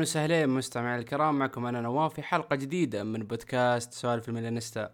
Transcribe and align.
اهلين 0.00 0.08
وسهلين 0.08 0.48
مستمعي 0.48 0.98
الكرام. 0.98 1.38
معكم 1.38 1.66
أنا 1.66 1.80
نواف 1.80 2.14
في 2.14 2.22
حلقة 2.22 2.56
جديدة 2.56 3.04
من 3.04 3.22
بودكاست 3.22 3.92
سوالف 3.92 4.28
الميلانيستا 4.28 4.90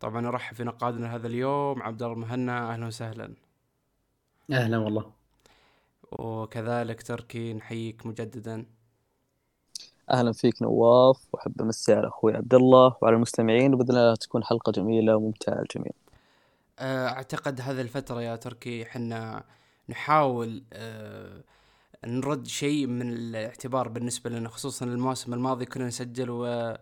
طبعا 0.00 0.28
ارحب 0.28 0.56
في 0.56 0.64
نقادنا 0.64 1.14
هذا 1.14 1.26
اليوم 1.26 1.82
عبد 1.82 2.02
الله 2.02 2.14
المهنا. 2.14 2.72
أهلا 2.72 2.86
وسهلا. 2.86 3.34
أهلا 4.52 4.78
والله. 4.78 5.12
وكذلك 6.12 7.02
تركي 7.02 7.54
نحييك 7.54 8.06
مجددا. 8.06 8.66
أهلا 10.10 10.32
فيك 10.32 10.62
نواف. 10.62 11.28
وأحب 11.32 11.62
أمسي 11.62 11.94
على 11.94 12.08
أخوي 12.08 12.36
عبد 12.36 12.54
الله 12.54 12.96
وعلى 13.02 13.16
المستمعين. 13.16 13.74
وبإذن 13.74 13.90
الله 13.90 14.14
تكون 14.14 14.44
حلقة 14.44 14.72
جميلة 14.72 15.16
وممتعة 15.16 15.54
للجميع. 15.54 15.92
آه، 16.78 17.08
أعتقد 17.08 17.60
هذه 17.60 17.80
الفترة 17.80 18.22
يا 18.22 18.36
تركي 18.36 18.82
إحنا 18.82 19.44
نحاول 19.88 20.62
أه 20.72 21.42
نرد 22.06 22.46
شيء 22.46 22.86
من 22.86 23.12
الاعتبار 23.12 23.88
بالنسبة 23.88 24.30
لنا 24.30 24.48
خصوصا 24.48 24.86
الموسم 24.86 25.34
الماضي 25.34 25.64
كنا 25.64 25.86
نسجل 25.86 26.30
و 26.30 26.74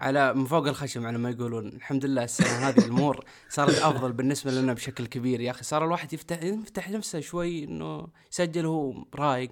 على 0.00 0.34
من 0.34 0.44
فوق 0.44 0.66
الخشم 0.66 1.06
على 1.06 1.18
ما 1.18 1.30
يقولون. 1.30 1.68
الحمد 1.68 2.04
لله 2.04 2.24
السنة 2.24 2.48
هذه 2.68 2.78
الأمور 2.78 3.24
صارت 3.48 3.78
أفضل 3.78 4.12
بالنسبة 4.12 4.50
لنا 4.50 4.72
بشكل 4.72 5.06
كبير. 5.06 5.40
يا 5.40 5.50
أخي 5.50 5.64
صار 5.64 5.84
الواحد 5.84 6.12
يفتح 6.12 6.42
يفتح 6.42 6.90
نفسه 6.90 7.20
شوي 7.20 7.64
إنه 7.64 8.06
يسجل 8.32 8.66
هو 8.66 9.04
رايق. 9.14 9.50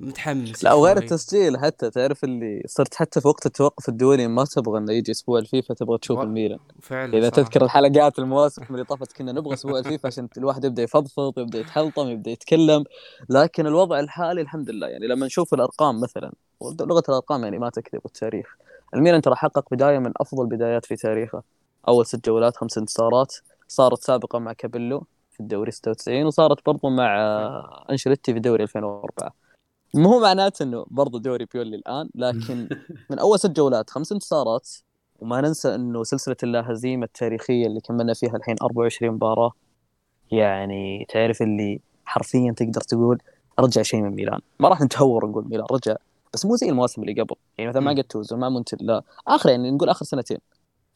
متحمس 0.00 0.64
لا 0.64 0.72
وغير 0.72 0.96
التسجيل 0.96 1.58
حتى 1.58 1.90
تعرف 1.90 2.24
اللي 2.24 2.62
صرت 2.66 2.94
حتى 2.94 3.20
في 3.20 3.28
وقت 3.28 3.46
التوقف 3.46 3.88
الدولي 3.88 4.26
ما 4.28 4.44
تبغى 4.44 4.78
إنه 4.78 4.92
يجي 4.92 5.12
أسبوع 5.12 5.38
الفيفا 5.38 5.74
تبغى 5.74 5.98
تشوف 5.98 6.18
و... 6.18 6.22
الميلان. 6.22 6.58
فعلا 6.82 7.18
إذا 7.18 7.28
تذكر 7.28 7.64
الحلقات 7.64 8.18
المواسم 8.18 8.62
اللي 8.70 8.84
طافت 8.84 9.12
كنا 9.12 9.32
نبغى 9.32 9.54
أسبوع 9.54 9.78
الفيفا 9.78 10.06
عشان 10.06 10.28
الواحد 10.38 10.64
يبدأ 10.64 10.82
يفضفض 10.82 11.38
يبدأ 11.38 11.58
يتحلطم 11.58 12.08
يبدأ 12.08 12.30
يتكلم. 12.30 12.84
لكن 13.30 13.66
الوضع 13.66 14.00
الحالي 14.00 14.40
الحمد 14.40 14.70
لله. 14.70 14.86
يعني 14.86 15.06
لما 15.06 15.26
نشوف 15.26 15.54
الأرقام 15.54 16.00
مثلا 16.00 16.32
لغة 16.62 17.02
الأرقام 17.08 17.44
يعني 17.44 17.58
ما 17.58 17.70
تكذب 17.70 18.00
التاريخ. 18.06 18.56
الميلان 18.94 19.20
ترى 19.20 19.36
حقق 19.36 19.64
بداية 19.70 19.98
من 19.98 20.12
أفضل 20.16 20.46
بدايات 20.46 20.86
في 20.86 20.96
تاريخه. 20.96 21.42
أول 21.88 22.06
ست 22.06 22.26
جولات 22.26 22.56
خمس 22.56 22.78
انتصارات. 22.78 23.34
صارت 23.68 24.02
سابقة 24.02 24.38
مع 24.38 24.52
كابيلو 24.52 25.06
في 25.32 25.40
الدوري 25.40 25.70
96 25.70 26.24
وصارت 26.24 26.66
برضو 26.66 26.88
مع 26.88 27.16
أنشيلوتي 27.90 28.32
في 28.32 28.36
الدوري 28.36 28.62
2004 28.62 29.45
مو 29.96 30.20
معناته 30.20 30.62
إنه 30.62 30.86
برضو 30.90 31.18
دوري 31.18 31.46
بيولي 31.54 31.76
الآن 31.76 32.08
لكن 32.14 32.68
من 33.10 33.18
أول 33.18 33.38
ست 33.38 33.50
جولات 33.50 33.90
خمس 33.90 34.12
انتصارات 34.12 34.68
وما 35.18 35.40
ننسى 35.40 35.74
إنه 35.74 36.04
سلسلة 36.04 36.36
اللا 36.42 36.72
هزيمه 36.72 37.04
التاريخية 37.04 37.66
اللي 37.66 37.80
كملنا 37.80 38.14
فيها 38.14 38.36
الحين 38.36 38.56
24 38.62 39.12
مباراة 39.12 39.52
يعني 40.32 41.06
تعرف 41.08 41.42
اللي 41.42 41.80
حرفيا 42.04 42.52
تقدر 42.52 42.80
تقول 42.80 43.22
رجع 43.58 43.82
شيء 43.82 44.02
من 44.02 44.10
ميلان. 44.10 44.40
ما 44.60 44.68
راح 44.68 44.80
نتهور 44.80 45.24
ونقول 45.24 45.48
ميلان 45.48 45.66
رجع 45.72 45.96
بس 46.34 46.46
مو 46.46 46.56
زي 46.56 46.68
المواسم 46.68 47.02
اللي 47.02 47.22
قبل. 47.22 47.36
يعني 47.58 47.70
مثلا 47.70 47.82
مع 47.82 47.92
جاتوزو 47.92 48.36
مع 48.36 48.48
مونتلا 48.48 49.02
آخر 49.28 49.48
يعني 49.50 49.70
نقول 49.70 49.88
آخر 49.88 50.04
سنتين. 50.04 50.38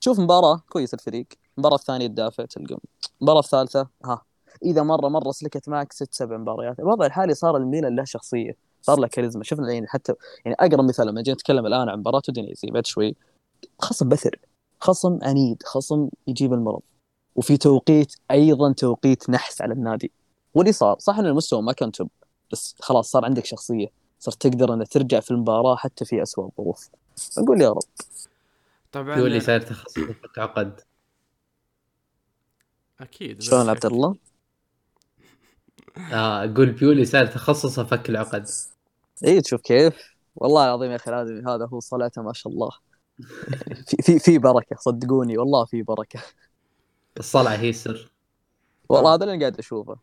تشوف 0.01 0.21
مباراة 0.21 0.63
كويس 0.69 0.95
الفريق. 0.95 1.27
المباراه 1.59 1.75
الثانية 1.75 2.07
تدافع 2.07 2.45
تلقى 2.45 2.79
المباراه 3.21 3.41
الثالثه 3.41 3.89
ها. 4.05 4.23
إذا 4.65 4.83
مرة 4.83 5.09
مرة 5.09 5.31
سلكت 5.31 5.69
معك 5.69 5.93
ست 5.93 6.15
سبع 6.15 6.37
مباريات. 6.37 6.81
الوضع 6.81 7.07
الحالي 7.07 7.35
صار 7.35 7.57
الميلان 7.57 7.97
له 7.97 8.05
شخصية. 8.05 8.70
صار 8.83 9.01
له 9.01 9.09
كاريزما. 9.09 9.45
شفنا 9.45 9.73
يعني 9.73 9.87
حتى 9.87 10.15
يعني 10.45 10.57
أقرب 10.61 10.85
مثال 10.85 11.07
لما 11.07 11.23
جينا 11.23 11.35
نتكلم 11.35 11.67
الآن 11.67 11.89
عن 11.89 11.99
مباراة 11.99 12.23
دينيزي 12.29 12.69
بعد 12.71 12.87
شوي 12.87 13.17
خصم 13.79 14.09
بثر 14.09 14.39
خصم 14.81 15.19
عنيد 15.23 15.63
خصم 15.63 16.09
يجيب 16.27 16.53
المرض. 16.53 16.83
وفي 17.37 17.57
توقيت 17.57 18.15
أيضا 18.31 18.73
توقيت 18.73 19.31
نحس 19.31 19.63
على 19.63 19.73
النادي. 19.75 20.13
واللي 20.55 20.73
صار 20.73 20.99
صح 20.99 21.19
إن 21.19 21.27
المستوى 21.27 21.63
ما 21.63 21.73
كان 21.73 21.93
توب 21.93 22.09
بس 22.53 22.75
خلاص 22.81 23.11
صار 23.11 23.25
عندك 23.25 23.45
شخصية 23.45 23.87
صرت 24.19 24.47
تقدر 24.47 24.75
إنك 24.75 24.89
ترجع 24.89 25.21
في 25.21 25.31
المباراة 25.31 25.77
حتى 25.77 26.05
في 26.05 26.23
اسوء 26.23 26.47
الظروف. 26.47 26.89
نقول 27.39 27.61
يا 27.61 27.71
رب. 27.71 27.83
طبعا 28.93 29.19
يقول 29.19 29.43
صار 29.43 29.61
تخصص 29.61 29.99
عقد 30.39 30.81
أكيد 33.01 33.43
شلون 33.43 33.69
عبد 33.69 33.87
الله؟ 33.87 34.17
آه 36.13 36.45
أقول 36.45 36.71
بيولي 36.71 37.05
صار 37.05 37.27
تخصصه 37.27 37.85
فك 37.85 38.11
العقد. 38.11 38.47
اي 39.25 39.41
تشوف 39.41 39.61
كيف؟ 39.61 39.95
والله 40.37 40.65
العظيم 40.65 40.91
يا 40.91 40.97
أخي 40.97 41.11
الادمي 41.11 41.41
هذا 41.41 41.67
هو 41.67 41.81
صلاته 41.81 42.23
ما 42.23 42.33
شاء 42.33 42.53
الله. 42.53 42.71
في 43.87 43.97
في 44.03 44.19
في 44.19 44.39
بركة 44.39 44.77
صدقوني 44.77 45.39
والله 45.39 45.65
في 45.65 45.83
بركة. 45.83 46.21
الصلعه 47.19 47.57
هي 47.57 47.69
السر. 47.71 48.13
والله 48.89 49.15
هذا 49.15 49.25
اللي 49.25 49.39
قاعد 49.39 49.59
أشوفه. 49.59 49.97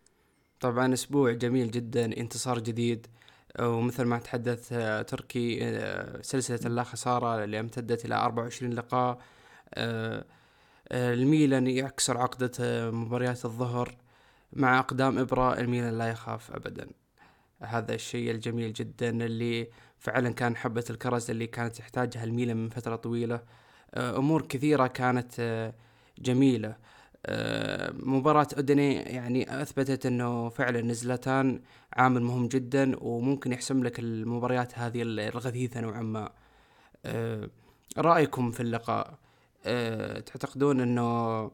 طبعا 0.59 0.94
أسبوع 0.94 1.31
جميل 1.31 1.72
جدا 1.72 2.06
انتصار 2.06 2.59
جديد 2.59 3.08
ومثل 3.59 4.04
ما 4.04 4.19
تحدث 4.19 4.69
تركي 5.08 5.59
سلسلة 6.22 6.59
اللا 6.66 6.84
خسارة 6.84 7.44
اللي 7.44 7.59
امتدت 7.59 8.06
إلى 8.06 8.16
24 8.16 8.74
لقاء 8.74 9.18
الميلان 10.92 11.68
يكسر 11.68 12.18
عقدة 12.18 12.52
مباريات 12.92 13.46
الظهر. 13.46 13.96
مع 14.53 14.80
أقدام 14.80 15.18
إبرة 15.18 15.59
الميلان 15.59 15.97
لا 15.97 16.09
يخاف 16.09 16.52
أبدا. 16.52 16.88
هذا 17.62 17.94
الشيء 17.96 18.31
الجميل 18.31 18.74
جدا 18.74 19.09
اللي 19.09 19.68
فعلا 20.00 20.30
كان 20.30 20.56
حبة 20.56 20.84
الكرز 20.90 21.30
اللي 21.30 21.47
كانت 21.47 21.75
تحتاجها 21.75 22.24
الميلان 22.24 22.57
من 22.57 22.69
فترة 22.69 22.96
طويلة. 22.96 23.41
أمور 23.96 24.41
كثيرة 24.41 24.88
كانت 24.88 25.74
جميلة. 26.19 26.75
مباراة 27.94 28.47
أوديني 28.57 28.96
يعني 28.96 29.62
أثبتت 29.62 30.06
أنه 30.06 30.50
فعلا 30.50 30.81
نزلتان 30.81 31.62
عامل 31.94 32.22
مهم 32.22 32.47
جدا 32.47 33.03
وممكن 33.03 33.52
يحسم 33.52 33.84
لك 33.84 34.00
المباريات 34.00 34.80
هذه 34.80 35.02
الغثيثة 35.02 35.81
نوعا 35.81 36.02
ما. 36.02 36.30
رأيكم 37.97 38.52
في 38.52 38.59
اللقاء. 38.59 39.18
تعتقدون 40.25 40.81
أنه 40.81 41.52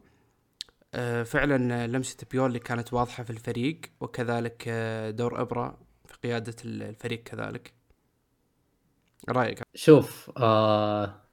فعلا 1.24 1.86
لمسة 1.86 2.16
بيولي 2.30 2.58
كانت 2.58 2.92
واضحة 2.92 3.22
في 3.24 3.30
الفريق 3.30 3.80
وكذلك 4.00 4.68
دور 5.16 5.42
إبرة 5.42 5.78
في 6.06 6.14
قيادة 6.28 6.54
الفريق 6.64 7.22
كذلك. 7.22 7.74
رأيك؟ 9.28 9.62
شوف 9.74 10.30
آه 10.36 11.24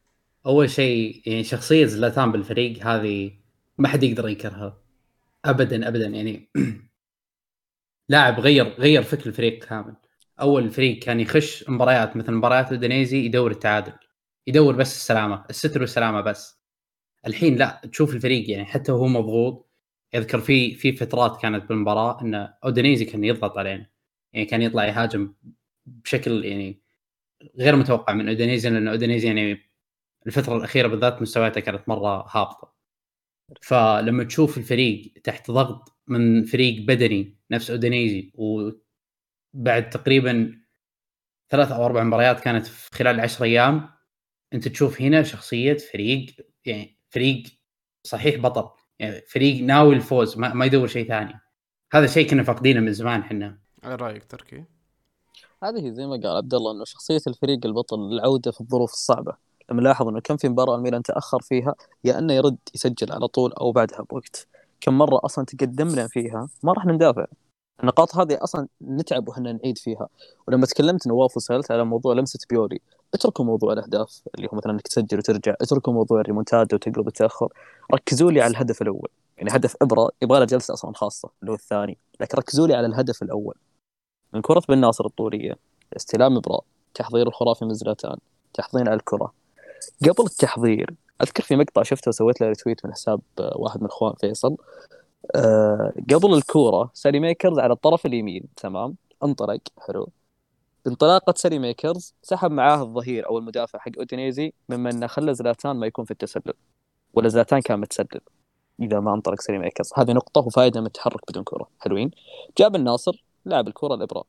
أول 0.46 0.70
شيء 0.70 1.22
يعني 1.26 1.44
شخصية 1.44 1.86
زلاتان 1.86 2.32
بالفريق 2.32 2.88
هذه 2.88 3.32
ما 3.78 3.88
حد 3.88 4.04
يقدر 4.04 4.28
ينكرها. 4.30 4.78
ابدا 5.46 5.88
ابدا 5.88 6.06
يعني 6.08 6.52
لاعب 8.10 8.40
غير 8.40 8.66
غير 8.80 9.04
فكر 9.04 9.26
الفريق 9.28 9.66
كامل. 9.66 9.96
أول 10.42 10.64
الفريق 10.64 11.00
كان 11.00 11.20
يخش 11.20 11.70
مباريات 11.70 12.18
مثل 12.18 12.32
مباريات 12.34 12.70
اودينيزي 12.72 13.18
يدور 13.26 13.52
التعادل. 13.52 13.94
يدور 14.48 14.76
بس 14.76 14.96
السلامة 14.96 15.46
الستر 15.50 15.82
والسلامة 15.82 16.22
بس. 16.22 16.61
الحين 17.28 17.56
لا 17.56 17.82
تشوف 17.92 18.16
الفريق 18.16 18.50
يعني 18.52 18.66
حتى 18.66 18.92
وهو 18.92 19.08
مضغوط 19.08 19.72
يذكر 20.14 20.40
في 20.40 20.76
في 20.76 20.92
فترات 20.94 21.42
كانت 21.42 21.70
بالمباراة 21.70 22.22
إن 22.22 22.36
أودينيزي 22.64 23.06
كان 23.06 23.24
يضغط 23.24 23.58
علينا. 23.58 23.88
يعني 24.34 24.46
كان 24.46 24.62
يطلع 24.62 24.86
يهاجم 24.86 25.34
بشكل 25.86 26.46
يعني 26.46 26.82
غير 27.58 27.76
متوقع 27.76 28.14
من 28.14 28.28
أودينيزي 28.30 28.70
لأن 28.70 28.88
أودينيزي 28.88 29.28
يعني 29.28 29.72
الفترة 30.28 30.58
الأخيرة 30.58 30.88
بالذات 30.88 31.22
مستوياته 31.22 31.62
كانت 31.62 31.90
مرة 31.90 32.28
هابطة. 32.30 32.74
فلما 33.62 34.24
تشوف 34.24 34.58
الفريق 34.58 35.14
تحت 35.24 35.52
ضغط 35.52 35.98
من 36.08 36.46
فريق 36.46 36.82
بدني 36.88 37.38
نفس 37.52 37.72
أودينيزي 37.72 38.32
وبعد 38.36 39.90
تقريبا 39.90 40.62
ثلاث 41.50 41.72
أو 41.72 41.86
أربع 41.86 42.04
مباريات 42.04 42.40
كانت 42.40 42.66
في 42.68 42.90
خلال 42.94 43.20
10 43.20 43.46
أيام 43.46 43.90
أنت 44.54 44.68
تشوف 44.68 45.02
هنا 45.02 45.24
شخصية 45.24 45.78
فريق 45.78 46.36
يعني 46.66 47.01
فريق 47.12 47.44
صحيح 48.04 48.36
بطل. 48.42 48.70
يعني 49.00 49.22
فريق 49.22 49.64
ناوي 49.64 49.96
الفوز 49.96 50.38
ما, 50.38 50.54
ما 50.54 50.66
يدور 50.66 50.88
شيء 50.88 51.08
ثاني. 51.08 51.40
هذا 51.94 52.08
شيء 52.08 52.30
كنا 52.30 52.44
فاقدينه 52.44 52.80
من 52.80 52.94
زمان 52.94 53.20
إحنا 53.20 53.58
إيه 53.86 53.96
رأيك 53.96 54.24
تركي؟ 54.24 54.64
هذه 55.64 55.90
زي 55.90 56.06
ما 56.06 56.12
قال 56.12 56.38
عبد 56.38 56.54
الله 56.54 56.72
إنه 56.72 56.84
شخصية 56.86 57.22
الفريق 57.28 57.66
البطل 57.66 58.00
العودة 58.00 58.52
في 58.52 58.62
الظروف 58.62 58.94
الصعبة. 58.94 59.36
ملاحظ 59.72 60.08
إنه 60.08 60.20
كم 60.20 60.38
في 60.38 60.50
مباراة 60.50 60.76
الميلان 60.76 61.04
تاخر 61.04 61.42
فيها 61.42 61.76
يا 62.04 62.20
إنه 62.20 62.34
يرد 62.34 62.58
يسجل 62.76 63.12
على 63.12 63.28
طول 63.28 63.54
أو 63.54 63.72
بعدها 63.72 64.02
بوقت. 64.02 64.48
كم 64.82 64.98
مرة 64.98 65.20
أصلا 65.24 65.46
تقدمنا 65.46 66.08
فيها 66.08 66.50
ما 66.64 66.74
راح 66.74 66.86
ندافع 66.86 67.26
النقاط 67.82 68.16
هذه 68.16 68.38
أصلا 68.44 68.68
نتعب 68.82 69.28
وحنا 69.28 69.54
نعيد 69.54 69.78
فيها. 69.78 70.08
ولما 70.48 70.66
تكلمت 70.66 71.08
نواف 71.08 71.38
وسألت 71.38 71.72
على 71.72 71.86
موضوع 71.86 72.14
لمسة 72.14 72.40
بيولي 72.50 72.80
اتركوا 73.14 73.46
موضوع 73.46 73.74
الأهداف 73.74 74.22
اللي 74.36 74.48
هو 74.54 74.58
مثلا 74.58 74.72
إنك 74.72 74.82
تسجل 74.82 75.18
وترجع 75.18 75.56
اتركوا 75.62 75.94
موضوع 75.94 76.22
الريمونتادا 76.22 76.76
وتقلب 76.76 77.08
التاخر 77.08 77.54
ركزوا 77.94 78.32
لي 78.32 78.42
على 78.42 78.52
الهدف 78.52 78.82
الأول. 78.82 79.10
يعني 79.38 79.50
هدف 79.56 79.76
إبرا 79.82 80.10
يبغى 80.22 80.40
له 80.40 80.46
جلسة 80.46 80.74
أصلا 80.74 80.94
خاصة 80.94 81.30
اللي 81.42 81.52
هو 81.52 81.56
الثاني 81.56 81.98
لكن 82.20 82.38
ركزوا 82.38 82.68
لي 82.68 82.74
على 82.74 82.88
الهدف 82.88 83.24
الأول. 83.24 83.56
من 84.34 84.42
كرة 84.42 84.62
بن 84.70 84.78
ناصر 84.78 85.06
الطوليه 85.06 85.58
استلام 85.96 86.38
إبرا 86.38 86.62
تحضير 86.94 87.28
الخرافي 87.28 87.66
من 87.66 87.74
زلاتان 87.74 88.18
تحضير 88.54 88.90
على 88.90 88.98
الكرة. 88.98 89.34
قبل 90.02 90.26
التحضير 90.26 90.94
أذكر 91.22 91.44
في 91.44 91.56
مقطع 91.56 91.84
شفته 91.84 92.10
وسويت 92.10 92.42
له 92.42 92.48
retweet 92.48 92.86
من 92.86 92.94
حساب 92.94 93.22
واحد 93.56 93.82
من 93.82 93.88
إخوان 93.88 94.14
فيصل. 94.14 94.58
أه 95.36 95.94
قبل 96.14 96.34
الكورة 96.34 96.92
ساليماكرز 96.94 97.60
على 97.60 97.74
الطرف 97.74 98.06
اليمين 98.06 98.44
تمام؟ 98.58 98.96
انطلق 99.24 99.60
حلو. 99.88 100.10
بانطلاقه 100.86 101.34
ساليماكرز 101.38 102.14
سحب 102.22 102.52
معاه 102.52 102.82
الظهير 102.82 103.30
أو 103.30 103.38
المدافع 103.38 103.80
حق 103.80 103.92
أودينيزي 103.98 104.54
مما 104.70 104.90
انه 104.90 105.08
خلى 105.08 105.34
زلاتان 105.34 105.76
ما 105.76 105.88
يكون 105.88 106.06
في 106.06 106.12
التسلل 106.12 106.54
ولا 107.14 107.30
زلاتان 107.30 107.60
كان 107.60 107.80
متسلل 107.80 108.22
إذا 108.82 109.00
ما 109.00 109.14
انطلق 109.14 109.42
ساليماكرز 109.42 109.92
هذه 109.96 110.12
نقطة 110.12 110.42
وفائدة 110.42 110.80
من 110.80 110.86
التحرك 110.86 111.32
بدون 111.32 111.44
كره 111.44 111.68
حلوين. 111.80 112.12
جا 112.58 112.76
بن 112.76 112.95
ناصر 112.95 113.24
لعب 113.46 113.68
الكره 113.68 113.94
لإبرا. 113.94 114.24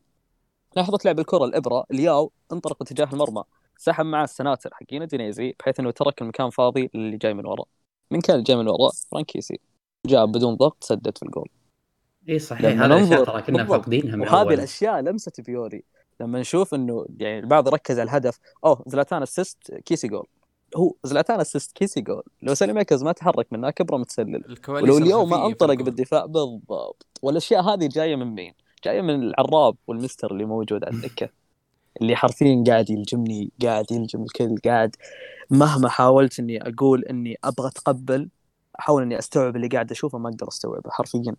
لحظه 0.77 0.99
لعب 1.05 1.19
الكره 1.19 1.45
لإبرا 1.45 1.85
لياو 1.91 2.33
انطلق 2.53 2.83
اتجاه 2.83 3.09
المرمى. 3.13 3.43
سحب 3.77 4.05
معاه 4.05 4.25
السناتر 4.25 4.71
حقين 4.73 5.07
أودينيزي 5.07 5.55
بحيث 5.61 5.81
إنه 5.81 5.91
ترك 5.91 6.23
المكان 6.23 6.51
فاضي 6.51 6.91
للي 6.95 7.17
جاي 7.17 7.35
من 7.35 7.47
ورا. 7.47 7.65
من 8.11 8.21
كان 8.21 8.35
اللي 8.35 8.45
جاي 8.45 8.57
من 8.57 8.69
ورا؟ 8.69 8.91
فرانك 9.11 9.33
كيسي. 9.33 9.61
جاء 10.07 10.27
بدون 10.27 10.55
ضغط 10.55 10.85
سدد 10.85 11.19
في 11.19 11.23
الجول. 11.23 11.49
اي 12.29 12.39
صحيح 12.39 12.83
هذا 12.83 12.87
الأشياء 12.87 13.25
ترى 13.25 13.43
كنا. 13.43 13.65
فاقدينها 13.65 14.17
من 14.17 14.23
وهذه 14.23 14.55
الأشياء 14.55 15.01
لمسة 15.01 15.33
بيولي 15.39 15.85
لما 16.23 16.41
نشوف 16.41 16.75
إنه 16.75 17.07
يعني 17.19 17.39
البعض 17.39 17.67
يركز 17.67 17.99
على 17.99 18.11
الهدف 18.11 18.39
أوه 18.65 18.83
زلاتان 18.87 19.23
assist 19.23 19.75
كيسي 19.75 20.09
جول 20.09 20.27
هو 20.77 20.95
زلاتان 21.05 21.41
assist 21.41 21.73
كيسي 21.73 22.01
جول 22.01 22.23
لو 22.43 22.55
ساليماكرز 22.55 23.03
ما 23.03 23.13
تحرك 23.13 23.47
منها 23.53 23.71
كان 23.71 23.84
إبرا 23.84 23.97
متسلل. 23.97 24.59
ولو 24.69 24.99
اليوم 24.99 25.31
ما 25.31 25.47
أنطلق. 25.47 25.83
بالدفاع 25.83 26.27
بالضبط. 26.27 27.07
والأشياء 27.23 27.63
هذه 27.63 27.89
جاية 27.89 28.17
من 28.17 28.35
مين؟ 28.35 28.53
جاية 28.85 29.01
من 29.01 29.23
العراب 29.23 29.77
والمستر 29.87 30.33
اللي 30.33 30.45
موجود 30.45 30.85
على 30.85 30.95
الدكة. 30.95 31.29
اللي 32.03 32.17
حرفيا 32.17 32.65
قاعد 32.67 32.91
يلجمني 32.91 33.51
قاعد 33.63 33.93
يلجم 33.93 34.23
الكل 34.23 34.57
قاعد 34.65 34.97
مهما 35.51 35.89
حاولت 35.89 36.41
إني 36.41 36.69
أقول 36.69 37.05
إني 37.05 37.37
أبغى 37.45 37.69
أتقبل 37.69 38.29
أحاول 38.81 39.03
إني 39.03 39.19
أستوعب 39.19 39.57
اللي 39.57 39.69
قاعد 39.69 39.91
أشوفه 39.91 40.19
ما 40.19 40.29
أقدر 40.29 40.49
أستوعبه 40.49 40.91
حرفيا. 40.91 41.37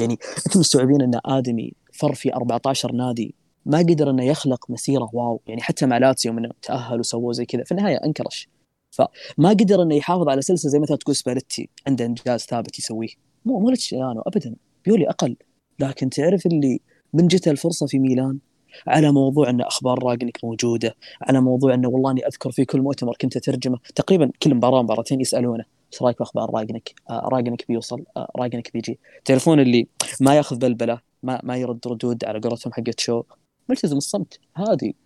يعني 0.00 0.18
أنتم 0.46 0.60
مستوعبين 0.60 1.02
إن 1.02 1.20
آدمي 1.26 1.72
فر 1.92 2.14
في 2.14 2.34
14 2.34 2.92
نادي 2.92 3.34
ما 3.68 3.78
قدر 3.78 4.10
إنه 4.10 4.24
يخلق 4.24 4.70
مسيرة 4.70 5.10
wow 5.12 5.40
يعني 5.46 5.62
حتى 5.62 5.86
مع 5.86 5.98
لاتسيو 5.98 6.32
من 6.32 6.48
تاهل 6.62 7.00
وسووا 7.00 7.32
زي 7.32 7.44
كذا. 7.46 7.64
في 7.64 7.72
النهاية 7.72 8.00
أنكرش. 8.04 8.48
فما 8.90 9.48
قدر 9.48 9.82
إنه 9.82 9.94
يحافظ 9.94 10.28
على 10.28 10.42
سلسلة 10.42 10.70
زي 10.70 10.78
مثلا 10.78 10.96
تقول 10.96 11.16
سباليتي 11.16 11.68
عنده 11.86 12.04
إنجاز 12.04 12.40
ثابت 12.40 12.78
يسويه. 12.78 13.08
مو 13.44 13.60
مو 13.60 13.70
لتشيلانو 13.70 14.20
ابدا. 14.20 14.56
بيولي 14.84 15.08
أقل. 15.08 15.36
لكن 15.80 16.10
تعرف 16.10 16.46
اللي 16.46 16.80
من 17.12 17.26
جت 17.26 17.48
الفرصة 17.48 17.86
في 17.86 17.98
ميلان 17.98 18.38
على 18.86 19.12
موضوع 19.12 19.50
إن 19.50 19.60
أخبار 19.60 20.04
راجنك 20.04 20.38
موجودة 20.44 20.94
على 21.22 21.40
موضوع 21.40 21.74
انه 21.74 21.88
والله 21.88 22.10
إني 22.10 22.26
أذكر 22.26 22.50
في 22.50 22.64
كل 22.64 22.80
مؤتمر 22.80 23.16
كنت 23.20 23.36
أترجمه. 23.36 23.78
تقريبا 23.94 24.30
كل 24.42 24.54
مباراة 24.54 24.82
مباراتين 24.82 25.20
يسألونه. 25.20 25.64
إيش 25.92 26.02
رأيك 26.02 26.18
باخبار 26.18 26.50
راجنك؟ 26.54 26.94
آه 27.10 27.28
راجنك 27.32 27.64
بيوصل 27.68 28.04
آه 28.16 28.28
راجنك 28.36 28.72
بيجي. 28.72 28.98
تعرفون 29.24 29.60
اللي 29.60 29.88
ما 30.20 30.34
ياخذ 30.34 30.58
بلبلة 30.58 31.00
ما 31.22 31.40
ما 31.42 31.56
يرد 31.56 31.80
ردود 31.86 32.24
على 32.24 32.40
قولتهم 32.40 32.72
حقت 32.72 33.00
شو؟ 33.00 33.22
ملتزم 33.68 33.96
الصمت. 33.96 34.38
هادي 34.56 34.96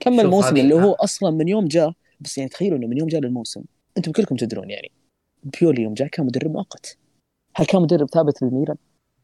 كمل 0.00 0.20
الموسم 0.20 0.56
اللي 0.56 0.74
هو 0.74 0.92
أصلا 0.92 1.30
من 1.30 1.48
يوم 1.48 1.68
جاء 1.68 1.92
بس 2.20 2.38
يعني 2.38 2.50
تخيلوا 2.50 2.78
إنه 2.78 2.86
من 2.86 2.98
يوم 2.98 3.08
جاء 3.08 3.20
للموسم. 3.20 3.64
أنتم 3.96 4.12
كلكم 4.12 4.36
تدرون 4.36 4.70
يعني. 4.70 4.90
بيولي 5.44 5.82
يوم 5.82 5.94
جاء 5.94 6.08
كان 6.08 6.26
مدرب 6.26 6.50
مؤقت. 6.50 6.96
هل 7.56 7.66
كان 7.66 7.82
مدرب 7.82 8.08
ثابت 8.08 8.42
للميلان؟ 8.42 8.76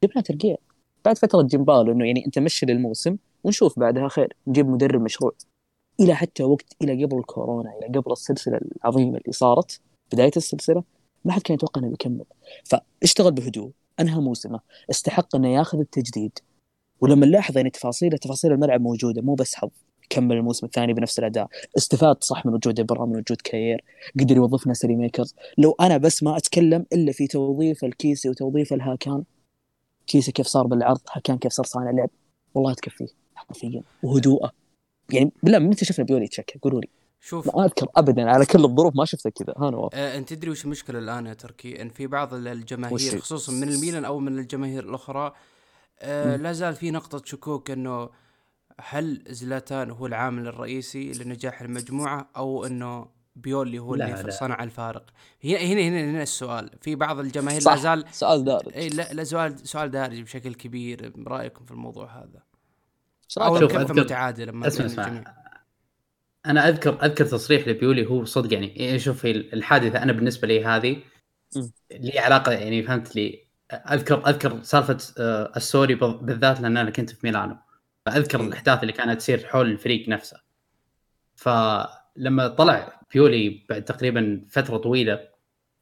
جبنا 0.05 0.23
ترقيع. 0.23 0.57
بعد 1.05 1.19
فترة 1.19 1.43
جيامباولو 1.43 1.93
إنه 1.93 2.07
يعني 2.07 2.27
أنت 2.27 2.39
مشي 2.39 2.67
للموسم 2.67 3.17
ونشوف 3.45 3.79
بعدها 3.79 4.09
خير. 4.09 4.37
نجيب 4.47 4.69
مدرب 4.69 5.01
مشروع. 5.01 5.33
إلى 6.01 6.15
حتى 6.15 6.43
وقت 6.43 6.77
إلى 6.83 7.05
قبل 7.05 7.19
الكورونا 7.19 7.71
إلى 7.79 7.99
قبل 7.99 8.13
السلسلة 8.13 8.61
العظيمة 8.77 9.19
اللي 9.19 9.33
صارت 9.33 9.81
بداية 10.13 10.33
السلسلة 10.37 10.83
ما 11.25 11.33
حد 11.33 11.43
كان 11.43 11.55
يتوقع 11.55 11.81
إنه 11.81 11.91
بيكمل. 11.91 12.25
فاشتغل 12.65 13.33
بهدوء. 13.33 13.71
أنهى 14.01 14.21
موسمه. 14.21 14.61
استحق 14.91 15.37
إنه 15.37 15.49
ياخذ 15.49 15.79
التجديد. 15.79 16.39
ولما 17.05 17.27
نلاحظ 17.27 17.57
يعني 17.57 17.71
تفاصيل 17.71 18.19
تفاصيل 18.19 18.53
الملعب 18.53 18.81
موجودة 18.81 19.23
مو 19.23 19.35
بس 19.35 19.55
حظ. 19.55 19.71
كمل 20.11 20.37
الموسم 20.37 20.67
الثاني 20.67 20.93
بنفس 20.93 21.19
الأداء. 21.19 21.49
استفاد 21.79 22.25
صح 22.25 22.47
من 22.47 22.55
وجود 22.55 22.81
ابرا 22.81 23.07
من 23.07 23.17
وجود 23.17 23.41
كاير 23.45 23.85
قدر 24.21 24.37
يوظف 24.37 24.75
لنا 24.75 24.97
ساليماكرز 24.97 25.35
لو 25.59 25.77
أنا 25.81 25.97
بس 25.97 26.23
ما 26.23 26.37
أتكلم 26.37 26.87
إلا 26.93 27.13
في 27.13 27.27
توظيف 27.27 27.85
الكيسي 27.85 28.29
وتوظيف 28.29 28.73
الهاكان 28.73 29.25
كيسي 30.07 30.33
كيف 30.33 30.47
صار 30.47 30.67
بالعرض 30.67 31.01
هاكان 31.13 31.39
كيف 31.39 31.53
صار 31.53 31.67
صانع 31.67 31.91
لعب 31.91 32.11
والله 32.55 32.75
تكفيه 32.75 33.07
حرفيا. 33.35 33.83
وهدوءه. 34.03 34.53
يعني 35.13 35.33
بالله 35.43 35.59
متى 35.59 35.85
شفنا 35.85 36.05
بيولي 36.05 36.25
يتشكى 36.25 36.59
قولوا 36.63 36.81
لي. 36.81 36.89
شوف. 37.21 37.57
ما 37.57 37.65
أذكر 37.65 37.87
ابدا 37.97 38.31
على 38.31 38.47
كل 38.47 38.65
الظروف 38.65 38.97
ما 38.97 39.05
شفته 39.05 39.31
كذا. 39.31 39.55
ها 39.57 39.71
نواف. 39.71 39.95
آه 39.95 40.19
أنت 40.19 40.35
تدري 40.35 40.51
وش 40.51 40.65
المشكلة 40.65 40.99
الآن 40.99 41.27
يا 41.27 41.35
تركي؟ 41.35 41.83
إن 41.83 41.89
في 41.89 42.07
بعض 42.07 42.35
الجماهير 42.35 43.15
هي؟ 43.15 43.19
خصوصا 43.19 43.53
من 43.53 43.69
الميلان 43.69 44.05
أو 44.05 44.19
من 44.19 44.39
الجماهير 44.39 44.85
الأخرى 44.85 45.27
آه 45.27 45.33
مم. 46.03 46.35
لا 46.43 46.53
زال 46.53 46.75
في 46.75 46.91
نقطة 46.91 47.23
شكوك 47.25 47.71
إنه 47.71 48.11
هل 48.81 49.25
زلاتان 49.29 49.91
هو 49.91 50.07
العامل 50.07 50.47
الرئيسي 50.47 51.13
لنجاح 51.13 51.63
المجموعة 51.63 52.31
أو 52.37 52.67
إنه 52.67 53.15
بيولي 53.37 53.79
هو 53.79 53.95
لا، 53.95 54.05
اللي 54.05 54.23
لا. 54.23 54.31
صنع 54.31 54.63
الفارق؟ 54.63 55.07
هنا 55.45 55.59
هنا 55.59 56.01
هنا, 56.11 56.23
السؤال. 56.23 56.71
في 56.81 56.95
بعض 56.95 57.19
الجماهير 57.19 57.63
لا 57.67 57.77
زال 57.77 58.05
سؤال 58.11 58.45
دارج. 58.45 58.75
اي 58.75 58.89
لا 58.89 59.13
لا 59.13 59.25
سؤال 59.25 59.69
سؤال 59.69 59.91
دارج 59.91 60.21
بشكل 60.21 60.55
كبير. 60.55 61.13
رايكم 61.27 61.65
في 61.65 61.71
الموضوع 61.71 62.19
هذا؟ 62.19 62.43
أو 63.39 63.57
الكفة 63.57 63.87
أذكر- 63.87 63.91
متعادلة 63.91 64.53
ما 64.53 64.67
أسمع 64.67 64.87
أسمع. 64.87 65.25
أنا 66.47 66.69
اذكر 66.69 67.05
أذكر 67.05 67.25
تصريح 67.25 67.69
لبيولي 67.69 68.07
هو 68.07 68.25
صدق 68.25 68.53
يعني 68.53 68.77
إيه، 68.77 68.99
شوف 68.99 69.27
الحادثة 69.27 70.03
أنا 70.03 70.13
بالنسبة 70.13 70.49
لي 70.49 70.65
هذه. 70.65 71.03
لي 71.91 72.19
علاقة 72.19 72.53
يعني 72.53 72.83
فهمت 72.83 73.17
لي؟ 73.17 73.44
اذكر 73.75 74.29
أذكر 74.29 74.63
سالفة 74.63 74.97
آه، 75.19 75.53
السوري 75.57 75.95
بال- 75.95 76.19
بالذات 76.19 76.61
لأن 76.61 76.77
أنا 76.77 76.91
كنت 76.91 77.11
في 77.11 77.19
ميلانو. 77.25 77.57
فأذكر. 78.07 78.41
الأحداث 78.41 78.81
اللي 78.83 78.93
كانت 78.93 79.19
تصير 79.21 79.47
حول 79.47 79.71
الفريق 79.71 80.09
نفسه. 80.09 80.41
فلما 81.37 82.49
طلع 82.49 83.01
بيولي 83.15 83.67
بعد 83.69 83.85
تقريبا 83.85 84.45
فترة 84.51 84.77
طويلة 84.77 85.21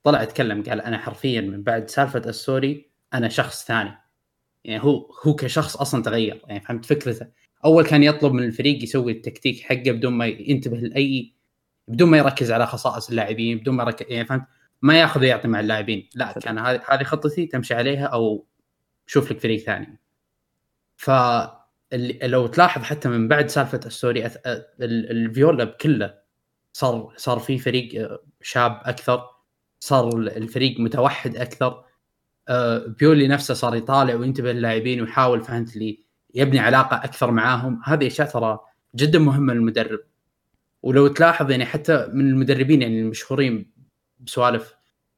طلع 0.05 0.23
اتكلم 0.23 0.63
قال 0.63 0.81
أنا 0.81 0.99
حرفيا 0.99 1.41
من 1.41 1.63
بعد 1.63 1.91
سالفة 1.91 2.23
السوري 2.27 2.91
أنا 3.15 3.29
شخص 3.29 3.65
ثاني. 3.67 3.99
يعني 4.65 4.85
هو 4.85 5.11
هو 5.27 5.35
كشخص 5.35 5.77
أصلا 5.77 6.03
تغير. 6.03 6.43
يعني 6.49 6.61
فهمت 6.61 6.85
فكرته؟ 6.85 7.27
أول 7.65 7.85
كان 7.85 8.03
يطلب 8.03 8.33
من 8.33 8.43
الفريق 8.45 8.83
يسوي 8.83 9.13
التكتيك 9.13 9.61
حقه 9.63 9.91
بدون 9.91 10.13
ما 10.13 10.27
ينتبه 10.27 10.77
لاي 10.77 11.35
بدون 11.89 12.09
ما 12.11 12.19
يركز 12.19 12.53
على 12.53 12.67
خصائص 12.67 13.09
اللاعبين 13.11 13.59
بدون 13.59 13.75
ما 13.75 13.83
يركز 13.83 14.07
يعني 14.09 14.25
فهمت؟ 14.27 14.43
ما 14.83 15.01
ياخذ 15.01 15.21
ويعطي 15.21 15.49
مع 15.49 15.61
اللاعبين. 15.61 16.09
لا 16.15 16.33
كان 16.33 16.59
هذه 16.59 16.83
هذه 16.89 17.03
خطتي 17.03 17.47
تمشي 17.47 17.75
عليها 17.75 18.07
أو 18.07 18.47
شوف 19.07 19.33
لك 19.33 19.39
فريق 19.41 19.61
ثاني. 19.65 19.99
ف 20.97 21.11
لو 22.23 22.47
تلاحظ 22.47 22.83
حتى 22.83 23.09
من 23.09 23.29
بعد 23.29 23.47
سالفة 23.49 23.81
السوري 23.87 24.29
أث- 24.29 24.39
ال- 24.47 25.11
الفيولا 25.11 25.65
بكله 25.65 26.15
صار 26.73 27.15
صار 27.17 27.39
في 27.39 27.59
فريق 27.59 28.03
آه، 28.03 28.21
شاب 28.43 28.81
أكثر 28.85 29.23
صار 29.81 30.17
الفريق 30.19 30.81
متوحد 30.81 31.37
أكثر. 31.37 31.85
آه، 32.49 32.79
بيولي 32.79 33.29
نفسه 33.29 33.55
صار 33.55 33.75
يطالع 33.75 34.15
وينتبه 34.15 34.53
للاعبين 34.53 35.01
ويحاول 35.01 35.41
فهمت 35.41 35.77
لي 35.77 36.05
يبني 36.35 36.59
علاقة 36.59 36.97
أكثر 36.97 37.31
معاهم. 37.31 37.81
هذه 37.85 38.07
أشياء 38.07 38.29
ترى 38.29 38.59
جدا 38.97 39.19
مهمة 39.19 39.55
للمدرب. 39.55 40.01
ولو 40.83 41.09
تلاحظ 41.09 41.51
يعني 41.51 41.65
حتى 41.65 42.09
من 42.12 42.29
المدربين 42.31 42.83
يعني 42.83 43.01
المشهورين 43.01 43.73
بسوالف 44.23 44.75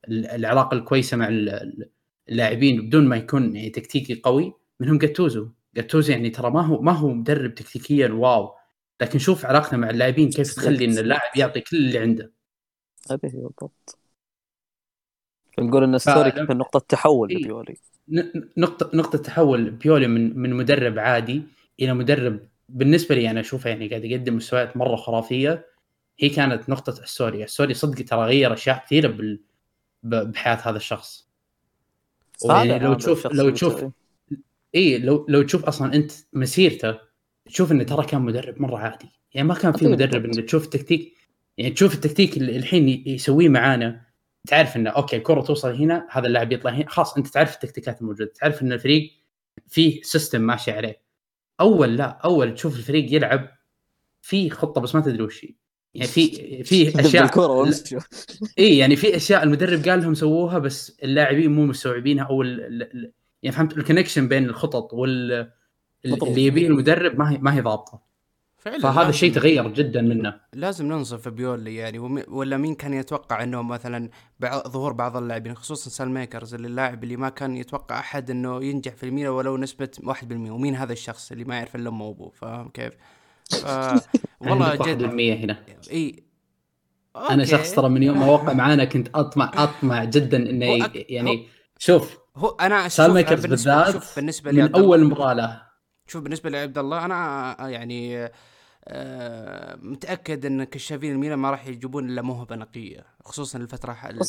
ال- 0.09 0.27
العلاقة 0.27 0.75
الكويسة 0.75 1.17
مع 1.17 1.29
ال- 1.29 1.49
ال- 1.49 1.91
اللاعبين 2.29 2.87
بدون 2.87 3.09
ما 3.09 3.17
يكون 3.17 3.57
يعني 3.57 3.71
تكتيكي 3.71 4.21
قوي 4.25 4.53
منهم 4.81 4.99
جاتوزو. 4.99 5.49
جاتوزو 5.77 6.13
يعني 6.13 6.31
ترى 6.31 6.51
ما 6.51 6.61
هو 6.67 6.81
ما 6.83 6.93
هو 6.93 7.09
مدرب 7.15 7.55
تكتيكيا 7.55 8.09
واو. 8.09 8.55
لكن 9.01 9.19
شوف 9.19 9.47
علاقته 9.47 9.77
مع 9.77 9.91
اللاعبين 9.91 10.31
كيف 10.31 10.55
تخلي 10.55 10.85
إن 10.85 10.99
اللاعب 10.99 11.37
يعطي 11.37 11.61
كل 11.61 11.77
اللي 11.77 11.99
عنده. 11.99 12.33
هذه 13.11 13.21
هي 13.25 13.31
بالضبط. 13.31 13.99
نقول 15.59 15.85
إن 15.85 15.95
السوري 15.95 16.31
فلم- 16.33 16.47
كان 16.47 16.57
نقطة 16.59 16.79
تحول 16.89 17.31
إيه. 17.31 17.37
لبيولي. 17.39 17.77
ن- 18.09 18.49
نقطة 18.57 18.91
نقطة 18.97 19.19
تحول 19.19 19.71
بيولي 19.71 20.07
من 20.07 20.39
من 20.39 20.55
مدرب 20.55 20.99
عادي 20.99 21.43
إلى 21.81 21.95
مدرب 21.95 22.41
بالنسبة 22.69 23.15
لي 23.15 23.31
أنا 23.31 23.41
أشوفه 23.41 23.71
يعني 23.71 23.89
قاعد 23.89 24.05
يقدم 24.05 24.37
مستويات 24.37 24.77
مرة 24.77 24.97
خرافية. 24.97 25.67
هي 26.19 26.29
كانت 26.29 26.69
نقطة 26.69 27.03
السوري، 27.03 27.45
السوري 27.45 27.75
صدق 27.75 28.05
ترى 28.05 28.27
غير 28.27 28.53
أشياء 28.53 28.85
كثيرة 28.85 29.09
بال 29.09 29.41
ب- 30.03 30.15
بحياة 30.33 30.59
هذا 30.65 30.77
الشخص. 30.77 31.29
ويعني 32.45 32.73
هذا 32.73 32.85
لو 32.85 32.95
تشوف 32.95 33.27
لو. 33.27 33.51
تشوف 33.51 33.85
إي 34.75 34.99
لو 34.99 35.27
لو 35.29 35.43
تشوف 35.43 35.65
أصلا 35.65 35.95
أنت 35.95 36.13
مسيرته 36.33 36.99
تشوف 37.47 37.73
إنه 37.73 37.85
ترى 37.85 38.07
كان 38.07 38.23
مدرب 38.23 38.63
مرة 38.63 38.79
عادي. 38.79 39.09
يعني 39.35 39.49
ما 39.49 39.55
كان 39.55 39.73
في 39.73 39.89
مدرب. 39.89 40.25
إنه 40.25 40.43
تشوف 40.43 40.65
التكتيك. 40.65 41.15
يعني 41.59 41.71
تشوف 41.71 41.95
التكتيك 41.95 42.37
اللي 42.37 42.57
الحين 42.57 42.89
يسويه 43.07 43.49
معانا 43.49 44.05
تعرف 44.47 44.77
إنه 44.77 44.91
okay 44.91 45.17
الكره 45.17 45.41
توصل 45.41 45.75
هنا 45.75 46.07
هذا 46.11 46.27
اللاعب 46.27 46.53
يطلع 46.53 46.71
هنا. 46.71 46.89
خلاص 46.89 47.17
أنت 47.17 47.27
تعرف 47.27 47.55
التكتيكات 47.55 48.01
الموجودة. 48.01 48.33
تعرف 48.35 48.63
إن 48.63 48.73
الفريق 48.73 49.13
فيه 49.69 50.03
system 50.03 50.41
ماشي 50.41 50.71
عليه. 50.71 51.01
أول 51.61 51.97
لا 51.97 52.05
أول 52.05 52.55
تشوف 52.55 52.77
الفريق 52.77 53.15
يلعب 53.15 53.49
في 54.23 54.51
خطة 54.51 54.81
بس 54.81 54.95
ما 54.95 55.01
تدري 55.01 55.23
وش 55.23 55.45
هي. 55.45 55.55
يعني 55.95 56.09
في 56.09 56.65
في 56.65 56.89
أشياء 57.01 57.25
إي 58.59 58.79
يعني 58.79 58.97
في 58.97 59.17
أشياء 59.17 59.43
المدرب 59.43 59.89
قال 59.89 60.03
لهم 60.03 60.15
سووها 60.15 60.59
بس 60.59 60.99
اللاعبين 61.03 61.53
مو 61.53 61.67
مستوعبينها 61.67 62.25
أو 62.25 62.43
ال 62.43 63.13
يعني 63.43 63.57
فهمت؟ 63.57 63.77
ال 63.79 63.83
connection 63.83 64.29
بين 64.29 64.45
الخطط 64.45 64.95
وال. 64.95 65.51
اللي 66.05 66.45
يبيه 66.45 66.67
المدرب 66.67 67.19
ما 67.19 67.31
هي 67.31 67.39
ما 67.39 67.55
هي 67.55 67.61
ضابطة. 67.61 68.03
فعلا 68.59 68.79
فهذا 68.79 69.09
الشيء 69.09 69.33
تغير 69.35 69.69
جدا 69.69 70.03
منه. 70.03 70.41
لازم 70.53 70.87
ننصف 70.87 71.29
بيولي 71.29 71.75
يعني 71.75 71.99
وم- 71.99 72.23
ولا 72.29 72.57
مين 72.57 72.75
كان 72.75 72.95
يتوقع 72.95 73.43
إنه 73.43 73.63
مثلا 73.63 74.11
بعض 74.41 74.69
ظهور 74.69 74.93
بعض 74.93 75.17
اللاعبين 75.17 75.55
خصوصا 75.55 75.91
سال 75.91 76.11
ميكرز 76.11 76.55
اللي 76.55 76.69
اللاعب 76.69 77.05
اللي 77.05 77.17
ما 77.17 77.29
كان 77.29 77.57
يتوقع 77.57 77.99
أحد 77.99 78.31
إنه 78.31 78.65
ينجح 78.65 78.93
في 78.95 79.07
الميلان 79.07 79.31
ولو 79.31 79.57
نسبة 79.57 79.89
1% 80.03 80.33
ومين 80.33 80.75
هذا 80.75 80.93
الشخص 80.93 81.33
اللي 81.33 81.45
ما 81.45 81.57
يعرف 81.57 81.77
إلا 81.77 81.89
امه 81.89 82.05
وابوه 82.05 82.31
فاهم 82.31 82.69
كيف؟ 82.69 82.93
والله 84.41 84.75
جد. 84.75 85.03
1% 85.03 85.45
هنا. 85.45 85.57
إي. 85.93 86.23
أنا. 87.17 87.45
شخص 87.45 87.73
ترى 87.75 87.89
من 87.89 88.03
يوم 88.03 88.21
ما 88.21 88.27
وقع 88.27 88.53
معانا 88.53 88.85
كنت 88.85 89.09
اطمع 89.15 89.51
أطمع 89.55 90.05
جدا 90.05 90.37
إنه 90.51 90.85
أك- 90.89 90.91
يعني 90.95 91.47
شوف 91.79 92.19
هو 92.37 92.49
أنا 92.49 92.89
سال 92.89 93.07
شوف 93.07 93.15
ميكرز 93.15 93.43
بالنسبة 93.43 93.75
بالذات 93.75 93.93
شوف 93.95 94.17
بالنسبة 94.17 94.51
لي 94.51 94.63
من 94.63 94.75
أول 94.75 95.05
مباراة. 95.05 95.35
له 95.35 95.63
شوف 96.07 96.23
بالنسبة 96.23 96.51
لعبد 96.51 96.79
الله 96.79 97.05
أنا 97.05 97.15
آه، 97.65 97.69
يعني 97.69 98.31
آه، 98.85 99.77
متأكد 99.83 100.47
إن 100.47 100.65
كشافين 100.65 101.13
الميلان 101.13 101.39
ما 101.39 101.51
راح 101.51 101.67
يجيبون 101.67 102.09
إلا 102.11 102.23
موهبة 102.23 102.57
نقية 102.57 103.07
خصوصا 103.25 103.59
الفترة 103.59 103.91
الحالية. 103.93 104.21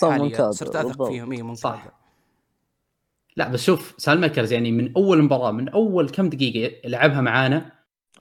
صرت 0.51 0.75
أثق. 0.75 1.07
فيهم. 1.07 1.31
إي 1.31 1.41
ممتاز 1.41 1.59
صح. 1.61 1.85
لا 3.37 3.47
بس 3.47 3.63
شوف 3.65 3.95
سال 3.97 4.21
ميكرز 4.21 4.53
يعني 4.53 4.71
من 4.71 4.93
أول 4.97 5.21
مباراة 5.23 5.51
من 5.51 5.69
أول 5.69 6.09
كم 6.09 6.29
دقيقة 6.29 6.89
لعبها 6.89 7.21
معانا 7.21 7.71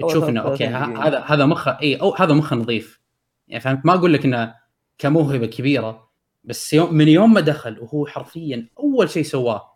تشوف 0.09 0.29
إنه 0.29 0.41
okay 0.41 0.67
دقايق. 0.67 0.77
ه- 0.77 1.07
هذا 1.07 1.19
هذا 1.21 1.47
مخه 1.47 1.79
اي 1.83 1.97
أو 1.97 2.15
هذا 2.15 2.35
مخه 2.35 2.57
نظيف. 2.57 3.01
يعني 3.49 3.61
فهمت؟ 3.61 3.87
ما 3.87 3.95
أقول 3.95 4.13
لك 4.13 4.25
إنه 4.25 4.55
كموهبة 4.99 5.47
كبيرة 5.47 6.09
بس 6.45 6.73
يوم 6.73 6.95
من 6.95 7.09
يوم 7.09 7.33
ما 7.35 7.41
دخل 7.41 7.79
وهو 7.81 8.07
حرفيا 8.07 8.69
أول 8.79 9.11
شيء 9.11 9.23
سواه 9.23 9.75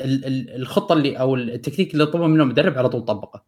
ال- 0.00 0.24
ال- 0.26 0.54
الخطة 0.56 0.92
اللي 0.92 1.16
أو 1.20 1.34
التكتيك 1.36 1.92
اللي 1.94 2.06
طلبه 2.06 2.26
منه 2.26 2.42
المدرب 2.42 2.78
على 2.78 2.88
طول 2.88 3.00
طبقه. 3.04 3.42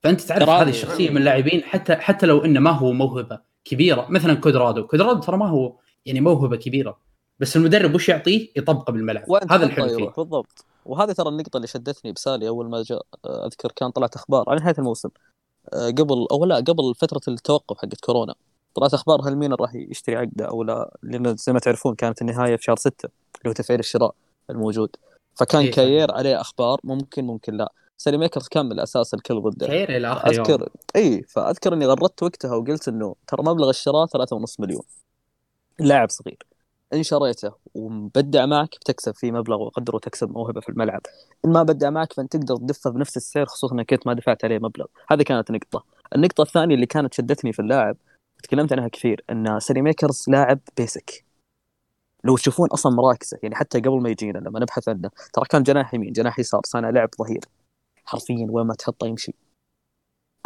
فأنت 0.00 0.20
تعرف 0.20 0.48
هذه 0.48 0.68
الشخصية 0.68 1.10
من 1.10 1.16
اللاعبين 1.16 1.62
حتى 1.62 1.96
حتى 1.96 2.26
لو 2.26 2.44
إنه 2.44 2.60
ما 2.60 2.70
هو 2.70 2.92
موهبة 2.92 3.40
كبيرة 3.64 4.06
مثلا 4.10 4.34
كودرادو. 4.34 4.86
كودرادو 4.86 5.20
ترى 5.20 5.36
ما 5.36 5.48
هو 5.48 5.76
يعني 6.06 6.20
موهبة 6.20 6.56
كبيرة 6.56 6.98
بس 7.40 7.56
المدرب 7.56 7.94
وش 7.94 8.08
يعطيه؟ 8.08 8.48
يطبقه 8.56 8.90
بالملعب. 8.92 9.24
هذا 9.50 9.64
الحلو 9.66 9.88
فيه. 9.88 10.08
بالضبط. 10.16 10.64
وهذه 10.88 11.12
ترى 11.12 11.28
النقطة 11.28 11.56
اللي 11.56 11.66
شدتني 11.66 12.12
بسالي 12.12 12.48
أول 12.48 12.70
ما 12.70 12.82
جاء 12.82 13.02
آه، 13.24 13.46
أذكر 13.46 13.72
كان 13.76 13.90
طلعت 13.90 14.14
أخبار 14.16 14.44
على 14.48 14.60
نهاية 14.60 14.74
الموسم 14.78 15.08
آه، 15.72 15.90
قبل 15.90 16.26
أو 16.30 16.44
لا 16.44 16.56
قبل 16.56 16.94
فترة 16.94 17.20
التوقف 17.28 17.78
حقت 17.78 18.00
كورونا 18.00 18.34
طلعت 18.74 18.94
أخبار 18.94 19.28
هل 19.28 19.36
مين 19.36 19.52
راح 19.52 19.74
يشتري 19.74 20.16
عقده 20.16 20.44
أو 20.44 20.62
لا؟ 20.62 20.96
لأن 21.02 21.36
زي 21.36 21.52
ما 21.52 21.58
تعرفون 21.58 21.94
كانت 21.94 22.22
النهاية 22.22 22.56
في 22.56 22.62
شهر 22.62 22.76
ستة 22.76 23.08
اللي 23.38 23.48
هو 23.48 23.52
تفعيل 23.52 23.80
الشراء 23.80 24.14
الموجود. 24.50 24.96
فكان 25.34 25.60
إيه، 25.60 25.72
داير 25.72 26.12
عليه 26.12 26.40
أخبار 26.40 26.80
ممكن 26.84 27.24
ممكن 27.24 27.54
لا. 27.54 27.72
سالي 27.96 28.18
ميكرز 28.18 28.48
كان 28.48 28.66
من 28.66 28.72
الأساس 28.72 29.14
الكل 29.14 29.40
ضده؟ 29.40 29.66
خير 29.66 29.96
إلى 29.96 30.12
آخر 30.12 30.32
يوم. 30.32 30.46
أذكر 30.46 30.68
إي 30.96 31.22
فأذكر 31.22 31.74
إني 31.74 31.86
غردت 31.86 32.22
وقتها 32.22 32.54
وقلت 32.54 32.88
إنه 32.88 33.14
ترى 33.26 33.42
مبلغ 33.42 33.70
الشراء 33.70 34.06
3.5 34.06 34.60
مليون. 34.60 34.82
لاعب 35.78 36.10
صغير. 36.10 36.47
ان 36.92 37.02
شريته 37.02 37.52
ومبدع 37.74 38.46
معك 38.46 38.74
بتكسب 38.80 39.14
فيه 39.14 39.32
مبلغ 39.32 39.62
وقدره 39.62 39.96
وتكسب 39.96 40.30
موهبة 40.30 40.60
في 40.60 40.68
الملعب. 40.68 41.00
إن 41.44 41.52
ما 41.52 41.62
بدع 41.62 41.90
معك 41.90 42.12
فأنت 42.12 42.36
تقدر 42.36 42.56
تدفه 42.56 42.90
بنفس 42.90 43.16
السعر 43.16 43.46
خصوصا 43.46 43.74
إنك 43.74 43.92
أنت 43.92 44.06
ما 44.06 44.12
دفعت 44.14 44.44
عليه 44.44 44.58
مبلغ. 44.58 44.86
هذه 45.10 45.22
كانت 45.22 45.50
نقطة. 45.50 45.84
النقطة 46.16 46.42
الثانية 46.42 46.74
اللي 46.74 46.86
كانت 46.86 47.14
شدتني 47.14 47.52
في 47.52 47.62
اللاعب 47.62 47.96
تكلمت 48.42 48.72
عنها 48.72 48.88
كثير 48.88 49.24
إن 49.30 49.60
سالي 49.60 49.82
ميكرز 49.82 50.24
لاعب 50.28 50.60
basic 50.76 51.24
لو 52.24 52.36
تشوفون 52.36 52.68
أصلا 52.68 52.92
مراكزه 52.94 53.38
يعني 53.42 53.54
حتى 53.54 53.80
قبل 53.80 54.00
ما 54.02 54.10
يجينا 54.10 54.38
لما 54.38 54.60
نبحث 54.60 54.88
عنه 54.88 55.10
ترى 55.32 55.44
كان 55.50 55.62
جناح 55.62 55.94
يمين 55.94 56.12
جناح 56.12 56.38
يسار 56.38 56.60
صانع 56.66 56.90
لعب 56.90 57.08
ظهير. 57.18 57.40
حرفيا 58.04 58.46
وين 58.50 58.66
ما 58.66 58.74
تحطه 58.74 59.06
يمشي. 59.06 59.34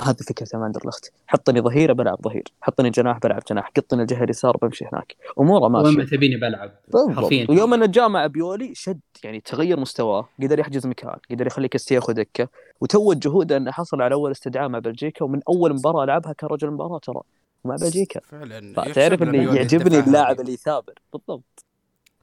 هذه 0.02 0.16
فكرة 0.28 0.59
من 0.59 0.71
اندرلخت 0.71 1.12
حطني 1.26 1.61
ظهير 1.61 1.92
بلعب 1.92 2.18
ظهير. 2.23 2.44
حطني 2.61 2.90
جناح 2.90 3.18
بلعب 3.18 3.42
جناح. 3.50 3.71
حطني 3.76 4.02
الجهة 4.02 4.25
اليسار 4.25 4.56
بمشي 4.56 4.85
هناك. 4.92 5.16
أموره 5.40 5.62
وين 5.62 5.73
ما 5.73 5.82
ماشيه 5.82 6.16
تبيني 6.16 6.37
بلعب. 6.37 6.73
بالضبط. 6.88 7.16
حرفيا. 7.16 7.47
ويوم 7.49 7.75
انه 7.75 7.87
جاء 7.87 8.09
مع 8.09 8.26
بيولي 8.26 8.75
شد. 8.75 9.00
يعني 9.25 9.40
تغير 9.40 9.80
مستواه. 9.80 10.28
قدر 10.42 10.59
يحجز 10.59 10.87
مكان. 10.87 11.16
قدر 11.30 11.47
يخلي 11.47 11.68
كاستياخو 11.68 12.12
دكة. 12.12 12.49
وتوج 12.80 13.18
جهوده 13.18 13.56
انه 13.56 13.71
حصل 13.71 14.02
على 14.02 14.14
أول 14.14 14.30
استدعاء 14.30 14.68
مع 14.68 14.78
بلجيكا. 14.78 15.25
ومن 15.25 15.40
أول 15.49 15.75
مباراة 15.75 16.04
لعبها 16.04 16.32
كان 16.32 16.50
رجل 16.50 16.71
مباراة 16.71 16.99
ترى. 16.99 17.21
مع 17.64 17.76
بلجيكا. 17.76 18.21
فعلا 18.21 18.59
اني 18.59 19.28
لبيولي 19.28 19.56
يعجبني 19.56 19.99
اللاعب. 19.99 20.40
اللي 20.40 20.52
يثابر. 20.52 20.94
بالضبط. 21.12 21.64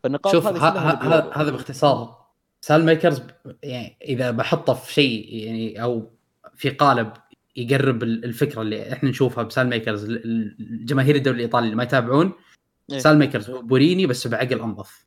فالنقاط 0.04 0.34
شوف. 0.34 0.48
هذا 0.48 1.32
هذا 1.34 1.52
باختصار. 1.52 2.20
سال 2.62 2.86
ميكرز 2.86 3.22
يعني 3.64 3.98
إذا 4.02 4.32
بحطه 4.32 4.74
في 4.74 4.94
شيء 4.94 5.36
يعني 5.36 5.84
أو 5.84 6.04
في 6.56 6.70
قالب 6.70 7.14
يقرب 7.56 8.04
ال- 8.04 8.26
الفكرة 8.26 8.62
اللي 8.62 8.94
إحنا 8.94 9.10
نشوفها 9.10 9.44
بسال 9.44 9.68
ميكرز 9.70 10.04
ال- 10.04 10.26
ال- 10.26 10.56
الجماهير 10.60 11.16
الدوري 11.16 11.38
الإيطالي 11.38 11.66
اللي 11.66 11.76
ما 11.76 11.84
يتابعون 11.84 12.32
إيه. 12.92 13.00
سال 13.00 13.18
ميكرز 13.20 13.50
هو 13.50 13.62
بوريني 13.62 14.06
بس 14.08 14.28
بعقل 14.28 14.60
أنظف 14.62 15.06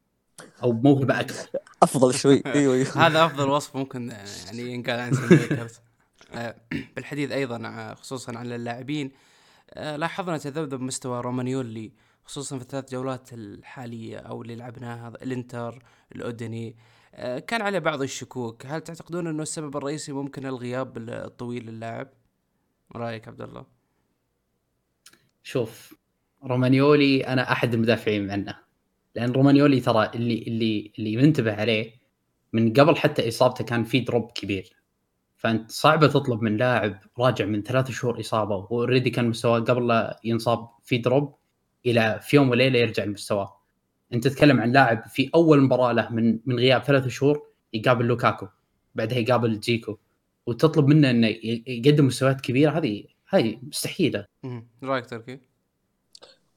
أو 0.62 0.72
بموهبه 0.72 1.20
أكثر 1.20 1.48
أفضل 1.82 2.14
شوي. 2.14 2.42
أيوه 2.46 2.74
أيوه. 2.74 3.06
هذا 3.06 3.24
أفضل 3.24 3.48
وصف 3.48 3.76
ممكن 3.76 4.12
يعني 4.46 4.72
ينقال 4.72 5.00
عن 5.00 5.12
سيل 5.14 5.38
ميكرز. 5.40 5.74
آه، 6.34 6.56
بالحديث 6.96 7.32
أيضا 7.32 7.66
ع- 7.66 7.94
خصوصا 7.94 8.38
عن 8.38 8.52
اللاعبين 8.52 9.10
آه، 9.70 9.96
لاحظنا 9.96 10.38
تذبذب 10.38 10.80
مستوى 10.80 11.20
رومانيولي 11.20 11.92
خصوصا 12.24 12.56
في 12.56 12.62
الثلاث 12.62 12.90
جولات 12.92 13.32
الحالية 13.32 14.18
أو 14.18 14.42
اللي 14.42 14.56
لعبناها 14.56 15.12
الإنتر 15.22 15.82
الاودينيزي 16.16 16.76
آه، 17.14 17.38
كان 17.38 17.62
عليه 17.62 17.78
بعض 17.78 18.02
الشكوك. 18.02 18.66
هل 18.66 18.80
تعتقدون 18.80 19.26
أنه 19.26 19.42
السبب 19.42 19.76
الرئيسي 19.76 20.12
ممكن 20.12 20.46
الغياب 20.46 20.98
الطويل 20.98 21.66
للاعب؟ 21.66 22.08
رأيك 22.96 23.28
عبد 23.28 23.40
الله؟ 23.40 23.66
شوف 25.42 25.94
رومانيولي 26.44 27.26
أنا 27.26 27.52
أحد 27.52 27.74
المدافعين 27.74 28.30
عنه. 28.30 28.58
لأن 29.14 29.32
رومانيولي 29.32 29.80
ترى 29.80 30.10
اللي 30.14 30.42
اللي 30.42 30.92
اللي 30.98 31.16
منتبه 31.16 31.54
عليه 31.54 31.92
من 32.52 32.72
قبل 32.72 32.96
حتى 32.96 33.28
إصابته 33.28 33.64
كان 33.64 33.84
في 33.84 34.00
drop 34.00 34.30
كبير. 34.32 34.76
فأنت 35.36 35.70
صعبة 35.70 36.06
تطلب 36.06 36.42
من 36.42 36.56
لاعب 36.56 36.98
راجع 37.18 37.44
من 37.44 37.62
ثلاث 37.62 37.90
شهور 37.90 38.20
إصابة 38.20 38.56
و 38.56 38.63
already 38.63 39.10
كان 39.10 39.28
مستواه 39.28 39.60
قبل 39.60 39.88
لا 39.88 40.20
ينصاب 40.24 40.68
في 40.82 40.98
drop 40.98 41.34
إلى 41.86 42.20
في 42.22 42.36
يوم 42.36 42.50
وليلة 42.50 42.78
يرجع 42.78 43.04
لمستواه. 43.04 43.56
أنت 44.12 44.28
تتكلم 44.28 44.60
عن 44.60 44.72
لاعب 44.72 45.04
في 45.08 45.30
أول 45.34 45.60
مباراة 45.60 45.92
له 45.92 46.08
من 46.10 46.38
من 46.46 46.58
غياب 46.58 46.82
ثلاث 46.82 47.08
شهور 47.08 47.42
يقابل 47.72 48.04
لوكاكو 48.04 48.46
بعدها 48.94 49.18
يقابل 49.18 49.60
جيكو. 49.60 49.98
وتطلب 50.46 50.86
منه 50.86 51.10
إنه 51.10 51.26
يقدم 51.66 52.06
مستويات 52.06 52.40
كبيرة 52.40 52.70
هذه 52.70 53.04
هذه 53.28 53.58
مستحيلة. 53.62 54.26
رأيك 54.82 55.06
تركي؟ 55.06 55.40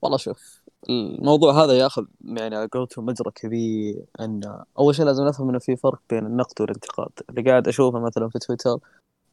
والله 0.02 0.18
شوف 0.18 0.62
الموضوع 0.90 1.64
هذا 1.64 1.74
ياخذ 1.74 2.06
يعني 2.26 2.56
على 2.56 2.68
قولتهم 2.72 3.06
مجرى 3.06 3.32
كبير 3.36 4.06
إن 4.20 4.64
أول 4.80 4.96
شيء 4.96 5.06
لازم 5.06 5.24
نفهم 5.24 5.50
إنه 5.50 5.60
في 5.60 5.76
فرق 5.76 6.00
بين 6.10 6.26
النقد 6.26 6.62
والانتقاد. 6.62 7.10
اللي 7.30 7.42
قاعد 7.42 7.68
أشوفه 7.68 8.00
مثلا 8.00 8.30
في 8.30 8.40
تويتر 8.40 8.78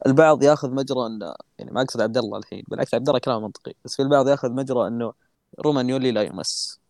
البعض 0.06 0.42
ياخذ 0.42 0.70
مجرى 0.70 1.06
انه 1.06 1.34
يعني 1.58 1.70
ما 1.70 1.82
أقصد 1.82 2.00
عبد 2.00 2.18
الله 2.18 2.38
الحين 2.38 2.64
بالعكس 2.68 2.94
عبد 2.94 3.08
الله 3.08 3.20
كلام 3.20 3.42
منطقي 3.42 3.74
بس 3.84 3.96
في 3.96 4.02
البعض 4.02 4.28
ياخذ 4.28 4.52
مجرى 4.52 4.88
إنه 4.88 5.12
رومانيولي 5.60 6.10
لا 6.10 6.22
يمس. 6.22 6.80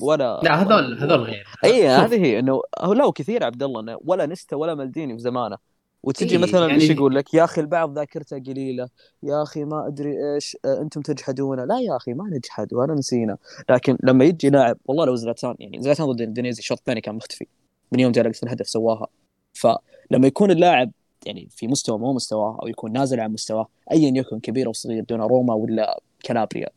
ولا 0.00 0.40
لا 0.44 0.62
هذول 0.62 0.98
هذول 0.98 1.20
غير. 1.20 1.48
اي 1.64 1.88
هذه 1.88 2.24
هي 2.24 2.38
إنه 2.38 2.62
هو 2.78 2.92
لا 2.92 3.10
كثير 3.10 3.44
عبد 3.44 3.62
الله 3.62 3.98
ولا 4.04 4.26
نستا 4.26 4.56
ولا 4.56 4.74
مالديني 4.74 5.12
في 5.12 5.18
زمانه. 5.18 5.71
وتجي 6.02 6.36
إيه، 6.36 6.42
مثلا 6.42 6.66
يعني- 6.66 6.82
إيش 6.82 6.90
يقول 6.90 7.14
لك؟ 7.14 7.34
يا 7.34 7.44
أخي 7.44 7.60
البعض 7.60 7.98
ذاكرته 7.98 8.38
قليلة. 8.38 8.88
يا 9.22 9.42
أخي 9.42 9.64
ما 9.64 9.86
أدري 9.86 10.34
إيش 10.34 10.56
آه، 10.64 10.80
أنتم 10.80 11.00
تجحدونه 11.00 11.64
لا 11.64 11.80
يا 11.80 11.96
أخي 11.96 12.14
ما 12.14 12.24
نجحد 12.30 12.74
ولا 12.74 12.94
نسينا. 12.94 13.36
لكن 13.70 13.98
لما 14.02 14.24
يجي 14.24 14.50
لاعب 14.50 14.78
والله 14.84 15.04
لو 15.06 15.14
زلاتان 15.14 15.54
يعني 15.58 15.82
زلاتان 15.82 16.06
ضد 16.06 16.20
اندونيسيا 16.20 16.58
الشوط 16.60 16.78
الثاني 16.78 17.00
كان 17.00 17.14
مختفي 17.14 17.46
من 17.92 18.00
يوم 18.00 18.12
جاء 18.12 18.32
الهدف 18.44 18.68
سواها. 18.68 19.06
فلما 19.52 20.26
يكون 20.26 20.50
اللاعب 20.50 20.90
يعني 21.26 21.48
في 21.50 21.68
مستوى 21.68 21.98
مو 21.98 22.12
مستواه 22.12 22.58
أو 22.62 22.68
يكون 22.68 22.92
نازل 22.92 23.20
عن 23.20 23.32
مستواه 23.32 23.68
ايا 23.92 24.12
يكن 24.16 24.40
كبير 24.40 24.66
أو 24.66 24.72
صغير 24.72 25.04
دون 25.04 25.20
روما 25.20 25.54
ولا 25.54 26.00
كالابريا 26.24 26.68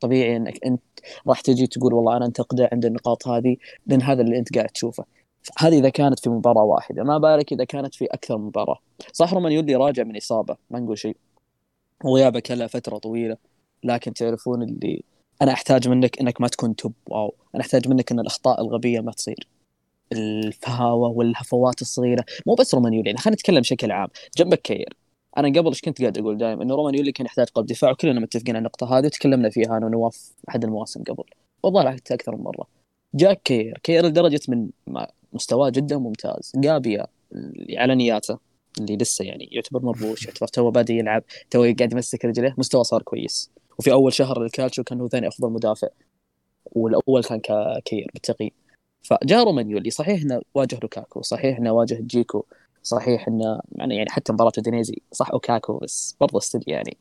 طبيعي 0.00 0.36
إنك 0.36 0.64
أنت 0.66 0.82
راح 1.28 1.40
تجي 1.40 1.66
تقول 1.66 1.94
والله 1.94 2.16
أنا 2.16 2.26
أنتقده 2.26 2.68
عند 2.72 2.84
النقاط 2.84 3.28
هذه 3.28 3.56
لأن 3.86 4.02
هذا 4.02 4.22
اللي 4.22 4.38
أنت 4.38 4.54
قاعد 4.54 4.68
تشوفه. 4.68 5.04
هذه 5.58 5.78
إذا 5.78 5.88
كانت 5.88 6.18
في 6.18 6.30
مباراة 6.30 6.62
واحدة 6.62 7.02
ما 7.02 7.18
بالك 7.18 7.52
إذا 7.52 7.64
كانت 7.64 7.94
في 7.94 8.04
أكثر 8.04 8.38
من 8.38 8.44
مباراة. 8.44 8.78
صح 9.12 9.34
رومانيولي 9.34 9.74
راجع 9.74 10.02
من 10.02 10.16
إصابة 10.16 10.56
ما 10.70 10.80
نقول 10.80 10.98
شيء. 10.98 11.16
وغيابه 12.04 12.40
كله 12.40 12.66
فترة 12.66 12.98
طويلة 12.98 13.36
لكن 13.84 14.14
تعرفون 14.14 14.62
اللي 14.62 15.02
أنا 15.42 15.52
أحتاج 15.52 15.88
منك 15.88 16.20
إنك 16.20 16.40
ما 16.40 16.48
تكون 16.48 16.76
top 16.76 16.92
wow. 17.06 17.34
أنا 17.54 17.62
أحتاج 17.62 17.88
منك 17.88 18.12
إن 18.12 18.20
الأخطاء 18.20 18.60
الغبية 18.60 19.00
ما 19.00 19.12
تصير. 19.12 19.48
الفهاوة 20.12 21.08
والهفوات 21.08 21.82
الصغيرة. 21.82 22.24
مو 22.46 22.54
بس 22.54 22.74
رومانيولي 22.74 23.06
يعني 23.06 23.18
خلينا 23.18 23.34
نتكلم 23.34 23.60
بشكل 23.60 23.92
عام. 23.92 24.08
جنبك 24.36 24.62
كير. 24.62 24.96
أنا 25.38 25.48
قبل 25.48 25.68
إيش 25.68 25.80
كنت 25.80 26.00
قاعد 26.00 26.18
أقول 26.18 26.38
دائما 26.38 26.62
إنه 26.62 26.74
رومانيولي 26.74 27.12
كان 27.12 27.26
يحتاج 27.26 27.46
قلب 27.48 27.66
دفاع 27.66 27.90
وكلنا 27.90 28.20
متفقين 28.20 28.56
على 28.56 28.58
النقطة 28.58 28.98
هذه 28.98 29.06
وتكلمنا 29.06 29.50
فيها 29.50 29.76
أنا 29.76 29.86
ونواف 29.86 30.32
أحد 30.48 30.64
المواسم 30.64 31.02
قبل. 31.02 31.24
والله 31.62 31.90
حتى 31.90 32.14
أكثر 32.14 32.36
من 32.36 32.42
مرة. 32.42 32.66
جاك 33.14 33.42
كير. 33.42 33.78
كير 33.82 34.06
لدرجة 34.06 34.40
من 34.48 34.68
ما- 34.86 35.08
مستواه 35.34 35.70
جدا 35.70 35.98
ممتاز. 35.98 36.52
جابيا 36.56 37.06
على 37.70 37.94
نياته 37.94 38.38
اللي 38.80 38.96
لسه 38.96 39.24
يعني 39.24 39.48
يعتبر 39.52 39.82
مربوش 39.82 40.24
يعتبر 40.26 40.46
تو 40.48 40.70
بادئ 40.70 40.92
يلعب 40.92 41.22
تو 41.50 41.60
قاعد 41.62 41.92
يمسك 41.92 42.24
رجله 42.24 42.54
مستوى 42.58 42.84
صار 42.84 43.02
كويس. 43.02 43.50
وفي 43.78 43.92
أول 43.92 44.12
شهر 44.12 44.42
للكالتشو 44.42 44.82
كان 44.84 45.00
هو 45.00 45.08
ثاني 45.08 45.28
أفضل 45.28 45.50
مدافع 45.50 45.88
والأول 46.72 47.22
كان 47.24 47.40
كا- 47.40 47.80
كير 47.84 48.10
بالتقييم 48.14 48.50
فجاء 49.02 49.44
رومانيولي 49.44 49.90
صحيح 49.90 50.22
إنه 50.22 50.40
واجه 50.54 50.78
لوكاكو 50.82 51.22
صحيح 51.22 51.58
إنه 51.58 51.72
واجه 51.72 51.98
جيكو 52.00 52.44
صحيح 52.82 53.28
إنه 53.28 53.60
يعني 53.72 53.96
يعني 53.96 54.10
حتى 54.10 54.32
مباراة 54.32 54.52
اودينيزي 54.58 55.02
صح 55.12 55.30
لوكاكو 55.30 55.78
بس 55.78 56.16
برضه 56.20 56.40
still 56.40 56.64
يعني 56.66 56.96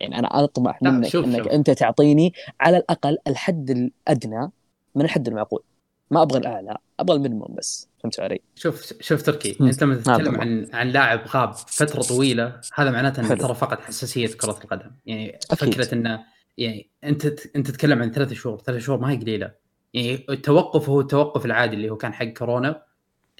يعني 0.00 0.18
أنا 0.18 0.44
أطمح 0.44 0.82
منك 0.82 1.06
شوف- 1.08 1.24
إنك 1.24 1.38
شوف. 1.42 1.48
أنت 1.52 1.70
تعطيني 1.70 2.32
على 2.60 2.76
الأقل 2.76 3.18
الحد 3.26 3.70
الأدنى 3.70 4.50
من 4.94 5.04
الحد 5.04 5.28
المعقول. 5.28 5.62
ما 6.10 6.22
أبغى 6.22 6.38
الاعلى 6.38 6.76
أبغى 7.00 7.16
المينيموم 7.16 7.54
بس 7.54 7.88
فهمت 7.98 8.20
علي؟ 8.20 8.40
شوف 8.54 8.92
شوف 9.00 9.22
تركي 9.22 9.56
مم. 9.60 9.66
أنت 9.66 9.82
لما 9.82 9.94
تتكلم 9.94 10.34
طبعا. 10.34 10.40
عن 10.40 10.68
عن 10.72 10.88
لاعب 10.88 11.20
غاب 11.28 11.52
فترة 11.54 12.02
طويلة 12.02 12.60
هذا 12.74 12.90
معناته 12.90 13.20
إنه. 13.20 13.34
ترى 13.34 13.54
فقد 13.54 13.80
حساسية 13.80 14.26
كرة 14.26 14.58
القدم 14.64 14.90
يعني 15.06 15.38
أكيد. 15.50 15.74
فكرة 15.74 15.94
إنه 15.94 16.24
يعني 16.58 16.90
أنت 17.04 17.26
أنت 17.56 17.70
تتكلم 17.70 18.02
عن 18.02 18.12
ثلاث 18.12 18.32
شهور 18.32 18.58
ثلاث 18.58 18.82
شهور 18.82 18.98
ما 18.98 19.10
هي 19.10 19.16
قليلة 19.16 19.52
يعني 19.94 20.26
التوقف 20.30 20.88
هو 20.88 21.00
التوقف 21.00 21.44
العادي 21.46 21.76
اللي 21.76 21.90
هو 21.90 21.96
كان 21.96 22.12
حق 22.12 22.24
كورونا 22.24 22.82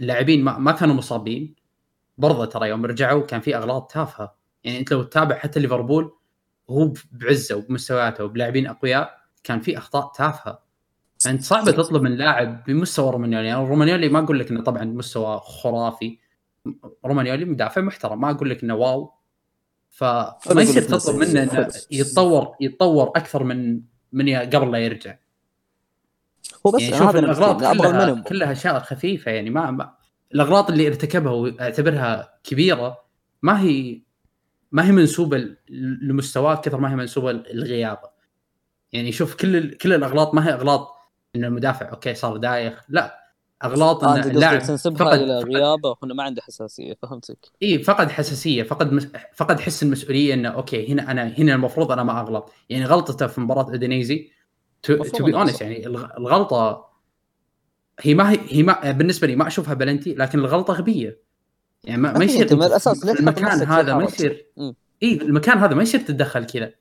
اللاعبين 0.00 0.44
ما, 0.44 0.58
ما 0.58 0.73
كانوا 0.73 0.94
مصابين 0.94 1.54
برضه 2.18 2.44
ترى 2.44 2.68
يوم 2.68 2.87
رجعوا 2.87 3.26
كان 3.26 3.40
في 3.40 3.56
أغلاط 3.56 3.92
تافهة 3.92 4.37
يعني 4.64 4.78
أنت 4.78 4.92
لو 4.92 5.02
تتابع 5.02 5.38
حتى 5.38 5.61
ليفربول 5.61 6.12
هو 6.70 6.92
بعزة 7.12 7.56
وبمستوياته 7.56 8.25
وبلاعبين 8.25 8.66
أقوياء 8.66 9.18
كان 9.44 9.61
في 9.61 9.78
أخطاء 9.78 10.12
تافهة 10.16 10.65
فانت 11.18 11.42
صعبة 11.42 11.73
تطلب 11.73 12.02
من 12.02 12.16
لاعب 12.16 12.64
بمستوى 12.64 13.12
رومانيولي. 13.12 13.49
يعني 13.49 13.68
رومانيولي 13.68 14.08
ما 14.08 14.18
أقول 14.18 14.38
لك 14.38 14.50
إنه 14.50 14.62
طبعا 14.62 14.85
مستوى 14.85 15.40
خرافي. 15.44 16.18
رومانيولي 17.04 17.44
مدافع 17.44 17.80
محترم. 17.80 18.20
ما 18.20 18.30
أقول 18.30 18.50
لك 18.50 18.62
إنه 18.62 18.75
واو. 18.75 19.12
فما 19.90 20.62
يصير 20.62 20.82
تطلب 20.82 21.16
منه 21.16 21.42
إنه. 21.42 21.68
يتطور 21.90 22.54
يتطور 22.61 23.08
أكثر 23.08 23.44
من 23.44 23.80
من 24.12 24.37
قبل 24.37 24.73
لا 24.73 24.78
يرجع. 24.78 25.16
هو 26.66 26.70
بس 26.70 26.82
يعني 26.82 26.96
شوف 26.96 27.16
الاغلاط 27.16 28.28
كلها 28.28 28.52
أشياء 28.52 28.78
خفيفة. 28.78 29.30
يعني 29.30 29.50
ما, 29.50 29.70
ما 29.70 29.94
الاغلاط 30.35 30.70
اللي 30.70 30.88
ارتكبها 30.88 31.32
واعتبرها 31.32 32.38
كبيرة 32.44 33.04
ما 33.42 33.61
هي 33.61 34.02
ما 34.73 34.87
هي 34.87 34.92
منسوبة 34.92 35.56
لمستواه 36.02 36.54
كثر 36.54 36.80
ما 36.80 36.92
هي 36.92 36.96
منسوبة 36.96 37.32
للغياب 37.32 37.99
يعني 38.92 39.12
شوف 39.12 39.35
كل 39.35 39.75
كل 39.75 39.92
الأغلاط 39.92 40.35
ما 40.35 40.49
هي 40.49 40.52
أغلاط 40.52 40.95
ان 41.36 41.44
المدافع 41.44 41.90
okay 41.90 42.14
صار 42.14 42.36
دايخ 42.36 42.84
لا 42.88 43.26
أغلاط 43.64 44.04
آه، 44.04 44.12
ان 44.12 44.16
أنت 44.16 44.26
اللاعب 44.26 44.56
قصدك 44.56 44.68
تنسبها 44.68 44.99
فقد 44.99 45.18
إلى 45.18 45.38
غيابه 45.38 45.96
وإنه 46.02 46.14
ما 46.14 46.22
عنده 46.22 46.42
حساسية 46.42 46.94
فهمتك 47.02 47.38
إي 47.62 47.78
فقد 47.78 48.10
حساسية 48.10 48.62
فقد 48.62 48.92
مس... 48.92 49.08
فقد 49.34 49.60
حس 49.60 49.82
المسؤولية 49.82 50.34
إنه 50.34 50.49
okay 50.49 50.92
هنا 50.92 51.10
أنا 51.10 51.34
هنا 51.38 51.54
المفروض 51.54 51.92
أنا 51.92 52.02
ما 52.02 52.20
أغلط 52.20 52.52
يعني 52.68 52.84
غلطته 52.84 53.26
في 53.26 53.40
مباراة 53.40 53.75
ادينيزي 53.75 54.30
to 54.82 55.25
be 55.25 55.34
honest. 55.34 55.60
يعني 55.60 55.86
الغ- 55.86 56.16
الغلطة 56.18 56.86
هي 58.00 58.14
ما 58.14 58.30
هي 58.30 58.38
هي 58.49 58.62
ما 58.62 58.90
بالنسبة 58.90 59.26
لي 59.26 59.36
ما 59.36 59.46
أشوفها 59.46 59.75
بلنتي 59.75 60.14
لكن 60.14 60.38
الغلطة 60.38 60.75
غبية 60.75 61.20
يعني 61.84 62.02
ما, 62.02 62.18
ما 62.18 62.25
يصير 62.25 62.56
من 62.56 62.62
ليه 63.04 63.12
المكان 63.12 63.62
هذا 63.62 63.94
ما؟ 63.94 64.04
يصير. 64.04 64.46
إي 65.02 65.16
المكان 65.22 65.58
هذا 65.58 65.75
ما 65.75 65.82
يصير 65.82 66.00
تتدخل 66.00 66.44
كذا 66.44 66.72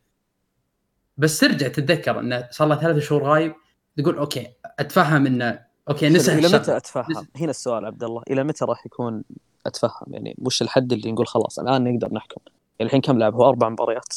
بس 1.18 1.40
ترجع 1.40 1.68
تتذكر 1.68 2.20
إنه 2.20 2.48
صار 2.52 2.68
له 2.68 2.76
ثلاث 2.76 3.04
شهور 3.04 3.24
غايب 3.24 3.54
تقول 3.98 4.18
okay 4.18 4.48
أتفهم 4.80 5.26
انه 5.26 5.60
okay 5.90 6.10
نسى 6.10 6.34
إلى 6.34 6.48
متى 6.48 6.78
أتفهم؟ 6.78 7.28
هنا 7.36 7.50
السؤال 7.50 7.86
عبد 7.86 8.04
الله 8.04 8.24
إلى 8.30 8.44
متى 8.44 8.66
راح 8.66 8.86
يكون 8.86 9.24
أتفهم 9.66 10.14
يعني 10.14 10.36
وش 10.42 10.62
الحد 10.62 10.94
اللي 10.94 11.12
نقول 11.12 11.28
خلاص 11.28 11.60
الآن 11.60 11.84
نقدر 11.84 12.14
نحكم 12.14 12.42
يعني 12.80 12.88
الحين 12.88 13.02
كم 13.02 13.18
لعب 13.20 13.36
هو 13.36 13.50
أربع 13.50 13.70
مباريات 13.70 14.16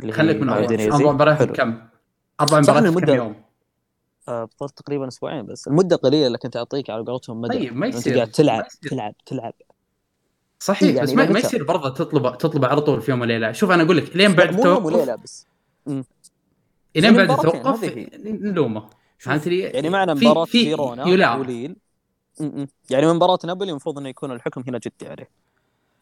اللي 0.00 0.12
خليك 0.12 0.36
من 0.36 0.48
أول. 0.48 0.64
أربع 0.92 1.12
مباريات. 1.12 1.42
كم؟ 1.42 1.78
أربع 2.40 2.60
مباريات 2.60 2.98
كم 2.98 3.14
يوم؟ 3.14 3.34
آه 4.28 4.44
بطل 4.44 4.68
تقريبا 4.68 5.08
أسبوعين 5.08 5.46
بس 5.46 5.68
المدة 5.68 5.96
قليلة 5.96 6.28
لكن 6.28 6.50
تعطيك 6.50 6.90
على 6.90 7.04
قولتهم 7.04 7.40
مدى 7.40 7.58
طيب 7.58 7.76
ما 7.76 7.86
انت 7.86 7.94
يصير 7.94 8.14
قاعد 8.14 8.30
تلعب. 8.30 8.68
تلعب 8.82 9.14
تلعب 9.26 9.52
صحيح 10.60 10.94
يعني 10.94 11.06
بس 11.06 11.12
ما, 11.12 11.30
ما؟ 11.30 11.38
يصير 11.38 11.64
برضه 11.64 11.88
تطلب 11.88 12.38
تطلب 12.38 12.64
على 12.64 12.80
طول 12.80 13.02
في 13.02 13.10
يوم 13.10 13.20
وليلة 13.20 13.52
شوف 13.52 13.70
أنا 13.70 13.82
أقول 13.82 13.96
لك 13.96 14.16
لين 14.16 14.32
بعد 14.32 14.54
مو 14.54 14.66
يوم 14.66 14.84
وليلة 14.84 15.16
بس 15.16 15.46
لين 17.00 17.16
بعد 17.26 17.84
هي. 17.84 18.08
نلومه 18.24 18.82
فهمت 19.18 19.48
لي؟ 19.48 19.58
يعني 19.60 19.88
معنا 19.90 20.14
في- 20.14 20.26
مباراة 20.26 20.44
في 20.44 20.64
فيرونا 20.64 21.04
وليل. 21.36 21.76
يعني 22.90 23.06
من 23.06 23.14
مباراة 23.14 23.38
نابولي 23.44 23.70
المفروض 23.70 23.98
إنه 23.98 24.08
يكون 24.08 24.32
الحكم 24.32 24.62
هنا 24.68 24.78
جدي 24.78 25.08
عليه 25.10 25.30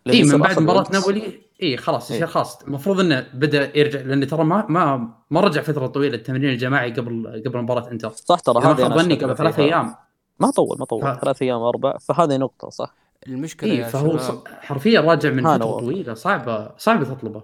إي 0.09 0.23
من 0.23 0.39
بعد 0.39 0.59
مباراة. 0.59 0.85
نابولي 0.93 1.41
إي 1.63 1.77
خلاص 1.77 2.11
يصير 2.11 2.17
إيه. 2.27 2.33
خلاص 2.33 2.63
المفروض 2.63 3.01
إنه 3.01 3.27
بدأ 3.35 3.79
يرجع 3.79 4.01
لأن 4.01 4.27
ترى 4.27 4.45
ما 4.45 4.67
ما 4.69 5.11
ما 5.31 5.41
رجع 5.41 5.63
فترة 5.63 5.87
طويلة 5.87 6.15
التمرين 6.17 6.51
الجماعي 6.51 6.93
قبل 6.93 7.43
قبل 7.47 7.59
مباراة 7.63 7.91
إنتر 7.91 8.11
صح 8.11 8.41
ترى 8.41 8.65
أنا 8.65 8.73
ظني 8.97 9.15
قبل 9.15 9.37
ثلاث. 9.37 9.59
أيام 9.59 9.95
ما 10.41 10.51
طول 10.51 10.77
ما 10.79 10.85
طول 10.85 11.03
ف- 11.03 11.21
ثلاث 11.21 11.43
أيام 11.43 11.61
أربع 11.61 11.99
فهذه 11.99 12.37
نقطة 12.37 12.69
صح 12.69 12.95
المشكلة 13.27 13.71
إي 13.73 13.77
يا 13.79 13.89
فهو 13.89 14.19
ص- 14.19 14.45
حرفيا 14.61 15.01
راجع 15.01 15.31
من 15.31 15.43
فترة. 15.45 15.57
طويلة 15.81 16.15
صعبه 16.15 16.71
صعبة 16.79 17.05
تطلبه 17.05 17.43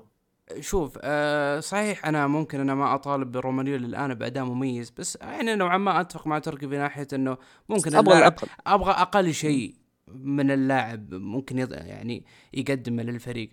شوف 0.61 0.99
آه 1.03 1.61
صحيح 1.61 2.07
أنا 2.07 2.27
ممكن 2.27 2.61
أنا 2.61 2.75
ما 2.75 2.95
أطالب 2.95 3.33
برومانيولي 3.33 3.87
الآن 3.87 4.15
بأداء 4.15 4.45
مميز 4.45 4.91
بس 4.91 5.19
يعني 5.21 5.55
نوعا 5.55 5.79
ما 5.79 6.01
أتفق 6.01 6.27
مع 6.27 6.39
تركي 6.39 6.69
في 6.69 6.79
ناحية 6.79 7.07
إنه 7.13 7.37
ممكن 7.69 7.95
أبغى 7.97 8.19
الاقل 8.19 8.49
أبغى 8.67 8.91
أقل 8.93 9.35
شيء 9.35 9.75
من 10.09 10.51
اللاعب 10.51 11.15
ممكن 11.15 11.59
يض... 11.59 11.73
يعني 11.73 12.25
يقدمه 12.55 13.03
للفريق. 13.03 13.51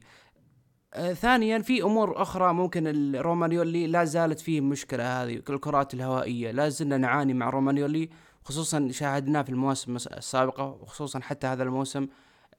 آه 0.93 1.13
ثانيا 1.13 1.59
في 1.59 1.83
أمور 1.83 2.21
أخرى 2.21 2.53
ممكن 2.53 3.15
رومانيولي 3.15 3.87
لا 3.87 4.03
زالت 4.03 4.39
فيه 4.39 4.59
المشكلة 4.59 5.23
هذه 5.23 5.35
الكرات 5.35 5.93
الهوائية. 5.93 6.51
لا 6.51 6.69
زلنا 6.69 6.97
نعاني 6.97 7.33
مع 7.33 7.49
رومانيولي 7.49 8.09
خصوصا 8.43 8.87
شاهدناه 8.91 9.41
في 9.41 9.49
المواسم 9.49 9.95
الس- 9.95 10.07
السابقة 10.07 10.63
وخصوصا 10.65 11.19
حتى 11.19 11.47
هذا 11.47 11.63
الموسم 11.63 12.07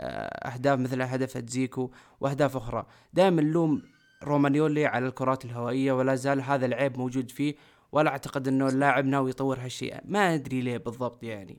آه، 0.00 0.48
أهداف 0.54 0.78
مثل 0.78 1.02
هدف 1.02 1.38
زيكو 1.50 1.90
وأهداف 2.20 2.56
أخرى. 2.56 2.86
دائما 3.12 3.42
نلوم 3.42 3.82
رومانيولي 4.24 4.86
على 4.86 5.06
الكرات 5.06 5.44
الهوائية 5.44 5.92
ولا 5.92 6.14
زال 6.14 6.40
هذا 6.42 6.66
العيب 6.66 6.98
موجود 6.98 7.30
فيه 7.30 7.54
ولا 7.92 8.10
أعتقد 8.10 8.48
إنه 8.48 8.68
اللاعب 8.68 9.04
ناوي 9.06 9.30
يطور 9.30 9.58
هالشيء 9.58 9.96
ما 10.04 10.34
أدري 10.34 10.60
ليه 10.60 10.76
بالضبط 10.76 11.22
يعني 11.22 11.58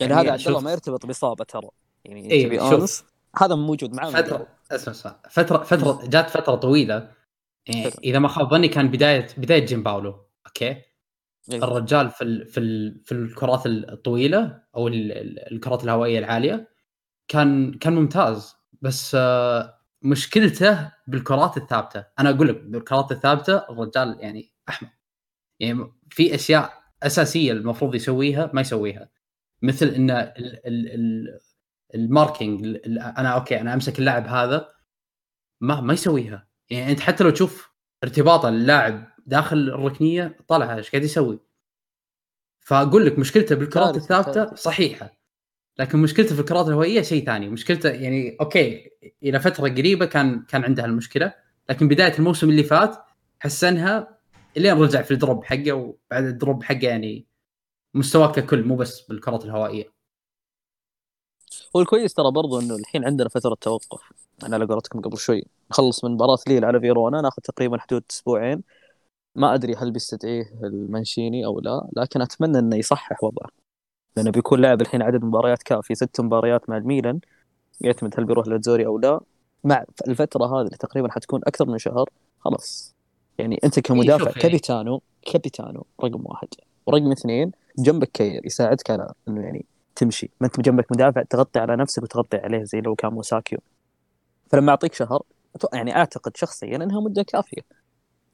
يعني, 0.00 0.12
يعني 0.12 0.14
هذا 0.14 0.32
عبد 0.32 0.48
الله 0.48 0.60
ما 0.60 0.72
يرتبط 0.72 1.06
بإصابة 1.06 1.44
ترى 1.44 1.68
يعني 2.04 2.30
إيه، 2.30 2.58
بس 2.58 2.70
شوف. 2.70 3.04
هذا 3.36 3.54
موجود 3.54 3.94
معاه. 3.94 4.10
فترة 4.10 4.46
اسمع 4.72 4.92
اسمع 4.94 5.16
فترة 5.30 5.62
فترة 5.62 6.00
جات 6.06 6.30
فترة 6.30 6.54
طويلة 6.54 7.10
حلو. 7.68 7.90
إذا 8.04 8.18
ما 8.18 8.28
خاب 8.28 8.50
ظني 8.50 8.68
كان 8.68 8.88
بداية 8.90 9.26
بداية 9.36 9.66
جيمباولو 9.66 10.24
okay 10.46 10.64
إيه. 10.66 10.84
الرجال 11.64 12.10
في 12.10 12.24
ال 12.24 12.46
في 12.46 12.60
ال 12.60 13.00
في 13.04 13.12
الكرات 13.12 13.66
الطويلة 13.66 14.62
أو 14.76 14.88
ال- 14.88 15.12
ال- 15.12 15.52
الكرات 15.52 15.84
الهوائية 15.84 16.18
العالية 16.18 16.68
كان 17.28 17.72
كان 17.74 17.94
ممتاز 17.94 18.56
بس 18.82 19.14
آه، 19.14 19.77
مشكلته 20.02 20.92
بالكرات 21.06 21.56
الثابتة. 21.56 22.04
أنا 22.18 22.30
أقول 22.30 22.48
لك 22.48 22.56
بالكرات 22.60 23.12
الثابتة 23.12 23.56
الرجال 23.70 24.16
يعني 24.20 24.52
احمر 24.68 24.90
يعني 25.60 25.92
في 26.10 26.34
أشياء 26.34 26.72
أساسية 27.02 27.52
المفروض 27.52 27.94
يسويها 27.94 28.50
ما 28.54 28.60
يسويها. 28.60 29.08
مثل 29.62 29.86
إن 29.86 30.10
ال- 30.10 30.66
ال- 30.66 30.94
ال- 30.94 31.38
ال 31.94 32.03
marking 32.03 32.64
ال- 32.64 32.86
ال- 32.86 32.98
أنا 32.98 33.28
okay 33.28 33.60
أنا 33.60 33.74
أمسك 33.74 33.98
اللاعب 33.98 34.26
هذا 34.26 34.68
ما 35.60 35.80
ما 35.80 35.92
يسويها. 35.92 36.48
يعني 36.70 36.90
أنت 36.92 37.00
حتى 37.00 37.24
لو 37.24 37.30
تشوف 37.30 37.72
ارتباط 38.04 38.44
اللاعب 38.46 39.12
داخل 39.26 39.56
الركنية 39.56 40.36
طالع 40.48 40.76
إيش 40.76 40.90
قاعد 40.90 41.04
يسوي؟ 41.04 41.40
فأقول 42.60 43.06
لك 43.06 43.18
مشكلته 43.18 43.54
بالكرات 43.54 43.96
الثابتة. 43.96 44.54
صحيحة. 44.54 45.17
لكن 45.78 45.98
مشكلته 45.98 46.34
في 46.34 46.40
الكرات 46.40 46.68
الهوائية 46.68 47.02
شيء 47.02 47.24
ثاني. 47.26 47.48
مشكلته 47.48 47.88
يعني 47.88 48.36
okay 48.40 48.90
إلى 49.22 49.40
فترة 49.40 49.68
قريبة 49.68 50.06
كان 50.06 50.42
كان 50.42 50.64
عنده 50.64 50.84
المشكلة 50.84 51.34
لكن 51.70 51.88
بداية 51.88 52.18
الموسم 52.18 52.50
اللي 52.50 52.62
فات 52.62 52.96
حسنها 53.40 54.18
إلين 54.56 54.78
رجع 54.78 55.02
في 55.02 55.10
ال 55.10 55.17
drop 55.17 55.44
حقه 55.44 55.72
وبعد 55.72 56.24
ال 56.24 56.32
drop 56.32 56.62
حقه 56.62 56.88
يعني 56.88 57.26
مستواه 57.94 58.32
ككل 58.32 58.64
مو 58.64 58.76
بس 58.76 59.00
بالكرات 59.00 59.44
الهوائية. 59.44 59.92
والكويس 61.74 62.14
ترى 62.14 62.30
برضو 62.30 62.60
إنه 62.60 62.76
الحين 62.76 63.04
عندنا 63.04 63.28
فترة 63.28 63.56
توقف. 63.60 64.00
أنا 64.42 64.56
على 64.56 64.64
قولتكم 64.64 65.00
قبل 65.00 65.18
شوي. 65.18 65.44
نخلص 65.70 66.04
من 66.04 66.10
مباراة 66.10 66.38
ليل 66.48 66.64
على 66.64 66.80
فيرونا 66.80 67.20
ناخذ 67.20 67.42
تقريبا 67.42 67.78
حدود 67.78 68.04
أسبوعين. 68.10 68.62
ما 69.34 69.54
أدري 69.54 69.74
هل 69.74 69.92
بيستدعيه 69.92 70.44
مانشيني 70.62 71.46
أو 71.46 71.60
لا 71.60 71.88
لكن 71.96 72.22
أتمنى 72.22 72.58
إنه 72.58 72.76
يصحح 72.76 73.24
وضعه. 73.24 73.67
لأنه 74.16 74.30
بيكون 74.30 74.60
لعب 74.60 74.80
الحين 74.80 75.02
عدد 75.02 75.24
مباريات 75.24 75.62
كافي 75.62 75.94
ست 75.94 76.20
مباريات 76.20 76.70
مع 76.70 76.76
الميلان. 76.76 77.20
يعتمد 77.80 78.14
هل 78.18 78.24
بيروح 78.24 78.46
للأزوري 78.46 78.86
أو 78.86 78.98
لا. 78.98 79.20
مع 79.64 79.84
الفترة 80.08 80.44
هذه 80.44 80.66
اللي 80.66 80.76
تقريبا 80.76 81.10
حتكون 81.10 81.40
أكثر 81.46 81.66
من 81.66 81.78
شهر 81.78 82.10
خلاص. 82.40 82.94
يعني 83.38 83.58
أنت 83.64 83.80
كمدافع 83.80 84.18
شوف 84.18 84.26
يعني. 84.26 84.40
capitano 84.40 85.02
capitano 85.32 85.86
رقم 86.04 86.26
واحد. 86.26 86.48
ورقم 86.86 87.12
اثنين 87.12 87.52
جنبك 87.78 88.10
كير 88.10 88.46
يساعدك 88.46 88.90
على 88.90 89.12
إنه 89.28 89.40
يعني 89.40 89.64
تمشي. 89.96 90.30
ما 90.40 90.46
أنت 90.46 90.60
جنبك 90.60 90.92
مدافع 90.92 91.22
تغطي 91.22 91.58
على 91.58 91.76
نفسك 91.76 92.02
وتغطي 92.02 92.36
عليه 92.36 92.62
زي 92.62 92.80
لو 92.80 92.94
كان 92.94 93.12
موساكيو. 93.12 93.58
فلما 94.50 94.70
أعطيك 94.70 94.94
شهر 94.94 95.22
يعني 95.72 95.96
أعتقد 95.96 96.36
شخصيا 96.36 96.76
إنها 96.76 97.00
مدة 97.00 97.22
كافية. 97.22 97.62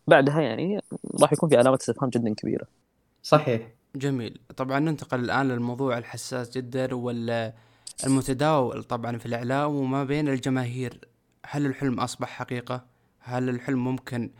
بعدها 0.06 0.40
يعني 0.40 0.80
راح 1.20 1.32
يكون 1.32 1.48
في 1.48 1.56
علامة 1.56 1.76
استفهام 1.76 2.10
جدا 2.10 2.34
كبيرة. 2.34 2.66
صحيح. 3.22 3.68
جميل 3.96 4.38
طبعا 4.56 4.78
ننتقل 4.78 5.20
الآن 5.20 5.48
للموضوع 5.48 5.98
الحساس 5.98 6.50
جدا 6.50 6.94
والمتداول 6.94 8.84
طبعا 8.84 9.18
في 9.18 9.26
الإعلام 9.26 9.74
وما 9.74 10.04
بين 10.04 10.28
الجماهير 10.28 11.00
هل 11.46 11.66
الحلم 11.66 12.00
أصبح 12.00 12.28
حقيقة؟ 12.28 12.86
هل 13.18 13.48
الحلم 13.48 13.84
ممكن 13.84 14.30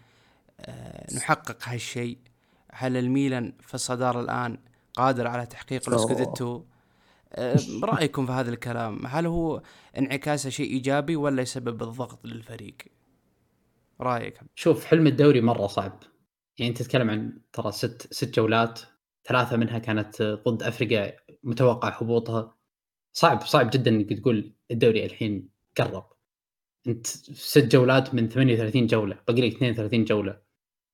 آه، 0.60 1.14
نحقق 1.16 1.58
هالشيء؟ 1.62 2.18
هل 2.72 2.96
الميلان 2.96 3.52
في 3.60 3.74
الصدارة 3.74 4.20
الآن 4.20 4.58
قادر 4.94 5.26
على 5.26 5.46
تحقيق 5.46 5.88
أوه. 5.88 5.98
الاسكوديتو؟ 5.98 6.62
آه، 7.32 7.58
رأيكم 7.82 8.26
في 8.26 8.32
هذا 8.32 8.50
الكلام 8.50 9.06
هل 9.06 9.26
هو 9.26 9.62
انعكاسه 9.98 10.50
شيء 10.50 10.70
إيجابي 10.70 11.16
ولا 11.16 11.42
يسبب 11.42 11.82
الضغط 11.82 12.26
للفريق؟ 12.26 12.76
رأيك 14.00 14.40
شوف 14.54 14.84
حلم 14.84 15.06
الدوري 15.06 15.40
مرة 15.40 15.66
صعب 15.66 16.02
يعني 16.58 16.70
انت 16.70 16.82
تتكلم 16.82 17.10
عن 17.10 17.38
ترى 17.52 17.72
ست 17.72 18.12
ست 18.12 18.34
جولات 18.34 18.80
ثلاثة 19.24 19.56
منها 19.56 19.78
كانت 19.78 20.22
ضد 20.22 20.62
أفريقيا 20.62 21.16
متوقع 21.42 21.88
هبوطها. 21.88 22.56
صعب 23.12 23.40
صعب 23.40 23.70
جدا 23.70 23.90
إنك 23.90 24.12
تقول 24.12 24.54
الدوري 24.70 25.04
الحين 25.04 25.48
قرب. 25.78 26.06
أنت 26.86 27.06
ست 27.06 27.64
جولات 27.64 28.14
من 28.14 28.28
38 28.28 28.86
جولة 28.86 29.18
باقي 29.28 29.40
لك 29.40 29.56
32 29.56 30.04
جولة. 30.04 30.40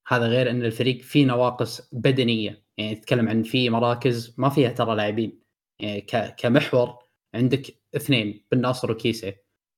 هذا 0.08 0.26
غير 0.26 0.50
إن 0.50 0.64
الفريق 0.64 1.02
فيه 1.02 1.26
نواقص 1.26 1.88
بدنية. 1.92 2.64
يعني 2.78 2.94
تتكلم 2.94 3.28
عن 3.28 3.42
في 3.42 3.70
مراكز 3.70 4.34
ما 4.38 4.48
فيها 4.48 4.70
ترى 4.70 4.96
لاعبين. 4.96 5.42
يعني 5.80 6.00
كمحور 6.38 6.98
عندك 7.34 7.62
اثنين 7.96 8.44
بن 8.52 8.60
ناصر 8.60 8.92
وكيسة. 8.92 9.34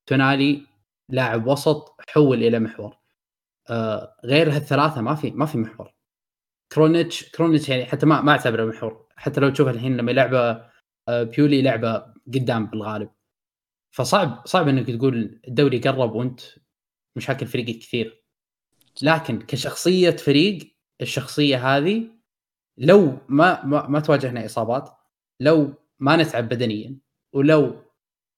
تونالي 0.07 0.67
لاعب 1.09 1.47
وسط 1.47 1.97
حول 2.09 2.45
إلى 2.45 2.59
محور. 2.59 2.97
آه 3.71 4.17
غير 4.25 4.57
هالثلاثة 4.57 5.01
ما 5.01 5.15
في 5.15 5.31
ما 5.31 5.47
في 5.47 5.59
محور. 5.59 5.95
كرونيتش 6.75 7.31
كرونيتش 7.31 7.69
يعني 7.69 7.85
حتى 7.87 8.07
ما 8.07 8.21
ما 8.21 8.33
أعتبره 8.33 8.65
محور. 8.65 9.07
حتى 9.17 9.41
لو 9.41 9.51
تشوف 9.51 9.69
الحين 9.69 9.97
لما 9.97 10.11
لعبه 10.11 10.65
آه 11.09 11.23
بيولي 11.23 11.63
لعبه 11.63 12.15
قدام 12.35 12.67
بالغالب. 12.67 13.11
فصعب 13.91 14.43
صعب 14.47 14.69
إنك 14.69 14.87
تقول 14.87 15.41
الدوري 15.49 15.79
قرب 15.79 16.13
وأنت 16.15 16.41
مشاكل 17.17 17.47
فريقك 17.47 17.79
كثير. 17.79 18.25
لكن 19.03 19.39
كشخصية 19.43 20.11
فريق 20.11 20.77
الشخصية 21.01 21.77
هذه 21.77 22.09
لو 22.79 23.19
ما 23.29 23.65
ما, 23.65 23.89
ما 23.89 24.01
تواجهنا 24.01 24.47
إصابات 24.47 24.91
لو 25.41 25.75
ما 26.01 26.17
نتعب 26.17 26.49
بدنيا 26.49 26.97
ولو 27.33 27.77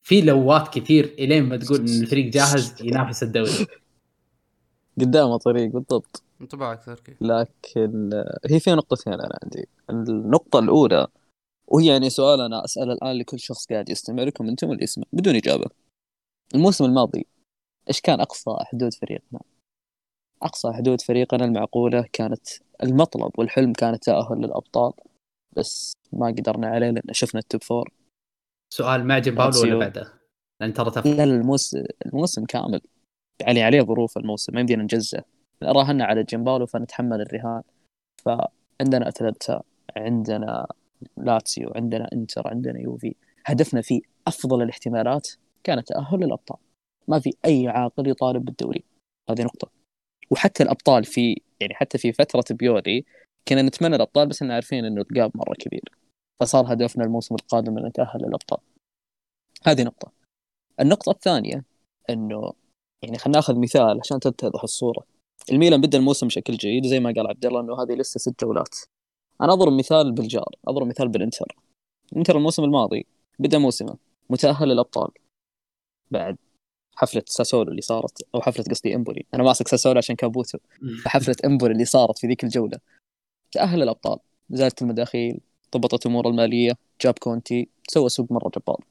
في 0.02 0.20
لوات 0.20 0.78
كثير 0.78 1.04
إلين 1.18 1.44
ما 1.48 1.56
تقول 1.56 1.80
إن 1.80 2.02
الفريق 2.02 2.32
جاهز 2.32 2.82
ينافس 2.82 3.22
الدوري. 3.22 3.50
قدامه 5.00 5.36
طريق 5.36 5.70
بالضبط. 5.70 6.22
انطباعك 6.44 6.84
تركي 6.84 7.16
لكن 7.20 8.10
آه، 8.14 8.38
هي 8.50 8.60
في 8.60 8.70
نقطتين 8.70 9.12
أنا 9.12 9.38
عندي 9.42 9.68
النقطة 9.90 10.58
الأولى 10.58 11.06
وهي 11.66 11.86
يعني 11.86 12.10
سؤال 12.10 12.40
أنا 12.40 12.64
اساله 12.64 12.92
الآن 12.92 13.18
لكل 13.18 13.38
شخص 13.38 13.66
قاعد 13.66 13.88
يستمع 13.88 14.22
لكم 14.22 14.48
أنتم 14.48 14.72
اللي 14.72 14.82
يسمع 14.82 15.04
بدون 15.12 15.36
إجابة 15.36 15.70
الموسم 16.54 16.84
الماضي 16.84 17.26
إيش 17.88 18.00
كان 18.00 18.20
أقصى 18.20 18.50
حدود 18.60 18.94
فريقنا؟ 18.94 19.40
أقصى 20.42 20.72
حدود 20.72 21.00
فريقنا 21.00 21.44
المعقولة 21.44 22.04
كانت 22.12 22.48
المطلب 22.82 23.30
والحلم 23.38 23.72
كان 23.72 23.94
التاهل 23.94 24.38
للأبطال 24.38 24.92
بس 25.56 25.92
ما 26.12 26.26
قدرنا 26.26 26.66
عليه 26.66 26.90
لأن 26.90 27.12
شفنا 27.12 27.40
ال 27.40 27.46
top 27.46 27.62
four 27.62 27.90
سؤال 28.74 29.06
مع 29.06 29.18
جيمباولو 29.18 29.60
ولا 29.60 29.70
لاتسيو. 29.70 29.78
بعده؟ 29.78 30.12
لأن 30.60 30.72
ترى 30.72 31.14
لا 31.14 31.24
الموسم 31.24 31.84
الموسم 32.06 32.44
كامل 32.44 32.80
يعني 33.40 33.62
عليه 33.62 33.82
ظروف 33.82 34.18
الموسم 34.18 34.54
ما 34.54 34.60
يمدينا 34.60 34.82
نجزه 34.82 35.24
راهنا 35.62 36.04
على 36.04 36.22
جيمباولو 36.22 36.66
فنتحمل 36.66 37.20
الرهان. 37.20 37.62
فعندنا 38.24 39.08
أتلانتا 39.08 39.62
عندنا 39.96 40.66
لاتسيو 41.16 41.72
عندنا 41.76 42.08
إنتر 42.12 42.48
عندنا 42.48 42.80
يوفي. 42.80 43.14
هدفنا 43.46 43.82
فيه 43.82 44.00
أفضل 44.26 44.62
الاحتمالات 44.62 45.28
كان 45.64 45.78
التاهل 45.78 46.20
للأبطال. 46.20 46.58
ما 47.08 47.20
في 47.20 47.30
أي 47.44 47.68
عاقل 47.68 48.08
يطالب 48.08 48.44
بالدوري. 48.44 48.84
هذه 49.30 49.42
نقطة. 49.42 49.70
وحتى 50.30 50.62
الأبطال 50.62 51.04
في 51.04 51.40
يعني 51.60 51.74
حتى 51.74 51.98
في 51.98 52.12
فترة 52.12 52.44
بيولي 52.50 53.04
كنا 53.48 53.62
نتمنى 53.62 53.96
الأبطال 53.96 54.28
بس 54.28 54.42
إننا 54.42 54.54
عارفين 54.54 54.84
إنه 54.84 55.02
ال 55.02 55.09
gap 55.09 55.30
مرة 55.34 55.54
كبير. 55.54 55.84
فصار 56.40 56.72
هدفنا 56.72 57.04
الموسم 57.04 57.34
القادم 57.34 57.78
ان 57.78 57.86
نتاهل 57.86 58.20
للأبطال. 58.22 58.58
هذه 59.66 59.82
نقطة. 59.82 60.12
النقطة 60.80 61.10
الثانية 61.10 61.64
إنه 62.10 62.52
يعني 63.02 63.18
خلينا 63.18 63.38
ناخذ 63.38 63.60
مثال 63.60 64.00
عشان 64.00 64.20
تتضح 64.20 64.62
الصورة. 64.62 65.04
الميلان 65.52 65.80
بدأ 65.80 65.98
الموسم 65.98 66.26
بشكل 66.26 66.56
جيد 66.56 66.86
زي 66.86 67.00
ما 67.00 67.12
قال 67.16 67.26
عبد 67.26 67.46
الله 67.46 67.60
إنه 67.60 67.82
هذه 67.82 67.92
لسه 67.92 68.18
ست 68.18 68.44
جولات. 68.44 68.76
أنا 69.40 69.52
أضرب 69.52 69.72
مثال 69.72 70.12
بالجار 70.12 70.56
أضرب 70.68 70.86
مثال 70.86 71.08
بالإنتر. 71.08 71.56
الانتر 72.12 72.36
الموسم 72.36 72.64
الماضي 72.64 73.06
بدأ 73.38 73.58
موسمه 73.58 73.96
متأهل 74.30 74.68
للأبطال. 74.68 75.10
بعد 76.10 76.36
حفلة 76.96 77.22
ساسولو 77.26 77.70
اللي 77.70 77.82
صارت 77.82 78.22
أو 78.34 78.40
حفلة 78.40 78.64
قصدي 78.70 78.94
إمبولي. 78.94 79.24
أنا 79.34 79.42
ماسك 79.42 79.68
ساسولو 79.68 79.98
عشان 79.98 80.16
كابوتو. 80.16 80.58
فحفلة 81.04 81.36
إمبولي 81.44 81.72
اللي 81.72 81.84
صارت 81.84 82.18
في 82.18 82.26
ذيك 82.26 82.44
الجولة 82.44 82.78
تأهل 83.52 83.82
الابطال 83.82 84.18
زادت 84.50 84.82
المداخيل 84.82 85.40
ضبطت 85.76 86.06
امور 86.06 86.28
المالية 86.28 86.72
جاب 87.00 87.18
كونتي 87.18 87.68
سوى 87.88 88.08
سوق 88.08 88.32
مرة 88.32 88.50
جبار. 88.56 88.84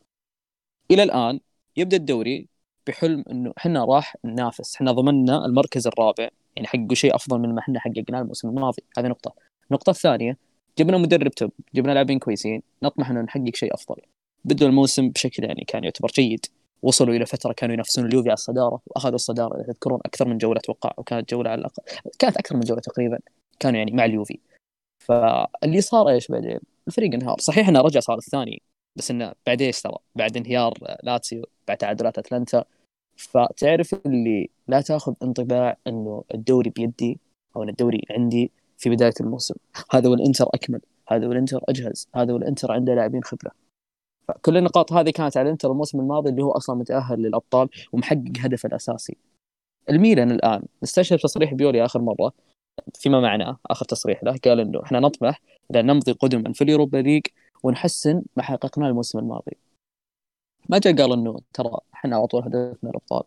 إلى 0.92 1.04
الآن 1.04 1.40
يبدأ 1.78 1.98
الدوري 1.98 2.48
بحلم 2.88 3.24
إنه 3.32 3.54
إحنا 3.58 3.86
راح 3.86 4.16
ننافس. 4.26 4.76
إحنا 4.76 4.92
ضمننا 4.92 5.46
المركز 5.46 5.88
الرابع 5.88 6.30
يعني 6.56 6.68
حققوا 6.68 6.96
شيء 6.96 7.16
أفضل 7.16 7.40
من 7.40 7.56
ما 7.56 7.60
إحنا 7.60 7.80
حققناه 7.80 8.22
الموسم 8.22 8.50
الماضي. 8.50 8.84
هذه 8.98 9.08
نقطة. 9.08 9.34
النقطة 9.72 9.90
الثانية 9.90 10.38
جبنا 10.78 10.98
مدرب 10.98 11.32
توب 11.32 11.52
جبنا 11.76 11.92
لاعبين 11.92 12.20
كويسين 12.20 12.62
نطمح 12.84 13.10
إنه 13.10 13.22
نحقق 13.22 13.56
شيء 13.56 13.74
أفضل. 13.74 14.02
بدوا 14.46 14.68
الموسم 14.68 15.10
بشكل 15.10 15.44
يعني 15.44 15.66
كان 15.68 15.84
يعتبر 15.84 16.10
جيد. 16.16 16.46
وصلوا 16.82 17.16
إلى 17.16 17.26
فترة 17.26 17.54
كانوا 17.54 17.74
ينافسون 17.74 18.06
اليوفي 18.06 18.30
على 18.30 18.34
الصدارة 18.34 18.82
وأخذوا 18.86 19.16
الصدارة. 19.16 19.56
إذا 19.56 19.74
تذكرون 19.74 20.00
أكثر 20.06 20.28
من 20.28 20.38
جولة 20.38 20.60
أتوقع 20.60 20.92
وكانت 20.98 21.32
جولة 21.32 21.50
على 21.50 21.60
الأقل 21.60 21.84
كانت 22.20 22.38
أكثر 22.38 22.56
من 22.56 22.62
جولة 22.62 22.82
تقريبا 22.82 23.20
كانوا 23.60 23.78
يعني 23.78 23.92
مع 23.92 24.06
اليوفي. 24.06 24.40
فاللي 25.00 25.82
صار 25.82 26.10
إيش 26.10 26.28
بعدين؟ 26.28 26.60
الفريق 26.88 27.14
انهار. 27.14 27.40
صحيح 27.40 27.68
إنه 27.68 27.82
رجع 27.82 28.00
صار 28.00 28.18
الثاني 28.18 28.62
بس 28.96 29.12
إنه 29.12 29.34
بعد 29.48 29.62
إيش 29.62 29.82
ترى؟ 29.82 29.98
بعد 30.16 30.38
انهيار 30.38 30.74
لاتسيو. 31.04 31.46
بعد 31.68 31.78
تعادلات 31.78 32.18
أتلانتا. 32.18 32.64
فتعرف 33.16 33.94
اللي 34.06 34.50
لا 34.68 34.82
تأخذ 34.82 35.14
انطباع 35.24 35.78
إنه 35.88 36.24
الدوري 36.34 36.70
بيدي 36.70 37.20
أو 37.56 37.64
إن 37.64 37.70
الدوري 37.70 38.02
عندي 38.12 38.52
في 38.78 38.90
بداية 38.90 39.14
الموسم. 39.22 39.56
هذا 39.92 40.10
والانتر 40.10 40.46
أكمل. 40.54 40.82
هذا 41.08 41.28
والانتر 41.28 41.60
أجهز. 41.70 42.08
هذا 42.16 42.34
والانتر 42.34 42.72
عنده 42.72 42.96
لاعبين 42.96 43.24
خبرة. 43.24 43.52
فكل 44.28 44.58
النقاط 44.58 44.94
هذه 44.94 45.10
كانت 45.10 45.38
على 45.38 45.46
الإنتر 45.46 45.72
الموسم 45.72 46.00
الماضي 46.00 46.30
اللي 46.30 46.44
هو 46.44 46.52
أصلا 46.52 46.76
متأهل 46.76 47.20
للأبطال 47.20 47.70
ومحقق 47.94 48.34
هدفه 48.40 48.68
الأساسي. 48.68 49.18
الميلان 49.90 50.32
الآن. 50.32 50.64
نستشهد 50.84 51.20
تصريح 51.20 51.54
بيولي 51.54 51.86
آخر 51.86 52.02
مرة 52.02 52.32
فيما 52.96 53.20
معناه 53.20 53.58
آخر 53.66 53.86
تصريح 53.86 54.24
له. 54.24 54.38
قال 54.46 54.60
إنه 54.60 54.84
إحنا 54.84 55.00
نطمح 55.00 55.42
أن 55.76 55.86
نمضي 55.86 56.12
قدما 56.12 56.54
في 56.54 56.64
اليوروبا 56.64 56.98
ليج 56.98 57.24
ونحسن 57.64 58.24
ما 58.38 58.44
حققناه 58.44 58.88
الموسم 58.88 59.20
الماضي. 59.20 59.58
ما 60.70 60.78
جاء 60.78 60.96
قال 60.96 61.12
إنه 61.14 61.40
ترى 61.54 61.78
إحنا 61.94 62.16
على 62.16 62.28
طول 62.28 62.44
هدفنا 62.44 62.90
الأبطال. 62.90 63.24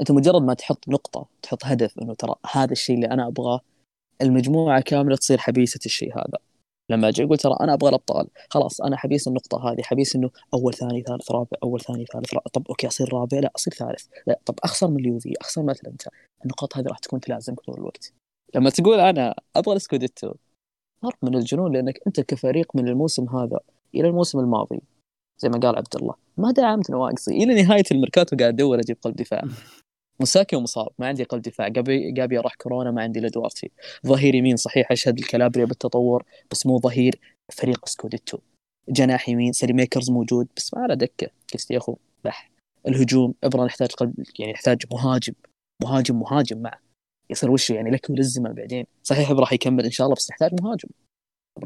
أنت 0.00 0.10
مجرد 0.10 0.42
ما 0.42 0.54
تحط 0.54 0.88
نقطة 0.88 1.26
تحط 1.42 1.64
هدف 1.64 1.98
إنه 1.98 2.14
ترى 2.14 2.34
هذا 2.52 2.72
الشيء 2.72 2.96
اللي 2.96 3.06
أنا 3.06 3.26
أبغاه 3.26 3.60
المجموعة 4.22 4.80
كاملة 4.80 5.16
تصير 5.16 5.38
حبيسة 5.38 5.80
الشيء 5.86 6.18
هذا. 6.18 6.38
لما 6.90 7.08
أجي 7.08 7.24
أقول 7.24 7.38
ترى 7.38 7.56
أنا 7.60 7.74
أبغى 7.74 7.88
الأبطال 7.88 8.26
خلاص 8.50 8.80
أنا 8.80 8.96
حبيس 8.96 9.28
النقطة 9.28 9.72
هذه 9.72 9.82
حبيس 9.82 10.16
إنه 10.16 10.30
أول 10.54 10.74
ثاني 10.74 11.02
ثالث 11.02 11.30
رابع 11.30 11.56
أول 11.62 11.80
ثاني 11.80 12.04
ثالث 12.04 12.34
رابع 12.34 12.46
طب 12.52 12.68
okay 12.68 12.86
أصير 12.86 13.14
رابع؟ 13.14 13.38
لا 13.38 13.50
أصير 13.56 13.74
ثالث. 13.74 14.06
لا 14.26 14.40
طب 14.46 14.54
أخسر 14.64 14.88
من 14.88 15.00
اليوفي 15.00 15.34
أخسر 15.40 15.62
من 15.62 15.70
أتلانتا. 15.70 16.10
النقاط 16.44 16.76
هذه 16.76 16.86
راح 16.86 16.98
تكون 16.98 17.20
تلازمك 17.20 17.60
طول 17.60 17.74
الوقت. 17.74 18.12
لما 18.54 18.70
تقول 18.70 19.00
أنا 19.00 19.34
أبغى 19.56 19.76
السكوديتو 19.76 20.34
فرق 21.02 21.16
من 21.22 21.34
الجنون 21.34 21.72
لأنك 21.72 22.00
أنت 22.06 22.20
كفريق 22.20 22.76
من 22.76 22.88
الموسم 22.88 23.28
هذا 23.28 23.60
إلى 23.94 24.08
الموسم 24.08 24.38
الماضي 24.38 24.80
زي 25.38 25.48
ما 25.48 25.58
قال 25.58 25.76
عبد 25.76 25.96
الله 25.96 26.14
ما 26.40 26.50
دعمت 26.52 26.90
نواقصي 26.90 27.30
إلى 27.30 27.62
نهاية 27.62 27.82
الميركاتو 27.90 28.36
قاعد 28.36 28.54
أدور 28.54 28.80
أجيب 28.80 28.96
قلب 29.02 29.16
دفاع. 29.16 29.42
موساكيو 30.20 30.56
مصاب 30.56 30.88
ما 30.98 31.06
عندي 31.06 31.24
قلب 31.24 31.42
دفاع. 31.42 31.68
جابيا 31.68 32.12
جابيا 32.12 32.38
راح 32.38 32.54
كورونا 32.54 32.90
ما 32.90 33.02
عندي 33.02 33.20
لدوارتي 33.20 33.70
ظهير 34.06 34.34
يمين 34.34 34.56
صحيح. 34.56 34.92
أشهد 34.92 35.18
الكالابريا 35.18 35.64
بالتطور 35.64 36.24
بس 36.50 36.66
مو 36.66 36.78
ظهير 36.78 37.20
فريق 37.52 37.88
سكوديتو. 37.88 38.38
جناح 38.88 39.28
يمين 39.28 39.52
ساليماكرز 39.52 40.10
موجود 40.10 40.48
بس 40.56 40.74
ما 40.74 40.82
على 40.82 40.96
دكة. 40.96 41.26
قلت 41.54 41.70
يا 41.70 41.78
اخو 41.78 41.96
بح 42.24 42.50
الهجوم 42.88 43.34
أبغى 43.44 43.66
نحتاج 43.66 43.92
قلب 43.92 44.14
يعني 44.38 44.52
نحتاج 44.52 44.82
مهاجم. 44.92 45.34
مهاجم 45.82 46.20
مهاجم 46.20 46.58
معه. 46.58 46.80
يصير 47.30 47.50
وشه 47.50 47.72
يعني؟ 47.72 47.90
لك 47.90 48.10
وللزمن 48.10 48.52
بعدين. 48.52 48.86
صحيح 49.02 49.30
راح 49.30 49.52
يكمل 49.52 49.84
إن 49.84 49.90
شاء 49.90 50.04
الله 50.04 50.16
بس 50.16 50.30
نحتاج 50.30 50.62
مهاجم. 50.62 50.88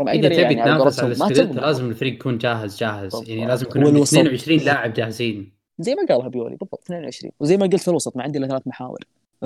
إذا 0.08 0.28
تبي 0.28 0.36
يعني 0.36 0.60
على 0.60 0.80
تنافس 0.80 1.00
على 1.00 1.12
السكوديتو 1.12 1.40
تبغى. 1.40 1.60
لازم 1.60 1.90
الفريق 1.90 2.12
يكون 2.12 2.38
جاهز 2.38 2.78
جاهز. 2.78 3.02
بالضبط. 3.02 3.28
يعني 3.28 3.46
لازم 3.46 3.66
يكون 3.66 3.82
عندك 3.82 3.94
والوسط. 3.94 4.14
22 4.14 4.58
لاعب 4.58 4.92
جاهزين. 4.92 5.52
زي 5.78 5.94
ما 5.94 6.06
قالها 6.08 6.28
بيولي 6.28 6.56
بالضبط 6.56 6.82
22 6.84 7.32
وزي 7.40 7.56
ما 7.56 7.66
قلت 7.66 7.82
في 7.82 7.88
الوسط 7.88 8.16
ما 8.16 8.22
عندي 8.22 8.38
إلا 8.38 8.48
ثلاث 8.48 8.62
محاور. 8.66 8.98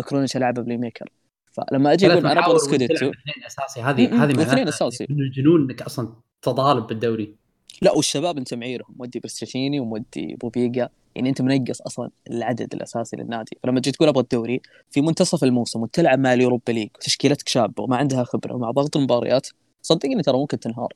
كرونيتش 0.09 0.37
العبها 0.37 0.65
playmaker 0.65 1.11
فلما 1.53 1.93
أجي 1.93 2.13
أقول 2.13 2.27
أنا 2.27 2.47
أبغى 2.47 2.57
السكوديتو 2.57 2.95
اثنين 2.95 3.45
أساسي 3.47 3.81
هذه. 3.81 4.25
هذه 4.25 4.39
واثنين 4.39 4.47
معناتها 4.47 4.69
أساسي. 4.69 5.07
من 5.11 5.21
الجنون 5.21 5.63
إنك 5.63 5.83
أصلا 5.83 6.13
تطالب 6.43 6.87
بالدوري. 6.87 7.35
لا 7.83 7.93
والشباب 7.93 8.39
أنت 8.39 8.55
معيرهم. 8.55 8.95
مودي 8.97 9.21
بريشانيني 9.21 9.81
ومودي 9.81 10.37
بوبيجا 10.41 10.89
يعني 11.15 11.29
أنت 11.29 11.43
منقص 11.43 11.81
أصلا 11.81 12.11
العدد 12.31 12.75
الأساسي 12.75 13.17
للنادي. 13.17 13.59
فلما 13.63 13.81
تجي 13.81 13.93
تقول 13.93 14.09
أبغى 14.09 14.23
الدوري 14.23 14.61
في 14.91 15.01
منتصف 15.01 15.45
الموسم 15.45 15.83
وتلعب 15.83 16.19
مع 16.19 16.33
اليوروبا 16.33 16.73
ليج 16.73 16.89
وتشكيلتك 16.95 17.49
شابة 17.49 17.83
وما 17.83 17.97
عندها 17.97 18.25
خبرة 18.25 18.55
ومع 18.55 18.71
ضغط 18.71 18.97
المباريات 18.97 19.49
صدقني 19.83 20.23
ترى 20.23 20.39
ممكن 20.39 20.61
تنهار. 20.61 20.93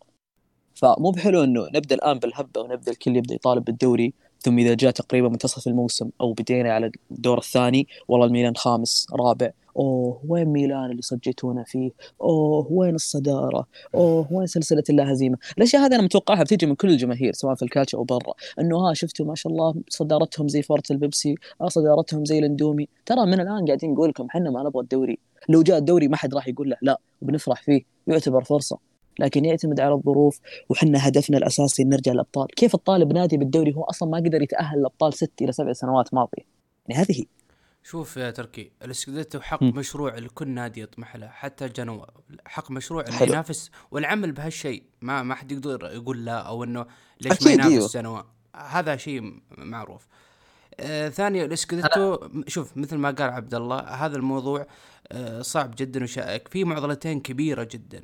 فمو 0.74 1.10
بحلو 1.10 1.44
إنه 1.44 1.66
نبدأ 1.74 1.94
الآن 1.94 2.18
بالهبة 2.18 2.60
ونبدأ 2.60 2.92
الكل 2.92 3.16
يبدأ 3.16 3.34
يطالب 3.34 3.64
بالدوري 3.64 4.14
ثم 4.40 4.58
إذا 4.58 4.74
جاء 4.74 4.90
تقريبا 4.90 5.28
منتصف 5.28 5.66
الموسم 5.68 6.10
أو 6.20 6.32
بدينا 6.32 6.72
على 6.72 6.90
الدور 7.10 7.38
الثاني 7.38 7.88
والله 8.08 8.26
الميلان 8.26 8.56
خامس 8.56 9.06
رابع 9.12 9.50
أوه 9.76 10.20
وين 10.28 10.44
ميلان 10.44 10.90
اللي 10.90 11.02
صجيتونا 11.02 11.64
فيه؟ 11.64 11.90
أوه 12.22 12.66
وين 12.70 12.94
الصدارة؟ 12.94 13.66
أوه 13.94 14.32
وين 14.32 14.46
سلسلة 14.46 14.82
اللا 14.90 15.12
هزيمة؟ 15.12 15.38
الأشياء 15.58 15.82
هذه 15.82 15.94
أنا 15.94 16.02
متوقعها 16.02 16.42
بتيجي 16.42 16.66
من 16.66 16.74
كل 16.74 16.88
الجماهير 16.88 17.32
سواء 17.32 17.54
في 17.54 17.62
الكالتشو 17.62 17.98
أو 17.98 18.04
برا 18.04 18.34
إنه 18.60 18.76
ها 18.76 18.94
شفتوا 18.94 19.26
ما 19.26 19.34
شاء 19.34 19.52
الله 19.52 19.74
صدارتهم 19.88 20.48
زي 20.48 20.62
فورة 20.62 20.90
البيبسي 20.90 21.34
آه 21.60 21.68
صدارتهم 21.68 22.24
زي 22.24 22.38
الاندومي 22.38 22.88
ترى 23.06 23.26
من 23.26 23.40
الآن 23.40 23.66
قاعدين 23.66 23.92
نقول 23.92 24.08
لكم 24.08 24.26
إحنا 24.30 24.50
ما 24.50 24.62
نبغى 24.62 24.82
الدوري. 24.82 25.18
لو 25.48 25.62
جاء 25.62 25.78
الدوري 25.78 26.08
ما 26.08 26.16
حد 26.16 26.34
راح 26.34 26.48
يقول 26.48 26.70
له 26.70 26.76
لا 26.82 27.00
وبنفرح 27.22 27.62
فيه 27.62 27.82
يعتبر 28.06 28.44
فرصة. 28.44 28.78
لكن 29.18 29.44
يعتمد 29.44 29.80
على 29.80 29.94
الظروف 29.94 30.40
وحنا 30.68 31.08
هدفنا 31.08 31.38
الأساسي 31.38 31.84
نرجع 31.84 32.12
الأبطال. 32.12 32.46
كيف 32.46 32.74
تطالب 32.74 33.12
نادي 33.12 33.36
بالدوري 33.36 33.74
هو 33.74 33.82
أصلا 33.82 34.08
ما 34.08 34.18
قدر 34.18 34.42
يتأهل 34.42 34.78
الأبطال 34.78 35.14
ست 35.14 35.42
إلى 35.42 35.52
سبع 35.52 35.72
سنوات 35.72 36.14
ماضية؟ 36.14 36.44
يعني 36.88 37.02
هذه 37.02 37.24
شوف 37.84 38.16
يا 38.16 38.30
تركي 38.30 38.70
الاسكوديتو 38.82 39.40
حق 39.40 39.62
مم. 39.62 39.72
مشروع 39.76 40.18
لكل 40.18 40.48
نادي 40.48 40.80
يطمح 40.80 41.16
له 41.16 41.28
حتى 41.28 41.68
جنوا 41.68 42.04
حق 42.46 42.70
مشروع 42.70 43.04
إنه. 43.08 43.22
ينافس 43.22 43.70
والعمل 43.90 44.32
بهالشيء 44.32 44.82
ما 45.00 45.22
ما 45.22 45.34
حد 45.34 45.52
يقدر 45.52 45.90
يقول 45.92 46.24
لا 46.24 46.38
أو 46.38 46.64
إنه 46.64 46.86
ليش 47.20 47.42
ما 47.42 47.50
ينافس 47.52 47.72
أيوه. 47.72 47.88
جنوا 47.94 48.22
هذا 48.56 48.96
شيء 48.96 49.20
م- 49.20 49.40
معروف 49.58 50.06
آه 50.80 51.08
ثانيا 51.08 51.44
الاسكوديتو 51.44 52.14
م- 52.32 52.44
شوف 52.48 52.76
مثل 52.76 52.96
ما 52.96 53.10
قال 53.10 53.30
عبد 53.30 53.54
الله 53.54 53.78
هذا 53.80 54.16
الموضوع 54.16 54.66
آه 55.12 55.42
صعب 55.42 55.74
جدا 55.78 56.02
وشائك 56.02 56.48
في 56.48 56.64
معضلتين 56.64 57.20
كبيرة 57.20 57.68
جدا 57.70 58.02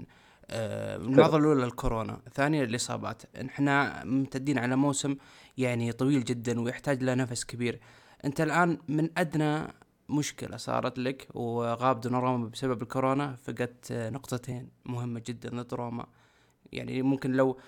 آه 0.51 0.97
المعضلة 0.97 1.39
الأولى 1.39 1.65
الكورونا 1.65 2.21
ثانيا 2.35 2.65
الإصابات 2.65 3.23
إحنا 3.47 4.05
ممتدين 4.05 4.59
على 4.59 4.77
موسم 4.77 5.17
يعني 5.59 5.93
طويل 5.93 6.25
جدا 6.25 6.61
ويحتاج 6.61 7.03
له 7.03 7.15
نفس 7.15 7.45
كبير 7.45 7.81
انت 8.25 8.41
الآن 8.41 8.79
من 8.89 9.11
أدنى 9.19 9.73
مشكلة 10.09 10.57
صارت 10.57 10.99
لك 10.99 11.29
وغاب 11.35 12.01
دوناروما 12.01 12.49
بسبب 12.49 12.83
الكورونا 12.83 13.37
فقدت 13.37 13.93
نقطتين 13.93 14.71
مهمة 14.87 15.23
جدا 15.27 15.63
ضد 15.63 15.75
روما. 15.75 16.07
يعني 16.73 17.03
ممكن 17.03 17.33
لو 17.33 17.59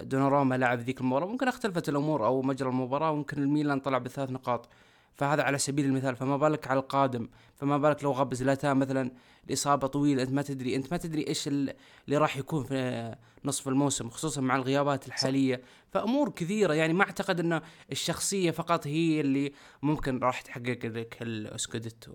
دوناروما 0.00 0.54
لعب 0.54 0.78
ذيك 0.78 1.00
المباراة 1.00 1.26
ممكن 1.26 1.48
اختلفت 1.48 1.88
الأمور 1.88 2.26
أو 2.26 2.42
مجرى 2.42 2.68
المباراة 2.68 3.10
وممكن 3.10 3.42
الميلان 3.42 3.80
طلع 3.80 3.98
بثلاث 3.98 4.30
نقاط. 4.30 4.68
فهذا 5.14 5.42
على 5.42 5.58
سبيل 5.58 5.84
المثال 5.84 6.16
فما 6.16 6.36
بالك 6.36 6.68
على 6.68 6.80
القادم 6.80 7.28
فما 7.56 7.78
بالك 7.78 8.04
لو 8.04 8.12
غاب 8.12 8.34
زلاتان 8.34 8.76
مثلا 8.76 9.10
الاصابه 9.48 9.86
طويلة 9.86 10.22
أنت 10.22 10.30
ما 10.32 10.42
تدري 10.42 10.76
أنت 10.76 10.92
ما 10.92 10.96
تدري 10.98 11.26
إيش 11.28 11.48
ال- 11.48 11.74
اللي 12.06 12.16
راح 12.16 12.36
يكون 12.36 12.64
في 12.64 13.14
نصف 13.44 13.68
الموسم 13.68 14.10
خصوصا 14.10 14.40
مع 14.40 14.56
الغيابات 14.56 15.06
الحالية. 15.06 15.62
فأمور 15.90 16.30
كثيرة 16.30 16.74
يعني 16.74 16.92
ما 16.92 17.04
أعتقد 17.04 17.40
انه 17.40 17.62
الشخصية 17.92 18.50
فقط 18.50 18.86
هي 18.86 19.20
اللي 19.20 19.52
ممكن 19.82 20.18
راح 20.18 20.40
تحقق 20.40 20.78
لك 20.86 21.16
الاسكوديتو 21.22 22.12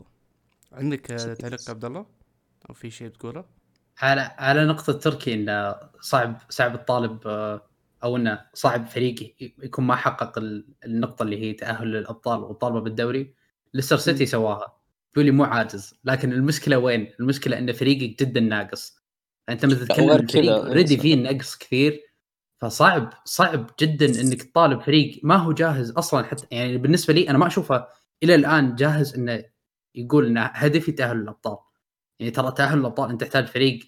عندك 0.71 0.99
تعليق 0.99 1.61
يا 1.61 1.69
عبد 1.69 1.85
الله؟ 1.85 2.05
أو 2.69 2.73
في 2.73 2.91
شيء 2.91 3.07
تقوله؟ 3.09 3.45
على 4.01 4.21
على 4.37 4.65
نقطة 4.65 4.93
تركي 4.93 5.33
انه 5.33 5.75
صعب 6.01 6.37
صعب 6.49 6.75
تطالب 6.75 7.27
آه، 7.27 7.61
أو 8.05 8.17
إنه 8.17 8.45
صعب 8.53 8.87
فريق 8.87 9.35
يكون 9.39 9.85
ما 9.85 9.95
حقق 9.95 10.37
ال- 10.37 10.67
النقطة 10.85 11.23
اللي 11.23 11.41
هي 11.41 11.53
تأهل 11.53 11.87
للأبطال 11.87 12.39
والمطالبة 12.39 12.79
بالدوري 12.79 13.33
ليستر 13.73 13.97
سيتي 13.97 14.25
سواها 14.25 14.77
يقول 15.13 15.25
لي 15.25 15.31
مو 15.31 15.43
عاجز 15.43 15.99
لكن 16.03 16.33
المشكلة 16.33 16.77
وين؟ 16.77 17.11
المشكلة 17.19 17.57
إن 17.57 17.71
فريقك 17.71 18.19
جدا 18.19 18.39
ناقص 18.39 18.99
أنت 19.49 19.65
مثل 19.65 19.79
لا، 19.79 19.85
تتكلم 19.85 20.27
فريق 20.27 20.85
صح. 20.87 21.01
فيه 21.01 21.15
نقص 21.15 21.57
كثير 21.57 22.01
فصعب 22.61 23.13
صعب 23.25 23.71
جدا 23.79 24.05
إنك 24.21 24.43
تطالب 24.43 24.81
فريق 24.81 25.19
ما 25.23 25.35
هو 25.35 25.51
جاهز 25.51 25.91
أصلا 25.91 26.23
حتى 26.25 26.47
يعني 26.51 26.77
بالنسبة 26.77 27.13
لي 27.13 27.29
أنا 27.29 27.37
ما 27.37 27.47
أشوفه 27.47 27.87
إلى 28.23 28.35
الآن 28.35 28.75
جاهز 28.75 29.15
إنه 29.15 29.43
يقول 29.95 30.25
إن 30.25 30.49
هدفي 30.53 30.91
تأهل 30.91 31.17
الابطال 31.17 31.57
يعني 32.19 32.31
ترى 32.31 32.51
تأهل 32.51 32.79
الابطال 32.79 33.09
أنت 33.09 33.21
تحتاج 33.21 33.45
فريق 33.47 33.79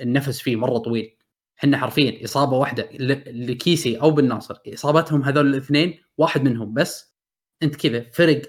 النفس 0.00 0.40
فيه 0.40 0.56
مرة 0.56 0.78
طويل 0.78 1.15
إحنا 1.58 1.78
حرفيا 1.78 2.24
إصابة 2.24 2.56
واحدة 2.56 2.88
لكيسي 3.26 4.00
أو 4.00 4.10
بالناصر 4.10 4.58
إصابتهم 4.74 5.22
هذول 5.22 5.46
الاثنين 5.46 6.00
واحد 6.18 6.42
منهم 6.42 6.74
بس. 6.74 7.14
أنت 7.62 7.76
كذا 7.76 8.10
فرق 8.10 8.42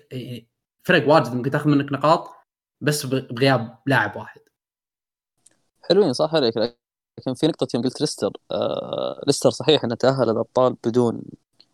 فرق 0.84 1.10
واجد 1.10 1.34
ممكن 1.36 1.52
تاخذ 1.52 1.70
منك 1.70 1.91
نقاط 1.91 2.30
بس 2.82 3.06
بغياب 3.06 3.78
لاعب 3.86 4.15
واحد. 4.17 4.41
حلوين 5.82 6.13
صح 6.13 6.36
عليك. 6.36 6.58
لكن 7.20 7.34
في 7.34 7.48
نقطة 7.48 7.67
يوم 7.74 7.84
قلت 7.84 8.02
ليستر 8.02 8.32
آه 8.52 9.22
ليستر 9.28 9.50
صحيح 9.50 9.84
إنه 9.84 9.96
تأهل 9.96 10.30
الأبطال 10.30 10.76
بدون 10.86 11.22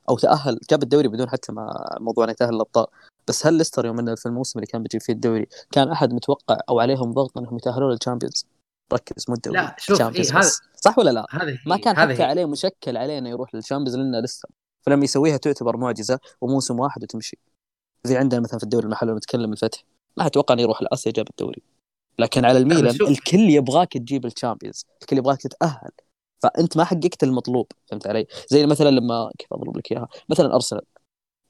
أو 0.10 0.18
تأهل 0.18 0.60
جاب 0.70 0.84
الدوري 0.84 1.08
بدون 1.08 1.30
حتى 1.30 1.52
ما 1.52 1.98
موضوع 2.00 2.24
إنه 2.24 2.32
يتأهل 2.32 2.56
الأبطال. 2.56 2.88
بس 3.28 3.48
هل 3.48 3.54
ليستر 3.54 3.86
يوم 3.86 4.00
إنه 4.00 4.16
في 4.16 4.26
الموسم 4.26 4.60
اللي 4.60 4.68
كان 4.68 4.84
بيجيب 4.84 5.02
فيه 5.02 5.14
الدوري 5.14 5.48
كان 5.72 5.90
أحد 5.92 6.14
متوقع 6.14 6.58
أو 6.70 6.80
عليهم 6.80 7.12
ضغط 7.12 7.38
إنهم 7.38 7.56
يتأهلون 7.58 7.92
لل 7.92 8.02
Champions 8.02 8.46
ركز 8.94 9.26
مو 9.30 9.36
الدوري 9.36 9.58
لا، 9.58 9.76
شوف، 9.80 10.02
إيه، 10.02 10.40
هذا-. 10.40 10.52
صح 10.76 11.00
ولا 11.00 11.10
لا؟ 11.10 11.26
هذه 11.30 11.60
ما 11.66 11.78
كان 11.78 11.96
حتى. 11.96 12.24
عليه 12.24 12.46
مشكل 12.46 12.98
عليه 12.98 13.18
انه 13.18 13.30
يروح 13.30 13.56
لل 13.56 13.63
Champions 13.63 13.96
لأنه 13.96 14.20
لسه 14.20 14.50
فلما 14.82 15.04
يسويها 15.04 15.38
تعتبر 15.38 15.78
معجزة 15.78 16.20
وموسم 16.42 16.80
واحد 16.80 17.04
وتمشي 17.04 17.38
زي 18.04 18.18
عندنا 18.18 18.42
مثلا 18.42 18.58
في 18.58 18.64
الدوري 18.64 18.86
المحلي 18.86 19.14
نتكلم 19.14 19.52
الفتح 19.52 19.84
ما 20.18 20.26
أتوقع 20.26 20.54
إنه 20.54 20.62
يروح 20.62 20.82
لأسيا 20.82 21.12
جاب 21.12 21.28
الدوري 21.30 21.62
لكن 22.20 22.46
على 22.46 22.58
الميلان. 22.58 22.96
الكل 23.08 23.40
يبغاك 23.50 23.94
تجيب 23.94 24.26
ال 24.26 24.32
Champions 24.32 24.86
الكل 25.02 25.18
يبغاك 25.18 25.42
تتأهل 25.42 25.92
فأنت 26.44 26.78
ما 26.78 26.84
حققت 26.84 27.24
المطلوب 27.24 27.68
فهمت 27.88 28.08
علي 28.08 28.28
زي 28.48 28.66
مثلا 28.66 28.90
لما 28.90 29.32
كيف 29.40 29.54
أضرب 29.54 29.78
لك 29.78 29.92
إياها 29.92 30.08
مثلا 30.30 30.56
أرسنال 30.56 30.82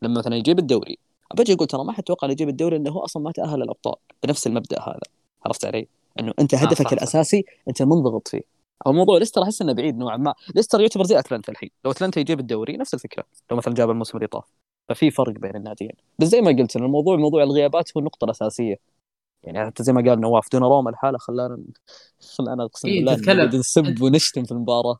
لما 0.01 0.19
مثلا 0.19 0.35
يجيب 0.35 0.59
الدوري 0.59 0.97
بجي 1.35 1.53
أقول 1.53 1.67
ترى 1.67 1.83
ما 1.83 1.91
حد 1.91 2.03
توقع 2.03 2.25
إنه 2.25 2.31
يجيب 2.31 2.49
الدوري 2.49 2.77
لأنه 2.77 2.91
هو 2.91 2.99
أصلا 2.99 3.23
ما 3.23 3.31
تأهل 3.31 3.61
الابطال 3.61 3.95
بنفس 4.23 4.47
المبدأ 4.47 4.81
هذا 4.81 4.99
عرفت 5.45 5.65
علي؟ 5.65 5.87
إنه 6.19 6.33
أنت 6.39 6.55
هدفك 6.55 6.81
صح، 6.81 6.87
صح. 6.87 6.93
الأساسي 6.93 7.45
أنت 7.67 7.81
منضغط 7.81 8.27
فيه. 8.27 8.41
أو 8.87 8.93
موضوع 8.93 9.17
ليستر 9.17 9.43
أحس 9.43 9.61
إنه 9.61 9.73
بعيد 9.73 9.97
نوعا 9.97 10.17
ما. 10.17 10.33
ليستر 10.55 10.81
يعتبر 10.81 11.03
زي 11.03 11.19
أتلانتا 11.19 11.51
الحين. 11.51 11.69
لو 11.85 11.91
أتلانتا 11.91 12.19
يجيب 12.19 12.39
الدوري 12.39 12.77
نفس 12.77 12.93
الفكرة. 12.93 13.23
لو 13.51 13.57
مثلا 13.57 13.73
جاب 13.73 13.89
الموسم 13.89 14.17
اللي 14.17 14.27
طاف. 14.27 14.45
ففي 14.89 15.11
فرق 15.11 15.33
بين 15.33 15.55
الناديين. 15.55 15.91
بس 16.19 16.27
زي 16.27 16.41
ما 16.41 16.51
قلت 16.51 16.75
إن 16.75 16.83
الموضوع 16.83 17.15
موضوع 17.15 17.43
الغيابات 17.43 17.97
هو 17.97 17.99
النقطة 17.99 18.25
الأساسية. 18.25 18.75
يعني 19.43 19.65
حتى 19.65 19.83
زي 19.83 19.93
ما 19.93 20.09
قال 20.09 20.21
نواف 20.21 20.51
دون 20.51 20.63
روما 20.63 20.89
الحالة 20.89 21.17
خلانا 21.17 21.63
خلانا 22.37 22.63
أقسم 22.63 22.87
إيه، 22.87 22.99
بالله 22.99 23.15
تتكلم- 23.15 23.59
نسب 23.59 24.01
ونشتم 24.01 24.43
في 24.43 24.51
المباراة. 24.51 24.97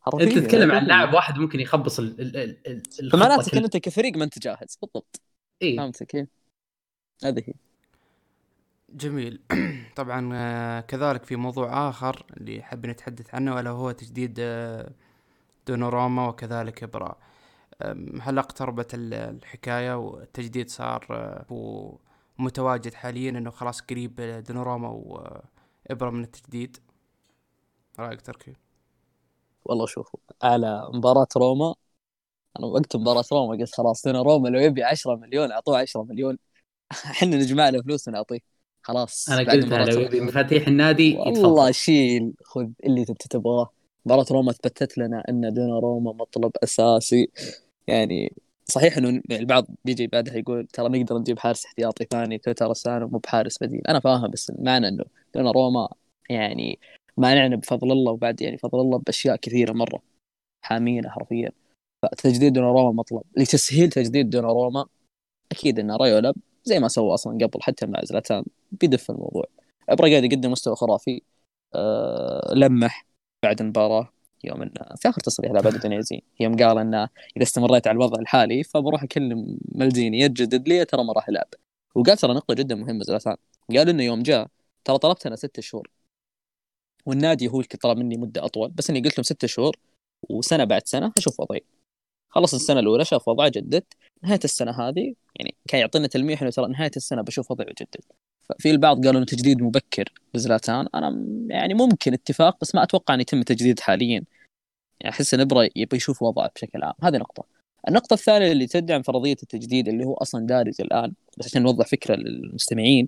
حرفياً. 0.00 0.26
أنت 0.26 0.38
تتكلم 0.38 0.70
عن 0.70 0.76
يعني. 0.76 0.88
لاعب 0.88 1.14
واحد 1.14 1.38
ممكن 1.38 1.60
يخبص 1.60 1.98
ال 1.98 2.20
ال 2.20 2.56
ال 3.00 3.10
فمعناته 3.10 3.50
كلها. 3.50 3.64
أنت 3.64 3.76
كفريق 3.76 4.16
ما 4.16 4.24
أنت 4.24 4.38
جاهز. 4.38 4.78
بالضبط. 4.82 5.20
إيه. 5.62 5.76
فهمت 5.76 6.02
كيف؟ 6.02 6.28
هذه 7.24 7.42
هي. 7.46 7.54
جميل. 8.94 9.40
طبعا 9.96 10.30
آه، 10.34 10.80
كذلك 10.80 11.24
في 11.24 11.36
موضوع 11.36 11.88
آخر 11.88 12.26
اللي 12.36 12.62
حاب 12.62 12.86
نتحدث 12.86 13.34
عنه 13.34 13.60
ألا 13.60 13.70
هو 13.70 13.90
تجديد 13.90 14.36
آه، 14.40 14.90
دونوراما 15.68 16.28
وكذلك 16.28 16.82
إبرا 16.82 17.18
أم، 17.82 18.20
هل 18.22 18.38
اقتربت 18.38 18.94
ال- 18.94 19.14
الحكاية 19.14 19.98
والتجديد 19.98 20.70
صار 20.70 21.06
آه، 21.10 21.98
متواجد 22.38 22.94
حاليا 22.94 23.30
إنه 23.30 23.50
خلاص 23.50 23.80
قريب 23.82 24.16
دونوراما 24.48 24.88
وإبرا 24.90 26.10
من 26.10 26.24
التجديد؟ 26.24 26.78
رأيك 27.98 28.20
تركي 28.20 28.54
والله 29.64 29.86
شوفوا 29.86 30.20
على 30.42 30.88
مباراة 30.94 31.26
روما 31.36 31.74
أنا 32.58 32.66
وقت 32.66 32.96
مباراة 32.96 33.24
روما 33.32 33.58
قلت 33.58 33.74
خلاص 33.76 34.04
دون 34.06 34.16
روما 34.16 34.48
لو 34.48 34.60
يبي 34.60 34.84
10 34.84 35.16
مليون 35.16 35.52
أعطوه 35.52 35.78
10 35.78 36.02
مليون. 36.04 36.38
إحنا 37.12 37.36
نجمع 37.38 37.68
له 37.70 37.82
فلوس 37.82 38.08
ونعطيه. 38.08 38.40
خلاص 38.82 39.30
أنا 39.30 39.54
روما. 39.54 39.90
يبي 39.90 40.20
مفاتيح 40.20 40.68
النادي 40.68 41.16
والله 41.16 41.70
شيل 41.70 42.32
خذ 42.44 42.68
اللي 42.84 43.00
انت 43.00 43.26
تبغاه. 43.26 43.70
مباراة 44.06 44.26
روما 44.30 44.50
اثبتت 44.50 44.98
لنا 44.98 45.24
إن 45.28 45.54
دون 45.54 45.70
روما 45.70 46.12
مطلب 46.12 46.52
أساسي. 46.62 47.28
يعني 47.86 48.32
صحيح 48.64 48.96
إنه 48.96 49.22
البعض 49.30 49.66
بيجي 49.84 50.06
بعدها 50.06 50.36
يقول 50.36 50.66
ترى 50.66 50.88
نقدر 50.88 51.18
نجيب 51.18 51.38
حارس 51.38 51.66
احتياطي 51.66 52.04
ثاني 52.10 52.38
ترسانو 52.38 53.08
مو 53.08 53.18
بحارس 53.18 53.62
بديل. 53.62 53.86
أنا 53.88 54.00
فاهم 54.00 54.30
بس 54.30 54.50
المعنى 54.50 54.88
إنه 54.88 55.04
دون 55.34 55.48
روما 55.48 55.88
يعني 56.30 56.78
مانعنا 57.16 57.56
بفضل 57.56 57.92
الله 57.92 58.12
وبعد 58.12 58.42
يعني 58.42 58.58
فضل 58.58 58.80
الله 58.80 58.98
بأشياء 58.98 59.36
كثيرة 59.36 59.72
مرة. 59.72 60.02
حامينا 60.64 61.10
حرفيا. 61.10 61.50
فتجديد 62.02 62.52
دوناروما 62.52 62.92
مطلب. 62.92 63.22
لتسهيل 63.36 63.88
تجديد 63.88 64.30
دوناروما 64.30 64.86
أكيد 65.52 65.78
إن 65.78 65.90
رايولا 65.90 66.34
زي 66.64 66.78
ما 66.78 66.88
سوى 66.88 67.14
أصلا 67.14 67.32
قبل 67.32 67.62
حتى 67.62 67.86
مع 67.86 68.00
زلاتان 68.04 68.44
بيدف 68.72 69.10
الموضوع. 69.10 69.44
أبرا 69.88 70.08
قاعد 70.08 70.24
يقدم 70.24 70.50
مستوى 70.50 70.76
خرافي. 70.76 71.22
أه 71.74 72.54
لمح 72.54 73.06
بعد 73.42 73.60
المباراة. 73.60 74.12
يوم 74.44 74.62
إنه 74.62 74.96
في 74.96 75.08
آخر 75.08 75.20
تصريح 75.20 75.52
لعبه 75.52 75.70
اندونيسي 75.70 76.22
يوم 76.40 76.56
قال 76.56 76.78
إنه 76.78 77.08
إذا 77.36 77.42
استمريت 77.42 77.86
على 77.86 77.96
الوضع 77.96 78.20
الحالي 78.20 78.62
فبروح 78.62 79.02
أكلم 79.02 79.58
مالديني 79.74 80.20
يتجدد 80.20 80.68
لي 80.68 80.84
ترى 80.84 81.04
ما 81.04 81.12
راح 81.12 81.28
العب 81.28 81.48
وقال 81.94 82.16
ترى 82.16 82.34
نقطة 82.34 82.54
جدا 82.54 82.74
مهمة 82.74 83.04
زلاتان 83.04 83.36
قال 83.70 83.88
إنه 83.88 84.02
يوم 84.02 84.22
جاء 84.22 84.48
ترى 84.84 84.98
طلبت 84.98 85.26
أنا 85.26 85.36
ست 85.36 85.60
شهور. 85.60 85.90
والنادي 87.06 87.48
هو 87.48 87.56
اللي 87.56 87.68
طلب 87.68 87.98
مني 87.98 88.16
مدة 88.16 88.44
أطول. 88.44 88.70
بس 88.70 88.90
إني 88.90 89.00
قلت 89.00 89.18
لهم 89.18 89.22
ست 89.22 89.46
شهور 89.46 89.76
وسنة 90.30 90.64
بعد 90.64 90.86
سنة 90.86 91.12
أشوف 91.18 91.40
وضعي. 91.40 91.64
خلص 92.30 92.54
السنة 92.54 92.80
الأولى 92.80 93.04
شاف 93.04 93.28
وضعه 93.28 93.48
جدد. 93.48 93.84
نهاية 94.22 94.40
السنة 94.44 94.70
هذه 94.70 95.14
يعني 95.36 95.54
كان 95.68 95.80
يعطينا 95.80 96.06
تلميح 96.06 96.42
إنه 96.42 96.50
ترى 96.50 96.68
نهاية 96.68 96.90
السنة 96.96 97.22
بشوف 97.22 97.50
وضعي 97.50 97.66
يجدد 97.70 98.04
ففي 98.42 98.70
البعض 98.70 99.06
قالوا 99.06 99.18
إنه 99.18 99.26
تجديد 99.26 99.62
مبكر 99.62 100.12
بزلاتان. 100.34 100.88
أنا 100.94 101.26
يعني 101.48 101.74
ممكن 101.74 102.12
اتفاق 102.12 102.56
بس 102.60 102.74
ما 102.74 102.82
أتوقع 102.82 103.14
ان 103.14 103.20
يتم 103.20 103.38
التجديد 103.38 103.80
حاليا. 103.80 104.24
يعني 105.00 105.14
أحس 105.14 105.34
إن 105.34 105.40
ابرا 105.40 105.68
يبي 105.76 105.96
يشوف 105.96 106.22
وضعه 106.22 106.50
بشكل 106.54 106.82
عام. 106.82 106.94
هذه 107.02 107.16
نقطة. 107.16 107.44
النقطة 107.88 108.14
الثانية 108.14 108.52
اللي 108.52 108.66
تدعم 108.66 109.02
فرضية 109.02 109.36
التجديد 109.42 109.88
اللي 109.88 110.04
هو 110.04 110.14
أصلا 110.14 110.46
دارج 110.46 110.80
الآن 110.80 111.12
بس 111.38 111.46
عشان 111.46 111.62
نوضح 111.62 111.86
فكرة 111.86 112.14
للمستمعين 112.14 113.06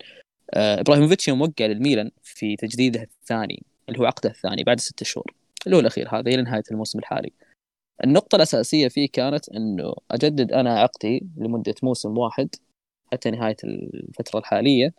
آه 0.54 0.80
إبراهيموفيتش 0.80 1.28
وقع 1.28 1.66
للميلان 1.66 2.10
في 2.22 2.56
تجديده 2.56 3.02
الثاني 3.02 3.62
اللي 3.88 4.00
هو 4.00 4.04
عقده 4.04 4.30
الثاني 4.30 4.64
بعد 4.64 4.80
ست 4.80 5.02
شهور 5.02 5.34
اللي 5.66 5.76
هو 5.76 5.80
الأخير 5.80 6.08
هذا 6.14 6.30
إلى 6.30 6.42
نهاية 6.42 6.62
الموسم 6.70 6.98
الحالي. 6.98 7.32
النقطة 8.04 8.36
الأساسية 8.36 8.88
فيه 8.88 9.08
كانت 9.12 9.48
إنه 9.48 9.94
أجدد 10.10 10.52
أنا 10.52 10.80
عقدي 10.80 11.26
لمدة 11.36 11.74
موسم 11.82 12.18
واحد 12.18 12.48
حتى 13.12 13.30
نهاية 13.30 13.56
الفترة 13.64 14.38
الحالية 14.38 14.94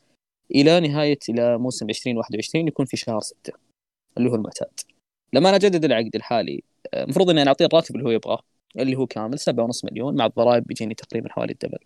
إلى 0.56 0.80
نهاية 0.80 1.20
إلى 1.30 1.58
موسم 1.58 1.90
2021 1.90 2.68
يكون 2.68 2.86
في 2.86 2.98
شهر 2.98 3.20
ستة 3.20 3.54
اللي 4.18 4.30
هو 4.30 4.36
المعتاد. 4.36 4.80
لما 5.34 5.50
أنا 5.50 5.58
أجدد 5.58 5.86
العقد 5.86 6.16
الحالي 6.16 6.64
المفروض 6.94 7.30
إني 7.30 7.42
أنا 7.42 7.50
أعطيه 7.50 7.66
الراتب 7.66 7.96
اللي 7.96 8.08
هو 8.08 8.12
يبغاه 8.12 8.40
اللي 8.80 8.96
هو 8.96 9.08
كامل 9.08 9.40
سبعة 9.40 9.64
ونص 9.64 9.86
مليون 9.86 10.16
مع 10.16 10.26
الضرائب 10.26 10.64
بيجيني 10.64 10.94
تقريبا 10.94 11.30
حوالي 11.32 11.52
الدبل. 11.54 11.80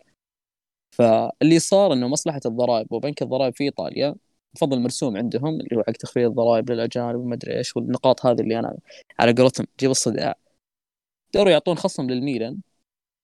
فاللي 0.96 1.60
صار 1.60 1.94
إنه 1.94 2.08
مصلحة 2.08 2.42
الضرائب 2.46 2.92
وبنك 2.92 3.22
الضرائب 3.22 3.56
في 3.56 3.64
إيطاليا 3.64 4.16
بفضل 4.56 4.80
مرسوم 4.80 5.18
عندهم 5.18 5.62
اللي 5.62 5.76
هو 5.78 5.84
حق 5.88 5.92
تخفيض 5.92 6.30
الضرائب 6.30 6.72
للأجانب 6.72 7.20
وما 7.20 7.36
أدري 7.36 7.58
إيش 7.58 7.78
والنقاط 7.78 8.26
هذه 8.26 8.42
اللي 8.42 8.60
أنا 8.60 8.78
على 9.20 9.34
قولتهم 9.34 9.68
تجيب 9.78 9.92
الصداع. 9.92 10.36
قدروا 11.34 11.52
يعطون 11.52 11.76
خصم 11.76 12.10
للميلان 12.10 12.62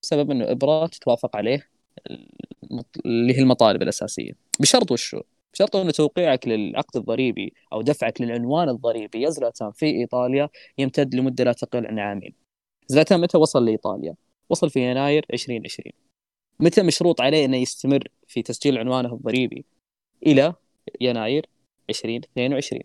بسبب 0.01 0.31
إنه 0.31 0.51
ابرا 0.51 0.87
تتوافق 0.87 1.35
عليه 1.35 1.69
اللي 3.05 3.33
هي 3.33 3.39
المطالب 3.39 3.81
الأساسية 3.81 4.31
بشرط 4.59 4.91
وشو؟ 4.91 5.21
بشرط 5.53 5.75
إنه 5.75 5.91
توقيعك 5.91 6.47
للعقد 6.47 6.97
الضريبي 6.97 7.53
أو 7.73 7.81
دفعك 7.81 8.21
للعنوان 8.21 8.69
الضريبي 8.69 9.21
يا 9.21 9.29
زلاتان 9.29 9.71
في 9.71 9.85
إيطاليا 9.85 10.49
يمتد 10.77 11.15
لمدة 11.15 11.43
لا 11.43 11.53
تقل 11.53 11.87
عن 11.87 11.99
عامين. 11.99 12.33
زلاتان 12.87 13.21
متى 13.21 13.37
وصل 13.37 13.65
لإيطاليا؟ 13.65 14.15
وصل 14.49 14.69
في 14.69 14.91
يناير 14.91 15.25
2020. 15.33 15.91
متى 16.59 16.83
مشروط 16.83 17.21
عليه 17.21 17.45
إنه 17.45 17.57
يستمر 17.57 18.07
في 18.27 18.41
تسجيل 18.41 18.77
عنوانه 18.77 19.13
الضريبي؟ 19.13 19.65
إلى 20.27 20.53
يناير 21.01 21.45
2022. 21.89 22.81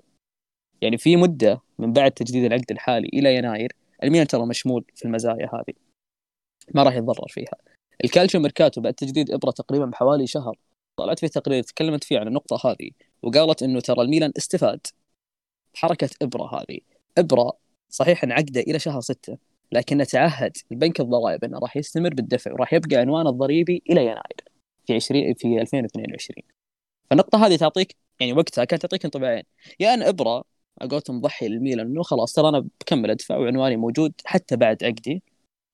يعني 0.83 0.99
في 0.99 1.17
مدة 1.17 1.61
من 1.79 1.93
بعد 1.93 2.13
تجديد 2.13 2.45
العقد 2.45 2.71
الحالي 2.71 3.09
إلى 3.09 3.35
يناير 3.35 3.73
الميلان 4.03 4.27
ترى 4.27 4.47
مشمول 4.47 4.85
في 4.95 5.05
المزايا 5.05 5.51
هذه. 5.55 5.75
ما 6.75 6.83
راح 6.83 6.95
يتضرر 6.95 7.29
فيها. 7.29 7.57
الكالتشيو 8.05 8.41
ميركاتو 8.41 8.81
بعد 8.81 8.95
تجديد 8.95 9.31
إبرا 9.31 9.51
تقريبا 9.51 9.85
بحوالي 9.85 10.27
شهر. 10.27 10.59
طلعت 10.97 11.19
في 11.19 11.29
تقرير 11.29 11.63
تكلمت 11.63 12.05
فيه 12.05 12.19
عن 12.19 12.29
النقطة 12.29 12.71
هذه 12.71 12.91
وقالت 13.23 13.63
إنه 13.63 13.81
ترى 13.81 14.03
الميلان 14.03 14.33
استفاد 14.39 14.87
بحركة 15.75 16.11
إبرا 16.23 16.55
هذه. 16.55 16.79
إبرا 17.19 17.53
صحيح 17.89 18.25
إن 18.25 18.32
عقده 18.32 18.61
إلى 18.61 18.79
شهر 18.79 19.01
ستة 19.01 19.39
لكنه 19.73 20.05
تعهد 20.05 20.57
البنك 20.73 21.01
الضرائب 21.01 21.45
إنه 21.45 21.59
راح 21.59 21.77
يستمر 21.77 22.15
بالدفع 22.15 22.53
وراح 22.53 22.73
يبقى 22.73 22.97
عنوان 22.97 23.27
الضريبي 23.27 23.83
إلى 23.91 24.03
يناير 24.03 24.45
في 24.87 24.95
20 24.95 25.35
في 25.35 25.61
2022 25.61 26.43
فالنقطة 27.11 27.47
هذه 27.47 27.57
تعطيك 27.57 27.97
يعني 28.21 28.33
وقتها 28.33 28.65
كانت 28.65 28.83
تعطيك 28.83 29.05
انطباعين. 29.05 29.43
يا 29.81 29.95
أن 29.95 30.03
إبرة 30.03 30.45
قولتهم 30.87 31.19
مضحي 31.19 31.49
للميلان 31.49 31.87
إنه 31.87 32.03
خلاص 32.03 32.33
ترى 32.33 32.49
أنا 32.49 32.67
بكمل 32.81 33.11
أدفع 33.11 33.37
وعنواني 33.37 33.77
موجود 33.77 34.13
حتى 34.25 34.57
بعد 34.57 34.85
عقدي 34.85 35.23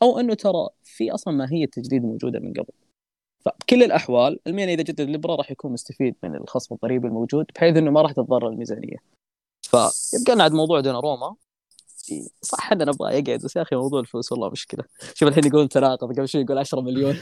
أو 0.03 0.21
إنه 0.21 0.35
ترى 0.35 0.69
في 0.83 1.15
أصلا 1.15 1.35
ماهيه 1.35 1.67
تجديد 1.67 2.03
موجودة 2.03 2.41
من 2.41 2.53
قبل. 2.53 2.73
فبكل 3.45 3.83
الأحوال 3.83 4.39
الميلان 4.47 4.69
إذا 4.69 4.83
جدد 4.83 5.01
الابره 5.01 5.35
راح 5.35 5.51
يكون 5.51 5.73
مستفيد 5.73 6.15
من 6.23 6.37
الخصم 6.37 6.75
الضريبي 6.75 7.09
الموجود 7.09 7.47
بحيث 7.55 7.77
إنه 7.77 7.91
ما 7.91 8.03
راح 8.03 8.13
تتضرر 8.13 8.49
الميزانية. 8.49 8.97
فيبقى 9.63 10.35
لنا 10.35 10.45
عند 10.45 10.53
موضوع 10.53 10.81
روما. 10.81 11.35
صح 12.43 12.73
أنا 12.73 12.85
نبغى 12.85 13.19
يقعد 13.19 13.41
بس 13.45 13.57
يا 13.57 13.63
أخي 13.63 13.77
موضوع 13.77 14.01
الفلوس 14.01 14.33
والله 14.33 14.51
مشكلة. 14.51 14.85
شوف 15.15 15.29
الحين 15.29 15.47
يقول 15.47 15.69
تناقض 15.69 16.13
قبل 16.13 16.29
شوي 16.29 16.41
يقول 16.41 16.59
10 16.59 16.81
مليون. 16.81 17.17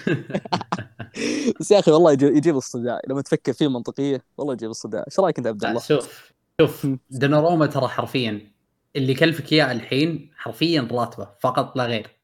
بس 1.61 1.71
يا 1.71 1.79
أخي 1.79 1.91
والله 1.91 2.13
يجيب 2.13 2.57
الصداع. 2.57 3.01
لما 3.09 3.23
تفكر 3.23 3.53
فيه 3.53 3.69
منطقية 3.69 4.25
والله 4.37 4.53
يجيب 4.53 4.71
الصداع. 4.71 5.05
إيش 5.07 5.21
رأيك 5.21 5.39
أنت 5.39 5.47
عبد 5.47 5.65
الله؟ 5.65 5.81
شوف 5.81 6.33
شوف 6.63 6.87
دوناروما 7.11 7.67
ترى 7.67 7.89
حرفيا 7.89 8.53
اللي 8.97 9.15
كلفك 9.15 9.53
إياه 9.53 9.73
الحين 9.73 10.31
حرفيا 10.37 10.89
راتبه 10.93 11.29
فقط 11.41 11.77
لا 11.77 11.87
غير. 11.87 12.17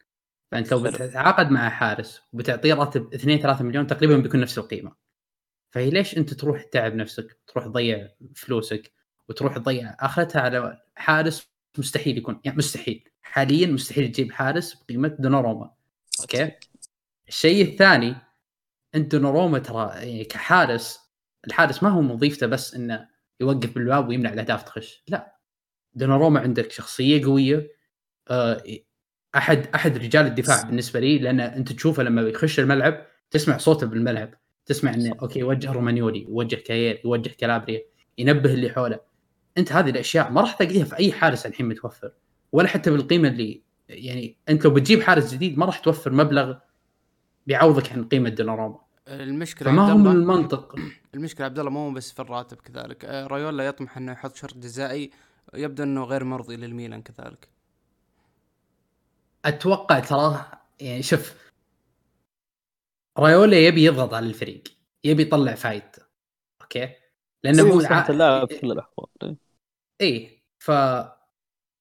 فانت 0.52 0.72
لو 0.72 0.82
بتتعاقد 0.82 1.50
مع 1.50 1.68
حارس 1.68 2.22
وبتعطيه 2.32 2.74
راتب 2.74 3.14
2 3.14 3.38
3 3.38 3.64
مليون 3.64 3.86
تقريبا 3.86 4.16
بيكون 4.16 4.40
نفس 4.40 4.58
القيمة. 4.58 4.92
فهي 5.70 5.90
ليش 5.90 6.18
أنت 6.18 6.34
تروح 6.34 6.62
تتعب 6.62 6.94
نفسك 6.94 7.38
تروح 7.46 7.64
تضيع 7.64 8.08
فلوسك 8.36 8.92
وتروح 9.28 9.58
تضيع؟ 9.58 9.96
آخرتها 10.00 10.42
على 10.42 10.82
حارس 10.96 11.48
مستحيل 11.78 12.18
يكون 12.18 12.40
يعني 12.44 12.58
مستحيل. 12.58 13.08
حاليا 13.22 13.66
مستحيل 13.66 14.12
تجيب 14.12 14.32
حارس 14.32 14.74
بقيمة 14.74 15.16
دوناروما. 15.18 15.70
okay؟ 16.20 16.52
الشيء 17.28 17.68
الثاني 17.68 18.16
أنت 18.94 19.14
دوناروما 19.14 19.58
ترى 19.58 19.90
يعني 19.94 20.24
كحارس 20.24 21.00
الحارس 21.46 21.82
ما 21.82 21.88
هو 21.88 22.00
وظيفته 22.00 22.46
بس 22.46 22.74
إنه 22.74 23.17
يوقف 23.40 23.74
بالباب 23.74 24.08
ويمنع 24.08 24.32
الأهداف 24.32 24.62
تخش. 24.62 25.02
لا. 25.08 25.36
دوناروما 25.94 26.40
عندك 26.40 26.72
شخصية 26.72 27.24
قوية. 27.24 27.68
آه، 28.30 28.62
أحد 29.36 29.66
أحد 29.74 29.98
رجال 29.98 30.26
الدفاع 30.26 30.62
بالنسبة 30.62 31.00
لي 31.00 31.18
لأن 31.18 31.40
أنت 31.40 31.72
تشوفه 31.72 32.02
لما 32.02 32.22
يخش 32.22 32.60
الملعب 32.60 33.06
تسمع 33.30 33.58
صوته 33.58 33.86
بالملعب. 33.86 34.34
تسمع 34.66 34.94
إنه 34.94 35.14
okay 35.22 35.38
يوجه 35.38 35.72
رومانيولي 35.72 36.22
يوجه 36.22 36.56
كاير 36.56 37.00
يوجه 37.04 37.28
كالابريا 37.28 37.82
ينبه 38.18 38.54
اللي 38.54 38.70
حوله. 38.70 39.00
أنت 39.58 39.72
هذه 39.72 39.90
الأشياء 39.90 40.30
ما 40.30 40.40
راح 40.40 40.52
تلاقيها 40.52 40.84
في 40.84 40.96
أي 40.96 41.12
حارس 41.12 41.46
الحين 41.46 41.68
متوفر. 41.68 42.12
ولا 42.52 42.68
حتى 42.68 42.90
بالقيمة 42.90 43.28
اللي 43.28 43.62
يعني 43.88 44.36
أنت 44.48 44.64
لو 44.64 44.70
بتجيب 44.70 45.02
حارس 45.02 45.34
جديد 45.34 45.58
ما 45.58 45.66
راح 45.66 45.78
توفر 45.78 46.12
مبلغ 46.12 46.54
بيعوضك 47.46 47.92
عن 47.92 48.08
قيمة 48.08 48.28
دوناروما. 48.28 48.80
المشكلة 49.08 49.70
فما 49.70 49.92
هو 49.92 49.96
من 49.96 50.10
المنطق؟ 50.10 50.74
المشكلة 51.14 51.46
عبد 51.46 51.58
الله 51.58 51.70
مو 51.70 51.90
بس 51.90 52.12
في 52.12 52.22
الراتب 52.22 52.56
كذلك. 52.56 53.04
آه، 53.04 53.26
رايولا 53.26 53.66
يطمح 53.66 53.96
إنه 53.96 54.12
يحط 54.12 54.36
شرط 54.36 54.56
جزائي 54.56 55.10
يبدو 55.54 55.82
إنه 55.82 56.04
غير 56.04 56.24
مرضي 56.24 56.56
للميلان 56.56 57.02
كذلك. 57.02 57.48
أتوقع 59.44 59.98
تراه 59.98 60.46
يعني 60.80 61.02
شوف 61.02 61.50
رايولا 63.18 63.56
يبي 63.56 63.84
يضغط 63.84 64.14
على 64.14 64.26
الفريق 64.26 64.62
يبي 65.04 65.22
يطلع 65.22 65.54
فايدته 65.54 66.02
أوكي؟ 66.62 66.94
لأنه 67.44 67.62
هو 67.62 67.80
اللاعب 67.80 68.48
في 68.48 68.58
كل 68.58 68.72
الأحوال. 68.72 69.36
اي 70.00 70.42
ف 70.58 70.70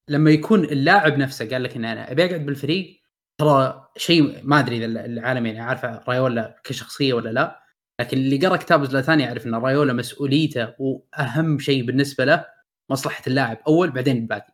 لما 0.09 0.31
يكون 0.31 0.63
اللاعب 0.63 1.17
نفسه 1.17 1.49
قال 1.49 1.63
لك 1.63 1.75
إن 1.75 1.85
أنا 1.85 2.11
أبي 2.11 2.25
أقعد 2.25 2.45
بالفريق 2.45 3.01
ترى 3.37 3.89
شيء 3.97 4.39
ما 4.43 4.59
أدري 4.59 4.77
إذا 4.77 4.85
العالم 4.85 5.45
يعني 5.45 5.59
عارفه 5.59 6.03
رايولا 6.07 6.61
كشخصية 6.63 7.13
ولا 7.13 7.29
لا 7.29 7.63
لكن 7.99 8.17
اللي 8.17 8.47
قرأ 8.47 8.57
كتاب 8.57 8.85
زلاتان 8.85 9.19
يعرف 9.19 9.45
إن 9.45 9.55
رايولا 9.55 9.93
مسؤوليته 9.93 10.73
وأهم 10.79 11.59
شيء 11.59 11.85
بالنسبة 11.85 12.25
له 12.25 12.45
مصلحة 12.89 13.23
اللاعب 13.27 13.57
أول 13.67 13.91
بعدين 13.91 14.17
الباقي. 14.17 14.53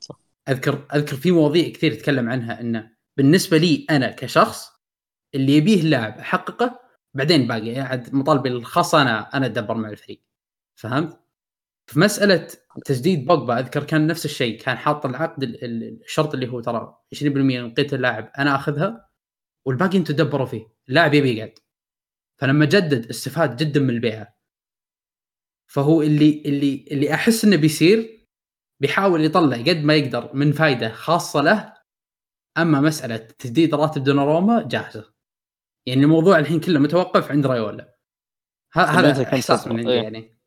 صح. 0.00 0.20
اذكر 0.48 0.86
أذكر 0.94 1.16
في 1.16 1.30
مواضيع 1.30 1.68
كثير 1.68 1.92
يتكلم 1.92 2.30
عنها 2.30 2.60
إنه 2.60 2.90
بالنسبة 3.16 3.56
لي 3.58 3.86
أنا 3.90 4.10
كشخص 4.10 4.72
اللي 5.34 5.56
يبيه 5.56 5.80
اللاعب 5.80 6.18
أحققه 6.18 6.80
بعدين 7.14 7.46
باقي 7.46 7.80
عاد 7.80 8.14
مطالبي 8.14 8.48
الخاصة 8.48 9.02
أنا 9.02 9.36
أنا 9.36 9.46
اتدبر 9.46 9.74
مع 9.74 9.88
الفريق. 9.88 10.22
فهمت؟ 10.74 11.21
في 11.92 11.98
مسألة 11.98 12.48
تجديد 12.84 13.24
بوجبا 13.24 13.58
أذكر 13.58 13.84
كان 13.84 14.06
نفس 14.06 14.24
الشيء 14.24 14.60
كان 14.60 14.78
حاط 14.78 15.06
العقد 15.06 15.42
الشرط 15.42 16.34
اللي 16.34 16.48
هو 16.48 16.60
ترى 16.60 16.98
20% 17.14 17.22
من 17.22 17.74
قيمه 17.74 17.88
اللاعب 17.92 18.32
أنا 18.38 18.54
أخذها 18.54 19.10
والباقي 19.66 19.98
أنتم 19.98 20.14
تدبروا 20.14 20.46
فيه 20.46 20.66
اللاعب 20.88 21.14
يبي 21.14 21.36
يقعد 21.36 21.58
فلما 22.40 22.64
جدد 22.64 23.08
استفاد 23.08 23.56
جدا 23.56 23.80
من 23.80 23.90
البيعة 23.90 24.38
فهو 25.66 26.02
اللي 26.02 26.42
اللي 26.46 26.84
اللي 26.90 27.14
أحس 27.14 27.44
إنه 27.44 27.56
بيصير 27.56 28.28
بيحاول 28.80 29.24
يطلع 29.24 29.56
قد 29.56 29.84
ما 29.84 29.94
يقدر 29.94 30.30
من 30.34 30.52
فائده 30.52 30.92
خاصة 30.92 31.42
له 31.42 31.74
أما 32.58 32.80
مسألة 32.80 33.16
تجديد 33.16 33.74
راتب 33.74 34.04
دوناروما 34.04 34.68
جاهزة 34.68 35.12
يعني 35.86 36.02
الموضوع 36.02 36.38
الحين 36.38 36.60
كله 36.60 36.80
متوقف 36.80 37.30
عند 37.30 37.46
رايولا 37.46 37.98
هذا 38.74 39.22
إحساس؟ 39.22 39.66
من 39.66 39.78
عندي. 39.78 39.92
يعني 39.92 40.41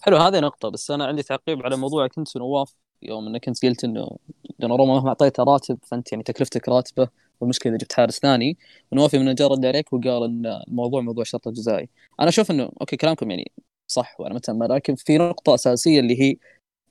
حلو 0.00 0.16
هذه 0.16 0.40
نقطة 0.40 0.68
بس 0.68 0.90
أنا 0.90 1.06
عندي 1.06 1.22
تعقيب 1.22 1.62
على 1.62 1.76
موضوع 1.76 2.06
كنت 2.06 2.36
نواف 2.36 2.74
يوم 3.02 3.26
إنك 3.26 3.44
كنت 3.44 3.66
قلت 3.66 3.84
إنه 3.84 4.16
دوناروما 4.58 4.94
مهما 4.94 5.08
أعطيته 5.08 5.42
راتب 5.44 5.78
فأنت 5.84 6.12
يعني 6.12 6.24
تكلفتك 6.24 6.68
راتبة 6.68 7.08
والمشكلة 7.40 7.72
إذا 7.72 7.78
جبت 7.78 7.92
حارس 7.92 8.18
ثاني. 8.18 8.58
ونوافي 8.92 9.18
من 9.18 9.24
النجار 9.28 9.50
رد 9.52 9.64
عليك 9.66 9.92
وقال 9.92 10.24
إن 10.24 10.46
الموضوع 10.68 11.00
موضوع 11.00 11.22
الشرط 11.22 11.48
الجزائي. 11.48 11.88
أنا 12.20 12.28
أشوف 12.28 12.50
إنه 12.50 12.70
أوكي 12.80 12.96
كلامكم 12.96 13.30
يعني 13.30 13.52
صح 13.86 14.20
وأنا 14.20 14.34
متأمل 14.34 14.68
لكن 14.70 14.94
في 14.94 15.18
نقطة 15.18 15.54
أساسية 15.54 16.00
اللي 16.00 16.20
هي 16.22 16.36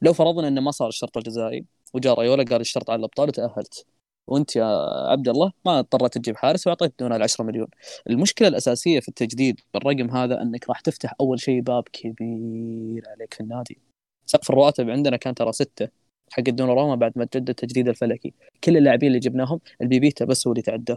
لو 0.01 0.13
فرضنا 0.13 0.47
إنه 0.47 0.61
ما 0.61 0.71
صار 0.71 0.87
الشرط 0.87 1.17
الجزائي 1.17 1.65
وجاء 1.93 2.13
رايولا 2.19 2.43
قال 2.43 2.61
الشرط 2.61 2.89
على 2.89 2.99
الأبطال 2.99 3.29
وتأهلت. 3.29 3.85
وانت 4.29 4.55
يا 4.55 4.65
عبد 5.11 5.29
الله 5.29 5.51
ما 5.65 5.79
اضطريت 5.79 6.17
تجيب 6.17 6.37
حارس 6.37 6.67
واعطيت 6.67 6.93
دون 6.99 7.13
ال 7.13 7.23
10 7.23 7.43
مليون. 7.43 7.67
المشكلة 8.09 8.47
الأساسية 8.47 8.99
في 8.99 9.07
التجديد 9.07 9.59
بالرقم 9.73 10.11
هذا 10.11 10.41
أنك 10.41 10.69
راح 10.69 10.79
تفتح 10.79 11.13
أول 11.21 11.39
شيء 11.39 11.61
باب 11.61 11.83
كبير 11.93 13.03
عليك 13.07 13.33
في 13.33 13.39
النادي. 13.41 13.77
سقف 14.25 14.49
الرواتب 14.49 14.89
عندنا 14.89 15.17
كان 15.17 15.35
ترى 15.35 15.51
ستة 15.51 15.87
حق 16.31 16.43
الدوناروما 16.47 16.95
بعد 16.95 17.11
ما 17.15 17.25
تجدد 17.25 17.49
التجديد 17.49 17.87
الفلكي. 17.87 18.33
كل 18.63 18.77
اللاعبين 18.77 19.07
اللي 19.07 19.19
جبناهم 19.19 19.59
البيبيتا 19.81 20.25
بس 20.25 20.47
هو 20.47 20.53
اللي 20.53 20.61
تعدى. 20.61 20.95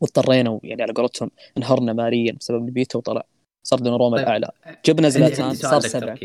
واضطرينا 0.00 0.60
يعني 0.62 0.82
على 0.82 0.92
قولتهم 0.92 1.30
انهرنا 1.58 1.92
ماليا 1.92 2.32
بسبب 2.32 2.58
البيبيتا 2.58 2.98
وطلع. 2.98 3.26
صار 3.66 3.78
دوناروما 3.78 4.16
طيب. 4.16 4.26
الأعلى. 4.26 4.50
جبنا 4.84 5.08
زلاتان 5.08 5.54
صار 5.54 5.80
سبعة. 5.80 6.18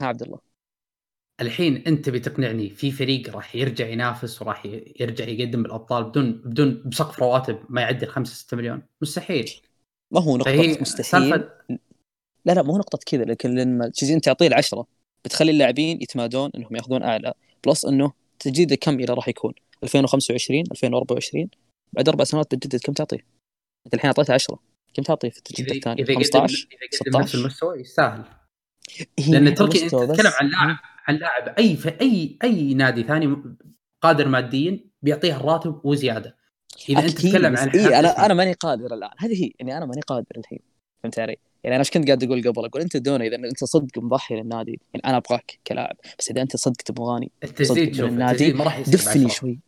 ها 0.00 0.06
عبد 0.06 0.22
الله. 0.22 0.45
الحين 1.40 1.76
انت 1.76 2.10
بتقنعني 2.10 2.70
في 2.70 2.90
فريق 2.90 3.36
راح 3.36 3.56
يرجع 3.56 3.88
ينافس 3.88 4.42
وراح 4.42 4.66
يرجع 5.00 5.24
يقدم 5.24 5.62
بالأبطال 5.62 6.04
بدون 6.04 6.32
بدون 6.32 6.82
بسقف 6.86 7.18
رواتب 7.18 7.58
ما 7.68 7.80
يعدي 7.80 8.04
ال 8.04 8.10
5 8.10 8.34
6 8.34 8.56
مليون. 8.56 8.82
مستحيل. 9.02 9.50
ما 10.12 10.20
هو 10.20 10.36
نقطة 10.36 10.50
فهي 10.50 10.78
مستحيل. 10.80 11.48
لا 12.44 12.52
لا 12.52 12.62
مو 12.62 12.78
نقطة 12.78 12.98
كذا 13.06 13.24
لكن 13.24 13.54
لما 13.54 13.88
تجي 13.88 14.20
تعطيه 14.20 14.46
العشرة 14.46 14.86
بتخلي 15.24 15.50
اللاعبين 15.50 16.02
يتمادون 16.02 16.50
إنهم 16.54 16.76
ياخذون 16.76 17.02
أعلى 17.02 17.34
بلس 17.66 17.84
إنه 17.84 18.12
تجديده 18.38 18.76
كم 18.76 19.00
إلى 19.00 19.14
راح 19.14 19.28
يكون؟ 19.28 19.54
2025 19.82 20.64
2024 20.70 21.48
بعد 21.92 22.08
أربع 22.08 22.24
سنوات 22.24 22.54
بتجدد 22.54 22.80
كم 22.80 22.92
تعطيه؟ 22.92 23.26
أنت 23.86 23.94
الحين 23.94 24.06
أعطيته 24.06 24.34
10 24.34 24.58
كم 24.94 25.02
تعطيه 25.02 25.30
في 25.30 25.38
التجديد 25.38 25.70
الثاني؟ 25.70 26.02
إذا 26.02 26.14
قدم 26.14 26.22
15 26.22 26.68
إذا 26.72 27.10
قدم 27.10 27.20
نفس 27.20 27.28
16 27.28 27.38
المستوى 27.38 27.80
يستاهل. 27.80 28.24
لأن 29.28 29.54
تركي 29.54 29.88
تتكلم. 29.88 30.32
عن 30.40 30.48
لاعب 30.48 30.76
عن 31.06 31.16
لاعب. 31.16 31.54
أي 31.58 31.76
في 31.76 32.00
اي 32.00 32.38
أي 32.44 32.74
نادي 32.74 33.02
ثاني 33.02 33.36
قادر 34.02 34.28
ماديا 34.28 34.80
بيعطيه 35.02 35.36
الراتب 35.36 35.80
وزيادة. 35.84 36.36
إذا 36.88 37.00
أنت 37.00 37.10
تتكلم 37.10 37.56
عن 37.56 37.68
إيه 37.68 37.98
أنا. 37.98 38.26
أنا 38.26 38.34
ماني 38.34 38.52
قادر 38.52 38.94
الآن. 38.94 39.10
هذه 39.18 39.44
هي 39.44 39.50
يعني 39.58 39.76
أنا 39.76 39.86
ماني 39.86 40.00
قادر 40.00 40.26
الحين. 40.36 40.58
فهمت 41.02 41.18
علي؟ 41.18 41.36
يعني 41.64 41.76
أنا 41.76 41.80
إيش 41.80 41.90
كنت 41.90 42.06
قاعد 42.06 42.24
أقول 42.24 42.48
قبل؟ 42.48 42.64
أقول 42.64 42.82
أنت 42.82 42.96
دونا 42.96 43.24
إذا 43.24 43.36
أنت 43.36 43.64
صدق 43.64 43.98
مضحي 43.98 44.34
للنادي 44.34 44.80
يعني 44.94 45.06
أنا 45.06 45.16
أبغاك 45.16 45.58
كلاعب. 45.66 45.96
بس 46.18 46.30
إذا 46.30 46.42
أنت 46.42 46.56
صدق 46.56 46.76
تبغاني 46.76 47.30
التجديد 47.44 47.66
صدق 47.66 47.92
شوف 47.92 48.10
النادي، 48.10 48.52
ما 48.52 48.64
راح 48.64 48.78
يصير 48.78 48.94
دفني. 48.94 49.28
شوي. 49.28 49.60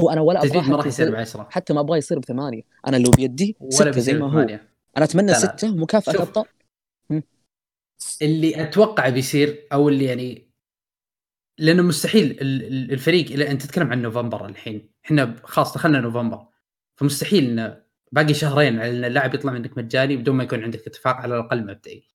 هو 0.00 0.10
أنا 0.10 0.20
ولا 0.20 0.44
ابغاه 0.44 0.70
ما 0.70 0.76
راح 0.76 0.86
يصير 0.86 1.10
بعشرة. 1.10 1.48
حتى 1.50 1.74
ما 1.74 1.80
أبغاه 1.80 1.96
يصير 1.96 2.18
بثمانية. 2.18 2.62
أنا 2.86 2.96
لو 2.96 3.10
بيدي 3.10 3.56
ولا 3.60 3.70
ستة 3.70 4.00
زي 4.00 4.12
ما 4.12 4.32
هو. 4.32 4.38
أنا 4.96 5.04
أتمنى 5.04 5.32
ومكافاه 5.64 6.12
شوف. 6.12 6.22
ابطال 6.22 6.44
اللي 8.22 8.62
أتوقع 8.62 9.08
بيصير 9.08 9.66
أو 9.72 9.88
اللي 9.88 10.04
يعني 10.04 10.50
لأنه 11.58 11.82
مستحيل 11.82 12.30
ال- 12.30 12.62
ال- 12.62 12.92
الفريق 12.92 13.30
إلى 13.30 13.50
أنت 13.50 13.62
تتكلم 13.62 13.90
عن 13.92 14.02
نوفمبر 14.02 14.46
الحين. 14.46 14.90
إحنا 15.04 15.36
خلاص 15.44 15.74
دخلنا 15.74 16.00
نوفمبر. 16.00 16.46
فمستحيل 16.96 17.44
إنه 17.44 17.82
باقي 18.12 18.34
شهرين 18.34 18.80
على 18.80 18.90
إن 18.90 19.04
اللاعب 19.04 19.34
يطلع 19.34 19.52
منك 19.52 19.78
مجاني 19.78 20.16
بدون 20.16 20.36
ما 20.36 20.44
يكون 20.44 20.62
عندك 20.62 20.86
اتفاق 20.86 21.14
على 21.16 21.34
الأقل 21.34 21.62
مبدئي. 21.66 22.08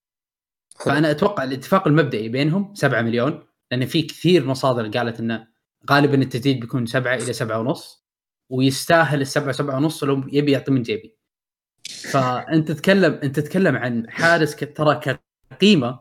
فأنا 0.86 1.12
أتوقع 1.12 1.44
الاتفاق 1.44 1.88
المبدئي 1.88 2.30
بينهم 2.30 2.76
7 2.76 3.02
مليون 3.02 3.44
لأن 3.72 3.86
في 3.86 4.02
كثير 4.02 4.46
مصادر 4.46 4.88
قالت 4.98 5.20
إنه 5.20 5.48
غالبا 5.92 6.22
التجديد 6.22 6.60
بيكون 6.60 6.86
7 6.86 7.16
إلى 7.16 7.34
7 7.34 7.60
ونص 7.60 8.06
ويستاهل 8.50 9.22
السبعة 9.22 9.52
سبعة 9.52 9.76
ونص 9.78 10.04
لو 10.04 10.24
يبي 10.32 10.52
يعطي 10.52 10.72
من 10.72 10.82
جيبي. 10.82 11.18
فأنت 12.12 12.72
تتكلم 12.72 13.14
أنت 13.14 13.40
تتكلم 13.40 13.76
عن 13.76 14.10
حارس 14.10 14.56
ك- 14.56 14.78
ترى 14.78 14.96
كقيمه 15.62 16.00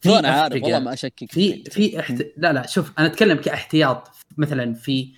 في 0.00 0.18
أنا 0.18 0.28
عارف. 0.28 0.62
والله 0.62 0.78
ما 0.78 0.92
أشكك 0.92 1.32
في. 1.32 1.64
في 1.64 2.00
احت... 2.00 2.26
لا 2.36 2.52
لا 2.52 2.66
شوف 2.66 2.92
أنا 2.98 3.06
أتكلم 3.06 3.38
كاحتياط 3.38 4.10
مثلا 4.36 4.74
في 4.74 5.12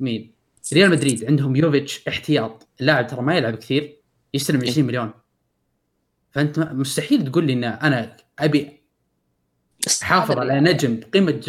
مين؟ 0.00 0.34
ريال 0.72 0.90
مدريد 0.90 1.24
عندهم 1.24 1.56
يوفيتش 1.56 2.08
احتياط 2.08 2.68
اللاعب 2.80 3.06
ترى 3.06 3.22
ما 3.22 3.36
يلعب 3.36 3.54
كثير 3.54 3.96
يستلم 4.34 4.60
إيه. 4.60 4.70
20 4.70 4.86
مليون 4.86 5.10
فأنت 6.30 6.58
مستحيل 6.58 7.24
تقول 7.24 7.46
لي 7.46 7.52
إن 7.52 7.64
أنا 7.64 8.16
أبي 8.38 8.80
حافظ 10.02 10.38
على 10.38 10.60
نجم 10.60 11.00
بقيمة. 11.00 11.40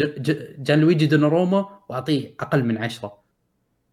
جان 0.58 0.80
لويجي 0.80 1.06
دوناروما 1.06 1.80
وأعطيه 1.88 2.34
أقل 2.40 2.64
من 2.64 2.78
10 2.78 3.24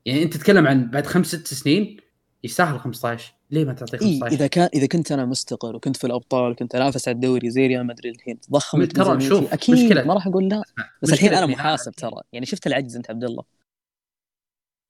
يعني 0.05 0.23
أنت 0.23 0.33
تتكلم 0.37 0.67
عن 0.67 0.89
بعد 0.89 1.05
خمس 1.05 1.27
ست 1.27 1.47
سنين 1.47 1.97
يستاهل 2.43 2.79
15 2.79 3.33
ليه 3.51 3.65
ما 3.65 3.73
تعطيه 3.73 3.97
إيه 4.01 4.19
15 4.19 4.35
إذا 4.35 4.47
كان 4.47 4.69
إذا 4.73 4.87
كنت 4.87 5.11
أنا 5.11 5.25
مستقر 5.25 5.75
وكنت 5.75 5.97
في 5.97 6.07
الأبطال 6.07 6.51
وكنت 6.51 6.75
أنافس 6.75 7.07
على 7.07 7.15
الدوري 7.15 7.49
زي 7.49 7.67
ريال 7.67 7.85
مدريد 7.85 8.15
الحين 8.15 8.39
ضخمت 8.51 8.95
ترى 8.95 9.21
شوف، 9.21 9.53
أكيد 9.53 9.75
مشكلة- 9.75 10.05
ما 10.07 10.13
راح 10.13 10.27
أقول 10.27 10.47
لا. 10.49 10.63
بس 11.01 11.13
الحين 11.13 11.33
أنا. 11.33 11.45
محاسب 11.45 11.91
ترى. 11.91 12.21
يعني 12.33 12.45
شفت 12.45 12.67
العجز 12.67 12.95
أنت 12.95 13.09
عبد 13.09 13.23
الله؟ 13.23 13.43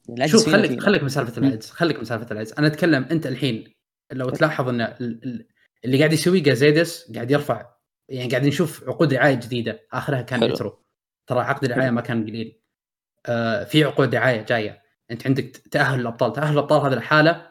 العجز 0.09 0.31
شوف 0.31 0.49
خليك 0.49 0.69
فينا. 0.71 0.81
خليك 0.81 1.03
من 1.03 1.09
سالفة 1.09 1.37
العجز 1.41 1.69
خليك 1.69 1.97
من 1.97 2.05
سالفة 2.05 2.31
العجز. 2.31 2.53
أنا 2.57 2.67
أتكلم 2.67 3.03
أنت 3.11 3.27
الحين 3.27 3.73
لو 4.11 4.29
تلاحظ 4.29 4.69
إن 4.69 4.81
ال- 4.81 5.01
ال- 5.01 5.47
اللي 5.85 5.97
قاعد 5.97 6.13
يسويه 6.13 6.43
جازيدس 6.43 7.11
قاعد 7.15 7.31
يرفع 7.31 7.73
يعني 8.09 8.29
قاعد 8.29 8.45
نشوف 8.45 8.83
عقود 8.89 9.13
رعاية 9.13 9.35
جديدة. 9.35 9.79
آخرها 9.93 10.21
كان 10.21 10.39
حلو. 10.39 10.79
ترى 11.27 11.39
عقد 11.39 11.63
الرعايه. 11.63 11.89
ما 11.89 12.01
كان 12.01 12.23
قليل. 12.23 12.59
آه 13.25 13.63
في 13.63 13.83
عقود 13.83 14.09
دعايه 14.09 14.41
جاية. 14.41 14.82
انت 15.11 15.27
عندك 15.27 15.57
تأهل 15.71 15.99
الأبطال 15.99 16.33
تأهل 16.33 16.53
الأبطال 16.53 16.81
هذه 16.81 16.93
الحالة 16.97 17.47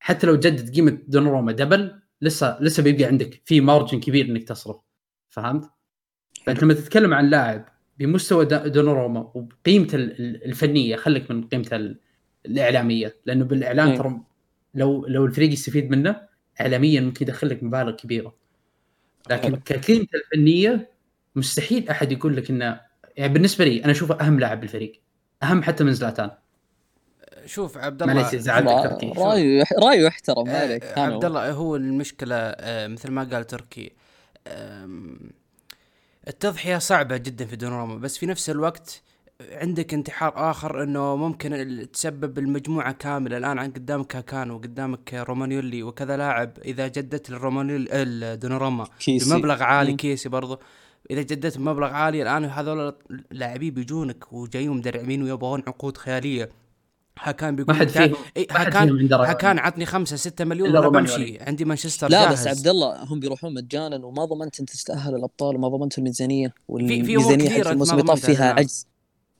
حتى 0.00 0.26
لو 0.26 0.36
جدد 0.36 0.74
قيمة 0.74 0.98
دوناروما 1.08 1.52
دبل 1.52 2.00
لسه 2.22 2.58
لسه 2.62 2.82
بيبقى 2.82 3.04
عندك 3.04 3.42
في 3.44 3.60
مارجن 3.60 4.00
كبير 4.00 4.24
إنك 4.26 4.44
تصرف 4.48 4.76
فهمت؟ 5.28 5.70
فأنت 6.44 6.62
لما 6.62 6.74
تتكلم 6.74 7.14
عن 7.14 7.30
لاعب 7.30 7.68
بمستوى 7.98 8.44
دوناروما 8.44 9.20
وبقيمته 9.34 9.96
ال- 9.96 10.20
ال- 10.20 10.44
الفنية 10.44 10.96
خليك 10.96 11.30
من 11.30 11.48
قيمته 11.48 11.76
ال- 11.76 12.00
الإعلامية 12.46 13.16
لأنه 13.26 13.44
بالإعلام 13.44 13.88
مم. 13.88 13.96
ترى 13.96 14.20
لو 14.74 15.06
لو 15.06 15.24
الفريق 15.26 15.52
يستفيد 15.52 15.90
منه 15.90 16.20
اعلاميا 16.60 17.00
ممكن 17.00 17.26
يدخل 17.26 17.48
لك 17.48 17.62
مبالغ 17.62 17.90
كبيرة 17.96 18.34
لكن. 19.30 19.56
كقيمته 19.56 20.16
الفنية 20.16 20.90
مستحيل 21.36 21.88
أحد 21.88 22.12
يقول 22.12 22.36
لك 22.36 22.50
إنه 22.50 22.80
يعني 23.16 23.32
بالنسبة 23.32 23.64
لي 23.64 23.84
أنا 23.84 23.92
أشوفه 23.92 24.20
أهم 24.20 24.40
لاعب 24.40 24.60
بالفريق 24.60 25.00
أهم 25.42 25.62
حتى 25.62 25.84
من 25.84 25.92
زلاتان 25.92 26.30
شوف 27.50 27.78
عبد 27.78 28.02
الله 28.02 28.14
معليش 28.14 28.34
زعلتك 28.40 28.68
را- 28.68 28.86
تركي. 28.86 29.12
رأيه 29.16 29.64
رأيه 29.82 30.06
يحترم 30.06 30.48
آه، 30.48 30.60
عليك 30.60 30.98
عبد 30.98 31.24
الله 31.24 31.52
هو 31.52 31.76
المشكلة 31.76 32.36
آه، 32.36 32.86
مثل 32.86 33.10
ما 33.10 33.24
قال 33.32 33.46
تركي. 33.46 33.92
التضحية 36.28 36.78
صعبة 36.78 37.16
جدا 37.16 37.44
في 37.44 37.56
دوناروما 37.56 37.94
بس 37.94 38.18
في 38.18 38.26
نفس 38.26 38.50
الوقت 38.50 39.02
عندك 39.52 39.94
انتحار 39.94 40.50
آخر 40.50 40.82
إنه 40.82 41.16
ممكن 41.16 41.86
تسبب 41.92 42.38
المجموعة 42.38 42.92
كاملة 42.92 43.36
الآن 43.36 43.58
عن 43.58 43.70
قدامك 43.70 44.06
كاكانو 44.06 44.54
وقدامك 44.56 45.14
رومانيولي 45.14 45.82
وكذا 45.82 46.16
لاعب 46.16 46.50
إذا 46.64 46.88
جددت 46.88 47.30
للرومانيولي 47.30 48.36
دوناروما 48.36 48.86
بمبلغ 49.30 49.62
عالي. 49.62 49.92
كيسي 49.92 50.28
برضو. 50.28 50.58
إذا 51.10 51.22
جددت 51.22 51.58
بمبلغ 51.58 51.86
عالي 51.88 52.22
الآن 52.22 52.44
هذول 52.44 52.94
اللاعبين 53.32 53.74
بيجونك 53.74 54.32
وجايين 54.32 54.70
مدرعمين 54.70 55.22
ويبغون 55.22 55.62
عقود 55.66 55.96
خيالية. 55.96 56.48
هاكان 57.22 57.56
بيقول 57.56 57.74
ما 57.74 57.80
حد 57.80 57.88
فيهم 57.88 58.14
إيه، 58.36 58.46
عنده 58.50 59.16
هاكان 59.16 59.58
عطني 59.58 59.86
خمسة 59.86 60.16
ستة 60.16 60.44
مليون 60.44 60.76
ولا. 60.76 60.88
بمشي 60.88 61.38
عندي 61.40 61.64
مانشستر 61.64 62.08
لا 62.08 62.24
جاهز 62.24 62.40
بس 62.40 62.46
عبد 62.46 62.68
الله 62.68 63.02
هم 63.02 63.20
بيروحون 63.20 63.54
مجانا 63.54 64.06
وما 64.06 64.24
ضمنت 64.24 64.60
انت 64.60 64.70
تتاهل 64.70 65.14
الأبطال 65.14 65.56
وما 65.56 65.68
ضمنت 65.68 65.98
الميزانية 65.98 66.48
في 66.48 66.54
والميزانيه 66.68 67.50
حق 67.50 67.56
أنت 67.56 67.66
الموسم 67.66 67.94
ما 67.94 68.00
اللي 68.00 68.12
طاف 68.12 68.18
ضمنتها، 68.18 68.34
فيها 68.34 68.46
نعم. 68.46 68.58
عجز. 68.58 68.86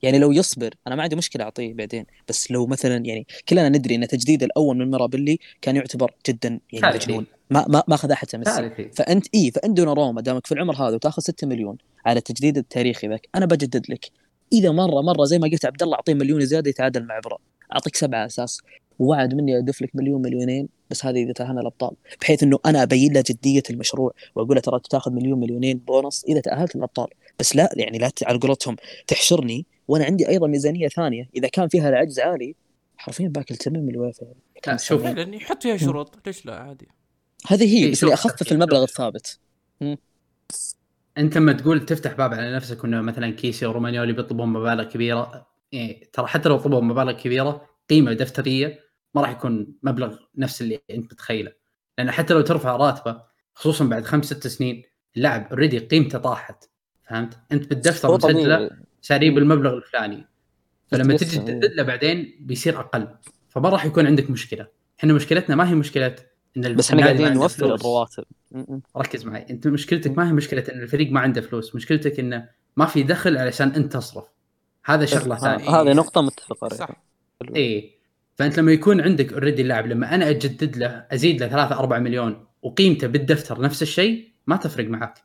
يعني 0.01 0.19
لو 0.19 0.31
يصبر 0.31 0.73
أنا 0.87 0.95
ما 0.95 1.03
عندي 1.03 1.15
مشكلة 1.15 1.43
أعطيه 1.43 1.73
بعدين. 1.73 2.05
بس 2.29 2.51
لو 2.51 2.67
مثلا 2.67 3.05
يعني 3.05 3.27
كلنا 3.49 3.69
ندري 3.69 3.95
إن 3.95 4.07
تجديد 4.07 4.43
الأول 4.43 4.77
من 4.77 4.91
ميرابيلي 4.91 5.39
كان 5.61 5.75
يعتبر 5.75 6.11
جدا 6.27 6.59
يعني. 6.73 6.95
مجنون. 6.95 7.25
ما 7.49 7.65
ما 7.69 7.83
ما 7.87 7.95
أخذ 7.95 8.13
حتى 8.13 8.37
ميسي. 8.37 8.51
كارثي 8.51 8.89
فانت 8.93 9.25
اي 9.35 9.51
فانت 9.51 9.77
دوناروما 9.77 10.21
دامك 10.21 10.47
في 10.47 10.51
العمر 10.51 10.75
هذا 10.75 10.95
وتأخذ 10.95 11.21
6 11.21 11.47
مليون 11.47 11.77
على 12.05 12.17
التجديد 12.17 12.57
التاريخي 12.57 13.07
ذاك 13.07 13.27
أنا 13.35 13.45
بجدد 13.45 13.85
لك. 13.89 14.05
إذا 14.53 14.71
مره 14.71 15.01
مرة 15.01 15.25
زي 15.25 15.39
ما 15.39 15.47
قلت 15.47 15.65
عبد 15.65 15.83
الله 15.83 15.95
أعطيه 15.95 16.13
مليون 16.13 16.45
زيادة 16.45 16.69
يتعادل 16.69 17.05
مع 17.05 17.15
عبره 17.15 17.37
أعطيك 17.73 17.95
سبعة 17.95 18.25
أساس. 18.25 18.61
ووعد 18.99 19.33
مني 19.33 19.57
ادف 19.57 19.81
لك 19.81 19.89
مليون 19.95 20.21
مليونين 20.21 20.69
بس 20.89 21.05
هذه 21.05 21.23
إذا 21.23 21.33
تأهلنا 21.33 21.61
الأبطال. 21.61 21.91
بحيث 22.21 22.43
إنه 22.43 22.59
أنا 22.65 22.83
أبين 22.83 23.13
له 23.13 23.23
جدية 23.29 23.63
المشروع 23.69 24.13
وأقول 24.35 24.55
له 24.55 24.61
ترى 24.61 24.79
تأخذ 24.89 25.11
مليون 25.11 25.39
مليونين 25.39 25.77
بونص 25.77 26.23
إذا 26.23 26.41
تأهلت 26.41 26.75
الأبطال. 26.75 27.07
بس 27.39 27.55
لا 27.55 27.69
يعني 27.75 27.97
لا 27.97 28.11
على 28.23 28.39
قولتهم 28.39 28.75
تحشرني 29.07 29.65
وأنا 29.87 30.05
عندي 30.05 30.29
أيضا 30.29 30.47
ميزانية 30.47 30.87
ثانية. 30.87 31.29
إذا 31.35 31.47
كان 31.47 31.67
فيها 31.67 31.89
العجز 31.89 32.19
عالي 32.19 32.55
حرفيا 32.97 33.27
باكل 33.27 33.55
تمام 33.55 33.89
الويفا 33.89 34.25
لا 34.67 34.77
شوف 34.77 35.03
فعلا 35.03 35.35
يحط 35.35 35.63
فيها 35.63 35.77
شروط. 35.77 36.27
ليش 36.27 36.45
لا؟ 36.45 36.55
عادي. 36.55 36.87
هذه 37.47 37.77
هي 37.77 37.85
إيه، 37.85 37.91
بس 37.91 38.03
اللي 38.03 38.13
أخفف 38.13 38.43
شوف. 38.43 38.51
المبلغ 38.51 38.83
الثابت. 38.83 39.39
أنت 41.17 41.37
لما 41.37 41.53
تقول 41.53 41.85
تفتح 41.85 42.13
باب 42.13 42.33
على 42.33 42.55
نفسك 42.55 42.85
إنه 42.85 43.01
مثلا 43.01 43.29
كيسي 43.31 43.65
ورومانيولي 43.65 44.13
بيطلبون 44.13 44.49
مبالغ 44.49 44.83
كبيرة 44.83 45.50
يعني 45.71 46.09
ترى 46.13 46.27
حتى 46.27 46.49
لو 46.49 46.57
طلبوا 46.57 46.81
مبالغ 46.81 47.11
كبيرة 47.11 47.69
قيمة 47.89 48.13
دفترية 48.13 48.79
ما 49.15 49.21
راح 49.21 49.29
يكون 49.29 49.75
مبلغ 49.83 50.17
نفس 50.37 50.61
اللي 50.61 50.79
أنت 50.91 51.13
متخيله. 51.13 51.51
لأن 51.97 52.11
حتى 52.11 52.33
لو 52.33 52.41
ترفع 52.41 52.75
راتبه 52.75 53.21
خصوصا 53.53 53.85
بعد 53.85 54.05
خمس 54.05 54.25
ست 54.25 54.47
سنين 54.47 54.83
اللاعب 55.17 55.47
already 55.51 55.79
قيمته 55.79 56.19
طاحت 56.19 56.69
فهمت؟ 57.03 57.37
أنت 57.51 57.69
بالدفتر 57.69 58.15
مسجله 58.15 58.69
شاريه 59.01 59.31
بالمبلغ 59.31 59.73
الفلاني. 59.73 60.27
فلما 60.87 61.17
تجي 61.17 61.39
إيه. 61.39 61.45
تجدد 61.45 61.73
له 61.73 61.83
بعدين 61.83 62.37
بيصير 62.39 62.79
أقل. 62.79 63.07
فما 63.49 63.69
راح 63.69 63.85
يكون 63.85 64.05
عندك 64.05 64.29
مشكلة. 64.29 64.67
إحنا 64.99 65.13
مشكلتنا 65.13 65.55
ما 65.55 65.69
هي 65.69 65.75
مشكلة 65.75 66.15
إن 66.57 66.75
بس 66.75 66.89
إحنا 66.89 67.03
قاعدين 67.03 67.33
نوفر. 67.33 67.75
الرواتب. 67.75 68.23
ركز 68.97 69.25
معي. 69.25 69.45
أنت 69.49 69.67
مشكلتك 69.67 70.17
ما 70.17 70.29
هي 70.29 70.33
مشكلة 70.33 70.63
إن 70.73 70.81
الفريق 70.81 71.11
ما 71.11 71.19
عنده 71.19 71.41
فلوس. 71.41 71.75
مشكلتك 71.75 72.19
إنه 72.19 72.49
ما 72.77 72.85
في 72.85 73.03
دخل 73.03 73.37
علشان 73.37 73.69
أنت 73.69 73.93
تصرف. 73.93 74.25
هذا 74.85 75.05
شغلة 75.05 75.35
ه- 75.35 75.39
ثانية. 75.39 75.69
هذه 75.69 75.93
نقطة 75.93 76.21
متفق 76.21 76.63
عليها. 76.63 76.77
صح. 76.77 76.89
اي 77.55 77.97
فأنت 78.35 78.59
لما 78.59 78.71
يكون 78.71 79.01
عندك 79.01 79.33
already 79.33 79.61
اللاعب 79.61 79.87
لما 79.87 80.15
أنا 80.15 80.29
أجدد 80.29 80.77
له 80.77 81.05
أزيد 81.11 81.41
له 81.43 81.47
3 81.47 81.79
4 81.79 81.99
مليون 81.99 82.45
وقيمته 82.61 83.07
بالدفتر 83.07 83.61
نفس 83.61 83.81
الشيء 83.81 84.31
ما 84.47 84.55
تفرق 84.55 84.87
معك. 84.87 85.23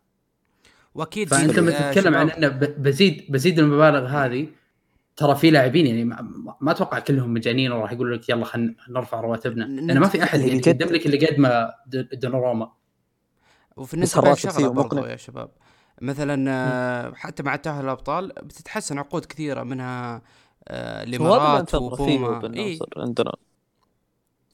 وأكيد 0.94 1.28
فأنت 1.28 1.58
لما 1.58 1.70
تتكلم 1.92 2.14
عن 2.14 2.30
إنه 2.30 2.48
ب- 2.48 2.82
بزيد 2.82 3.24
بزيد 3.28 3.58
المبالغ 3.58 4.06
هذه 4.06 4.46
ترى 5.16 5.34
في 5.36 5.50
لاعبين 5.50 5.86
يعني 5.86 6.04
ما, 6.04 6.56
ما 6.60 6.70
أتوقع 6.70 6.98
كلهم 6.98 7.34
مجانين 7.34 7.72
وراح 7.72 7.92
يقول 7.92 8.14
لك 8.14 8.28
يلا 8.28 8.44
خلينا 8.44 8.74
نرفع 8.90 9.20
رواتبنا. 9.20 9.64
لأن 9.64 9.98
ما 9.98 10.08
في 10.08 10.22
أحد 10.22 10.40
يعني 10.40 10.56
يقدم 10.58 10.86
لك 10.86 11.06
اللي 11.06 11.26
قد 11.26 11.38
ما 11.38 11.74
د- 11.86 12.08
دوناروما. 12.20 12.72
وفي 13.76 13.94
النسبة 13.94 14.20
برضو. 14.72 15.04
يا 15.06 15.16
شباب. 15.16 15.50
مثلا 16.02 16.44
آه، 16.50 17.12
حتى 17.14 17.42
مع 17.42 17.56
تاهل 17.56 17.84
الأبطال 17.84 18.28
بتتحسن 18.42 18.98
عقود 18.98 19.24
كثيرة 19.24 19.62
منها 19.62 20.22
آه، 20.68 21.02
الإمارات 21.02 21.74
اي 21.74 22.72
يصير 22.72 22.86
عندنا. 22.96 23.32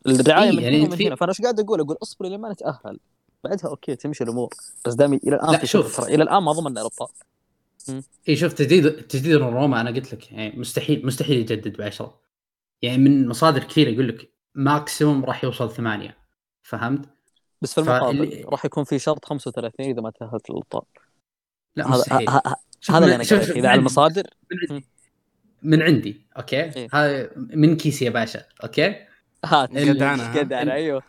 الرعاية 0.07 0.51
إيه، 0.51 0.57
من 0.57 0.63
يعني 0.63 0.97
في- 0.97 1.09
هنا. 1.09 1.15
فأنا 1.17 1.31
إيش 1.31 1.41
قاعد 1.41 1.61
أقول 1.61 1.81
أقول 1.81 1.97
اصبري 2.03 2.29
لما 2.29 2.53
نتأهل؟ 2.53 2.99
بعدها 3.45 3.71
أوكي 3.71 3.97
تمشي 3.97 4.25
الأمور. 4.25 4.55
بس 4.87 4.95
دامي 4.95 5.17
إلى 5.17 5.37
الآن 5.37 5.51
لا، 5.53 5.59
في 5.59 5.67
شوف. 5.67 6.01
إلى 6.01 6.23
الآن 6.23 6.43
ما 6.43 6.53
ضمننا 6.53 6.81
الأبطال. 6.81 7.09
اي 8.29 8.37
شوف 8.37 8.53
تجديد 8.53 8.93
تجديد 9.07 9.33
روما 9.37 9.81
أنا 9.81 9.91
قلت 9.91 10.15
لك 10.15 10.33
يعني 10.33 10.59
مستحيل 10.61 11.07
مستحيل 11.07 11.37
يجدد 11.41 11.77
ب 11.77 11.83
10 11.83 12.19
يعني 12.83 12.99
من 12.99 13.29
مصادر 13.29 13.65
كثيرة 13.65 13.91
يقول 13.91 14.09
لك 14.09 14.31
maximum 14.55 15.25
راح 15.25 15.45
يوصل 15.45 15.71
ثمانية. 15.71 16.17
فهمت؟ 16.63 17.09
بس 17.63 17.75
في 17.75 17.81
المقابل 17.81 18.19
فاللي- 18.19 18.43
راح 18.45 18.65
يكون 18.65 18.85
في 18.85 18.99
شرط 18.99 19.25
35 19.25 19.87
إذا 19.91 20.01
ما 20.01 20.11
تأهلت 20.11 20.51
الأبطال. 20.51 20.83
لا 21.77 21.89
هذا 21.89 21.97
مستحيل 21.99 22.29
هذا 22.91 23.05
اللي 23.05 23.15
أنا 23.15 23.23
شوف- 23.25 23.33
قاعد 23.39 23.47
شوف 23.47 23.57
إذا 23.57 23.61
من 23.63 23.67
على 23.67 23.79
المصادر 23.79 24.23
من- 25.63 25.83
عندي 25.83 26.21
okay 26.37 26.57
إيه. 26.63 26.89
هذا 26.93 27.31
من 27.37 27.77
كيسي 27.77 28.05
يا 28.05 28.11
باشا 28.11 28.43
okay 28.65 28.95
هات 29.45 29.77
ها؟ 29.77 29.85
جدعنة 30.43 30.73
أيوه. 30.73 31.03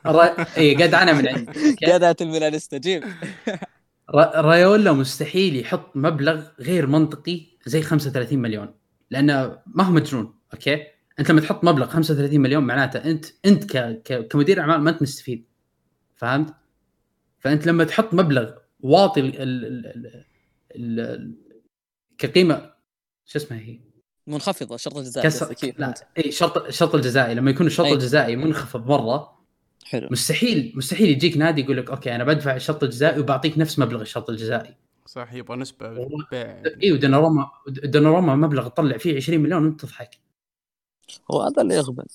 اي 0.58 0.76
قد 0.76 0.94
أنا 0.94 1.14
من 1.14 1.28
عندي 1.28 1.70
أوكي؟ 1.70 1.86
جدعنة 1.86 2.16
الميلانيستا 2.22 2.78
جيب 2.78 3.04
را... 4.10 4.42
رايولا 4.42 4.92
مستحيل 4.92 5.60
يحط 5.60 5.96
مبلغ 5.96 6.44
غير 6.60 6.88
منطقي 6.88 7.42
زي 7.66 7.82
35 7.82 8.40
مليون 8.40 8.74
لأنه 9.12 9.58
ما 9.66 9.84
هو 9.84 9.92
مجنون 9.92 10.34
okay 10.54 10.84
أنت 11.20 11.30
لما 11.32 11.42
تحط 11.42 11.64
مبلغ 11.64 11.88
35 11.88 12.40
مليون 12.40 12.64
معناته 12.64 12.98
أنت 13.12 13.26
أنت 13.46 13.78
ك... 13.78 14.02
ك... 14.04 14.28
كمدير 14.28 14.60
أعمال 14.60 14.82
ما 14.82 14.90
أنت 14.90 15.02
مستفيد 15.02 15.46
فهمت؟ 16.16 16.54
فأنت 17.40 17.68
لما 17.68 17.84
تحط 17.84 18.14
مبلغ 18.14 18.52
واطي 18.80 19.20
ال... 19.20 19.42
ال... 19.42 20.26
كقيمة 22.18 22.74
شو 23.26 23.40
اسمها 23.40 23.60
هي؟ 23.60 23.80
منخفضة 24.28 24.78
شرط 24.78 24.98
الجزاء 24.98 25.24
كسر 25.24 25.56
إيه، 25.64 25.74
لا. 25.78 25.94
إي 26.18 26.32
شرط 26.32 26.58
الشرط 26.58 26.96
الجزائي 26.96 27.36
لما 27.36 27.52
يكون 27.52 27.68
الشرط 27.68 27.86
أي. 27.86 27.94
الجزائي 27.94 28.36
منخفض 28.36 28.88
مرة 28.88 29.40
حلو 29.86 30.08
مستحيل 30.12 30.74
مستحيل 30.76 31.10
يجيك 31.10 31.38
نادي 31.38 31.62
يقول 31.62 31.78
لك 31.78 31.90
okay 31.90 32.16
أنا 32.16 32.24
بدفع 32.24 32.56
الشرط 32.56 32.84
الجزائي 32.84 33.20
وبعطيك 33.20 33.58
نفس 33.58 33.80
مبلغ 33.80 34.02
الشرط 34.02 34.30
الجزائي 34.30 34.76
صح 35.06 35.34
يبغى 35.34 35.58
نسبة. 35.58 35.90
بيع 36.32 36.62
إي 36.84 36.92
ودوناروما 36.92 37.52
دوناروما 37.68 38.36
مبلغ 38.36 38.68
تطلع 38.68 38.98
فيه 38.98 39.16
20 39.16 39.40
مليون 39.40 39.66
وأنت 39.66 39.82
تضحك 39.82 40.18
هو 41.32 41.42
هذا 41.42 41.62
اللي 41.62 41.76
يغبن 41.76 42.06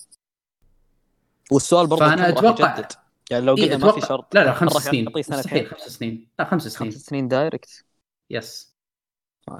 والسؤال 1.51 1.87
برضه 1.87 2.15
أتوقع- 2.15 2.61
يجدد؟ 2.61 2.91
يعني 3.31 3.45
لو 3.45 3.57
إيه 3.57 3.63
قلنا 3.73 3.85
ما 3.85 3.91
في 3.91 4.01
شرط 4.01 4.35
لا 4.35 4.45
لا 4.45 4.53
خمس 4.53 4.71
سنين. 4.73 5.05
مستحيل 5.17 5.67
خمس 5.67 5.81
سنين 5.81 6.27
لا 6.39 6.45
خمس 6.45 6.67
سنين 6.67 6.91
خمس 6.91 7.01
سنين 7.05 7.27
direct 7.27 7.85
yes 8.29 8.75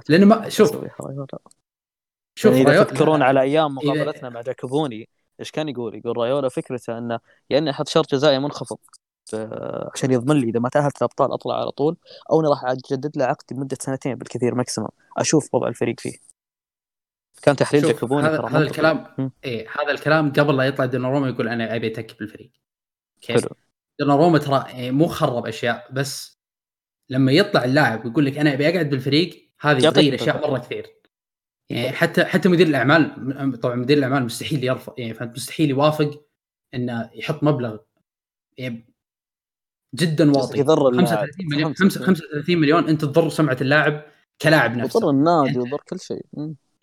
لأنه 0.10 0.26
ما 0.26 0.50
شوف 0.50 0.76
رايولا. 1.02 1.28
شوف 2.36 2.54
يعني 2.54 2.64
إذا 2.64 2.72
رايو- 2.72 2.84
تذكرون 2.84 3.20
لا، 3.20 3.26
على 3.26 3.42
أيام 3.42 3.76
مقابلتنا 3.76 4.30
مع 4.30 4.42
جاكوبوني 4.42 5.10
إيش 5.40 5.52
كان 5.52 5.70
يقول؟ 5.70 5.96
يقول 5.96 6.18
رايولا 6.18 6.50
فكرته 6.50 6.98
إنه 6.98 7.20
يا 7.50 7.58
اني 7.58 7.70
أحط 7.70 7.88
شرط 7.88 8.12
جزائي 8.12 8.40
منخفض 8.40 8.78
عشان 9.94 10.12
يضمن 10.12 10.36
لي 10.36 10.50
إذا 10.50 10.60
ما 10.60 10.70
تأهلت 10.70 10.98
الأبطال 10.98 11.32
أطلع 11.32 11.62
على 11.62 11.72
طول 11.72 11.98
أو 12.32 12.40
إني 12.40 12.50
راح 12.50 12.66
أجدد 12.66 13.18
له 13.18 13.26
عقد 13.26 13.54
لمدة 13.54 13.78
سنتين 13.82 14.16
بالكثير 14.16 14.56
maximum 14.56 14.90
أشوف 15.18 15.50
وضع 15.54 15.68
الفريق 15.68 16.00
فيه 16.00 16.14
كان 17.42 17.56
تحليل 17.56 17.84
جاكوبوني 17.84 18.28
هذا 18.28 18.42
هذا. 18.42 18.58
الكلام. 18.58 19.32
إيه 19.44 19.68
هذا 19.82 19.92
الكلام 19.92 20.32
قبل 20.34 20.58
لا 20.58 20.64
يطلع 20.64 20.86
دوناروما 20.86 21.30
يقول 21.30 21.48
أنا 21.48 21.76
أبي 21.76 21.88
اتكي 21.88 22.16
بالفريق 22.20 22.52
كيف؟ 23.22 23.42
حلو 23.42 23.50
دوناروما 24.00 24.38
ترى 24.40 24.66
إيه 24.70 24.92
مو 24.92 25.08
خرب 25.08 25.46
أشياء 25.48 25.88
بس 25.92 26.39
لما 27.10 27.32
يطلع 27.32 27.64
اللاعب 27.66 28.06
ويقول 28.06 28.26
لك 28.26 28.38
أنا 28.38 28.54
أبي 28.54 28.70
أقعد 28.70 28.90
بالفريق 28.90 29.50
هذه 29.62 29.90
تغير. 29.90 30.16
أشياء 30.16 30.52
مرة 30.52 30.60
كثير. 30.60 30.88
يعني 31.70 31.92
حتى 31.92 32.26
حتى 32.26 32.50
مدير 32.50 32.68
الأعمال 32.68 33.60
طبعا 33.60 33.76
مدير 33.76 33.98
الأعمال 33.98 34.24
مستحيل 34.24 34.64
يرفض 34.64 34.94
يعني 34.98 35.14
فهمت؟ 35.14 35.36
مستحيل 35.36 35.70
يوافق 35.70 36.26
إنه 36.74 37.10
يحط 37.14 37.44
مبلغ. 37.44 37.78
يعني 38.58 38.94
جدا 39.96 40.32
واطي. 40.32 40.60
يضر 40.60 40.90
اللاعب. 40.90 41.08
35 41.08 41.48
مليون 41.52 41.74
فهمت. 41.74 41.98
35 41.98 42.58
مليون 42.58 42.88
أنت 42.88 43.02
تضر 43.02 43.30
سمعة 43.30 43.58
اللاعب 43.62 44.04
كلاعب 44.42 44.78
نفسه. 44.78 44.98
وضر 44.98 45.10
النادي 45.10 45.60
وضر 45.60 45.82
كل 45.90 46.00
شيء. 46.00 46.26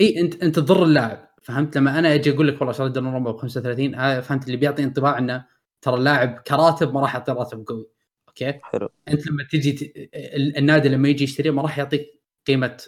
إي 0.01 0.21
انت 0.21 0.43
أنت 0.43 0.57
تضر 0.57 0.85
اللاعب. 0.85 1.29
فهمت؟ 1.43 1.77
لما 1.77 1.99
أنا 1.99 2.15
أجي 2.15 2.31
أقول 2.35 2.49
لك 2.49 2.61
والله 2.61 2.73
شريت 2.73 2.93
دوناروما 2.93 3.31
ب 3.31 3.37
35 3.37 3.95
هذا 3.95 4.21
فهمت؟ 4.21 4.47
اللي 4.47 4.57
بيعطي 4.57 4.85
انطباع 4.85 5.19
إنه 5.19 5.45
ترى 5.83 5.95
اللاعب 5.95 6.43
كراتب 6.47 6.95
ما 6.95 7.01
راح 7.01 7.15
يعطي 7.15 7.33
راتب 7.33 7.65
قوي. 7.67 7.96
okay 8.43 8.59
حلو. 8.63 8.89
أنت 9.09 9.27
لما 9.27 9.45
تجي 9.51 9.73
ت... 9.73 9.83
ال- 10.15 10.57
النادي 10.57 10.89
لما 10.89 11.09
يجي 11.09 11.25
يشتريه 11.25 11.51
ما 11.51 11.63
راح 11.63 11.79
يعطيك 11.79 12.23
قيمة 12.47 12.83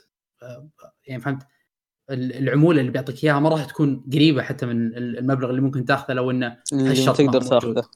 يعني 1.07 1.23
فهمت؟ 1.23 1.43
ال- 2.11 2.33
العمولة 2.33 2.81
اللي 2.81 2.91
بيعطيك 2.93 3.25
إياها 3.25 3.41
ما 3.41 3.49
راح 3.49 3.65
تكون 3.65 4.05
قريبة 4.13 4.43
حتى 4.43 4.67
من 4.67 4.87
ال- 4.87 5.19
المبلغ 5.19 5.51
اللي 5.51 5.61
ممكن 5.61 5.85
تاخذه 5.85 6.15
لو 6.15 6.31
إنه 6.31 6.57
ما 7.27 7.33
تقدر. 7.39 7.41
تاخذه. 7.61 7.89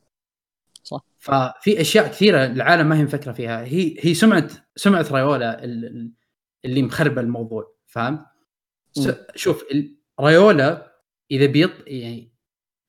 ففي 1.19 1.81
أشياء 1.81 2.09
كثيرة 2.09 2.47
العالم 2.47 2.89
ما 2.89 2.99
هي 2.99 3.03
مفكرة 3.05 3.33
فيها. 3.33 3.65
هي 3.65 3.97
هي 4.01 4.15
سمعه 4.15 4.49
سمعة 4.77 5.07
رايولا 5.11 5.65
ال- 5.65 5.85
ال- 5.85 6.13
اللي 6.65 6.83
مخربة 6.83 7.21
الموضوع 7.21 7.75
فاهم؟ 7.87 8.27
شوف 9.35 9.65
رايولا 10.21 10.93
إذا 11.31 11.47
بيط 11.47 11.71
يعني 11.87 12.33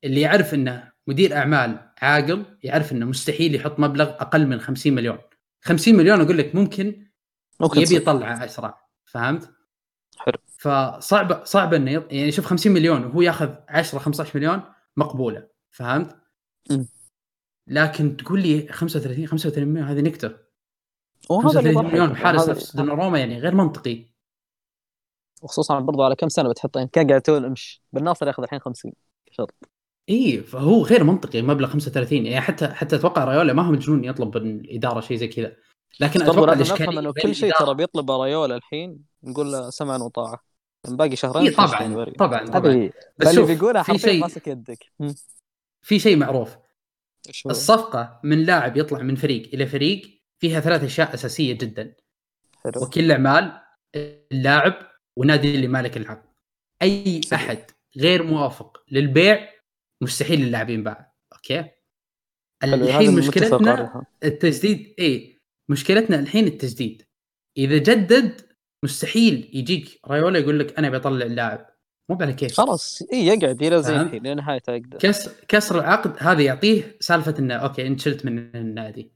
اللي 0.03 0.21
يعرف 0.21 0.53
إنه 0.53 0.92
مدير 1.07 1.37
أعمال 1.37 1.91
عاقل 2.01 2.45
يعرف 2.63 2.91
إنه 2.91 3.05
مستحيل 3.05 3.55
يحط 3.55 3.79
مبلغ 3.79 4.09
أقل 4.09 4.47
من 4.47 4.59
50 4.59 4.93
مليون 4.93 5.17
50 5.61 5.95
مليون 5.95 6.21
أقول 6.21 6.37
لك 6.37 6.55
ممكن 6.55 7.07
ممكن 7.59 7.81
يبي. 7.81 7.95
يطلعه 7.95 8.45
أسرع 8.45 8.87
فهمت؟ 9.05 9.51
حلو. 10.17 10.37
فصعب 10.57 11.45
صعب 11.45 11.73
إنه 11.73 11.91
يط... 11.91 12.13
يعني 12.13 12.31
شوف 12.31 12.45
50 12.45 12.71
مليون 12.71 13.03
وهو 13.05 13.21
ياخذ 13.21 13.55
10 13.69 13.99
15 13.99 14.31
مليون 14.39 14.61
مقبولة 14.97 15.47
فهمت؟ 15.71 16.17
مم. 16.71 16.87
لكن 17.67 18.17
تقول 18.17 18.41
لي 18.41 18.67
35 18.71 19.27
35 19.27 19.67
مليون 19.67 19.87
هذه 19.87 20.01
نكتة 20.01 20.31
وهذا 21.29 21.59
اللي 21.59 21.73
35 21.73 21.85
مليون 21.85 22.15
هذا- 22.17 22.51
نفس 22.51 22.75
دوناروما 22.75 23.19
يعني 23.19 23.39
غير 23.39 23.55
منطقي 23.55 24.05
وخصوصا 25.41 25.79
برضو 25.79 26.03
على 26.03 26.15
كم 26.15 26.29
سنة 26.29 26.49
بتحطه 26.49 26.77
يعني 26.77 26.89
كان 26.93 27.07
قاعد 27.07 27.21
تقول 27.21 27.45
أمش 27.45 27.81
بالناصر 27.93 28.27
ياخذ 28.27 28.43
الحين 28.43 28.59
50 28.59 28.93
شرط 29.31 29.53
إي 30.09 30.41
فهو 30.41 30.83
غير 30.83 31.03
منطقي 31.03 31.41
مبلغ 31.41 31.67
35 31.67 32.25
يعني 32.25 32.41
حتى 32.41 32.67
حتى 32.67 32.95
أتوقع 32.95 33.23
رايولا 33.23 33.53
ما 33.53 33.63
هو 33.63 33.71
مجنون 33.71 34.03
يطلب 34.03 34.37
من 34.37 34.59
الاداره 34.59 34.99
شيء 34.99 35.17
زي 35.17 35.27
كذا. 35.27 35.55
لكن 35.99 36.21
أتوقع 36.21 36.53
نفهم 36.53 36.97
انه 36.97 37.13
كل 37.13 37.35
شيء 37.35 37.53
ترى 37.59 37.75
بيطلب 37.75 38.11
رايولا 38.11 38.55
الحين 38.55 38.99
نقول 39.23 39.51
له 39.51 39.69
سمعا 39.69 39.97
وطاعة. 39.97 40.43
من 40.87 40.97
باقي 40.97 41.15
شهرين 41.15 41.51
تشتري 41.51 41.67
طبعا. 41.87 42.05
طبعا 42.17 42.45
طبعا. 42.45 42.89
بس 43.17 43.27
اللي 43.27 43.41
شوف 43.41 43.47
بيقولها 43.51 43.83
في 43.83 43.97
شيء 43.97 44.21
ماسك 44.21 44.47
يدك. 44.47 44.91
في 45.81 45.99
شيء 45.99 46.17
معروف؟ 46.17 46.57
الصفقة 47.45 48.19
من 48.23 48.43
لاعب 48.43 48.77
يطلع 48.77 48.99
من 48.99 49.15
فريق 49.15 49.49
إلى 49.53 49.67
فريق 49.67 50.21
فيها 50.39 50.59
ثلاث 50.59 50.83
أشياء 50.83 51.13
أساسية 51.13 51.53
جدا. 51.53 51.95
حلو. 52.63 52.83
وكيل 52.83 53.05
الاعمال 53.05 53.51
اللاعب 54.31 54.73
والنادي 55.15 55.55
اللي 55.55 55.67
مالك 55.67 55.97
العقد. 55.97 56.29
أي 56.81 57.21
صحيح. 57.21 57.49
أحد 57.49 57.59
غير 57.97 58.23
موافق 58.23 58.77
للبيع 58.91 59.52
مستحيل 60.03 60.41
اللاعب 60.41 60.69
ينباع 60.69 61.13
okay 61.33 61.65
الحين 62.63 63.15
مشكلتنا. 63.15 64.05
التجديد 64.23 64.95
اي 64.99 65.41
مشكلتنا 65.69 66.19
الحين 66.19 66.47
التجديد 66.47 67.03
إذا 67.57 67.77
جدد 67.77 68.41
مستحيل 68.83 69.49
يجيك 69.53 69.99
رايولا 70.07 70.39
يقول 70.39 70.59
لك 70.59 70.79
أنا 70.79 70.89
بطلع 70.89 71.25
اللاعب 71.25 71.73
مو 72.09 72.17
على 72.21 72.33
كيف 72.33 72.57
خلاص 72.57 73.01
اي 73.13 73.25
يقعد 73.25 73.63
إلى 73.63 73.83
زي؟ 73.83 73.95
الحين 73.95 74.27
لنهايه 74.27 74.61
عقده 74.67 74.97
كسر 74.97 75.31
كسر 75.47 75.79
العقد 75.79 76.15
هذا 76.19 76.41
يعطيه 76.41 76.97
سالفة 76.99 77.35
إنه 77.39 77.55
okay 77.55 77.87
انت 77.87 78.01
شلت 78.01 78.25
من 78.25 78.55
النادي 78.55 79.11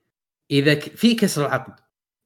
إذا 0.52 0.80
في 0.80 1.16
كسر 1.16 1.46
العقد 1.46 1.74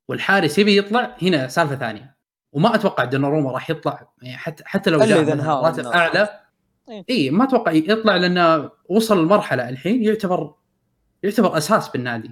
والحارس 0.10 0.60
يبي 0.60 0.78
يطلع 0.78 1.18
هنا 1.22 1.48
سالفة 1.48 1.76
ثانية 1.76 2.18
وما 2.54 2.76
أتوقع 2.76 3.04
دوناروما 3.04 3.52
راح 3.52 3.70
يطلع 3.70 4.14
يعني 4.22 4.38
حتى 4.38 4.64
حتى 4.66 4.90
لو 4.90 5.00
جاء 5.00 5.46
راتب. 5.46 5.86
أعلى. 5.86 6.41
اي 7.10 7.30
ما 7.30 7.44
أتوقع 7.44 7.72
يطلع 7.72 8.16
لأنه 8.16 8.72
وصل 8.90 9.24
لمرحلة 9.24 9.70
الحين 9.70 10.04
يعتبر 10.04 10.54
يعتبر 11.24 11.58
أساس 11.58 11.90
بالنادي. 11.90 12.32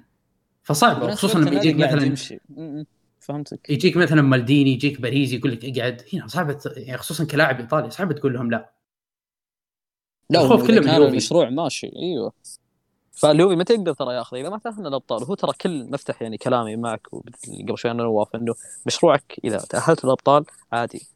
فصعب 0.64 1.12
خصوصا 1.12 1.40
لما 1.40 1.52
يجيك 1.62 1.76
مثلا. 1.76 2.86
فهمتك. 3.20 3.70
يجيك 3.70 3.98
مثلا 3.98 4.22
مالديني 4.22 4.72
يجيك 4.72 5.02
باريزي 5.02 5.38
يقول 5.38 5.52
لك 5.52 5.78
اقعد. 5.78 6.02
هنا 6.14 6.28
صعب 6.28 6.58
ت- 6.58 6.74
يعني 6.78 6.98
خصوصا 6.98 7.26
كلاعب 7.26 7.60
إيطالي 7.60 7.90
صعب 7.90 8.12
تقول 8.12 8.34
لهم 8.34 8.52
لا. 8.52 8.72
لا 10.30 10.42
الخوف 10.42 10.68
كله 10.68 10.82
من 10.82 10.90
اليوفي. 10.90 11.12
المشروع 11.12 11.50
ماشي. 11.50 11.92
أيوه. 11.96 12.32
فاليوفي 13.12 13.56
متى 13.56 13.74
يقدر 13.74 13.94
ترى 13.94 14.16
ياخذه. 14.16 14.42
إذا 14.42 14.50
ما 14.50 14.58
تاهلنا 14.58 14.88
الأبطال. 14.88 15.24
وهو 15.24 15.36
ترى 15.36 15.52
كل 15.62 15.90
نفتح 15.90 16.22
يعني 16.22 16.38
كلامي 16.38 16.76
معك 16.76 17.08
قبل 17.08 17.78
شوي 17.78 17.92
أنا 17.92 18.04
نواف 18.04 18.36
إنه 18.36 18.56
مشروعك 18.86 19.40
إذا 19.44 19.58
تأهلت 19.58 20.06
الابطال 20.06 20.46
عادي. 20.72 21.08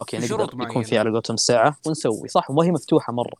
أوكي 0.00 0.18
نقدر 0.18 0.44
يكون 0.44 0.58
معينة. 0.58 0.82
في 0.82 0.98
على 0.98 1.10
قولتهم 1.10 1.36
ساعة 1.36 1.76
ونسوي. 1.86 2.28
صح 2.28 2.50
وما 2.50 2.64
هي 2.64 2.70
مفتوحة 2.70 3.12
مرة. 3.12 3.34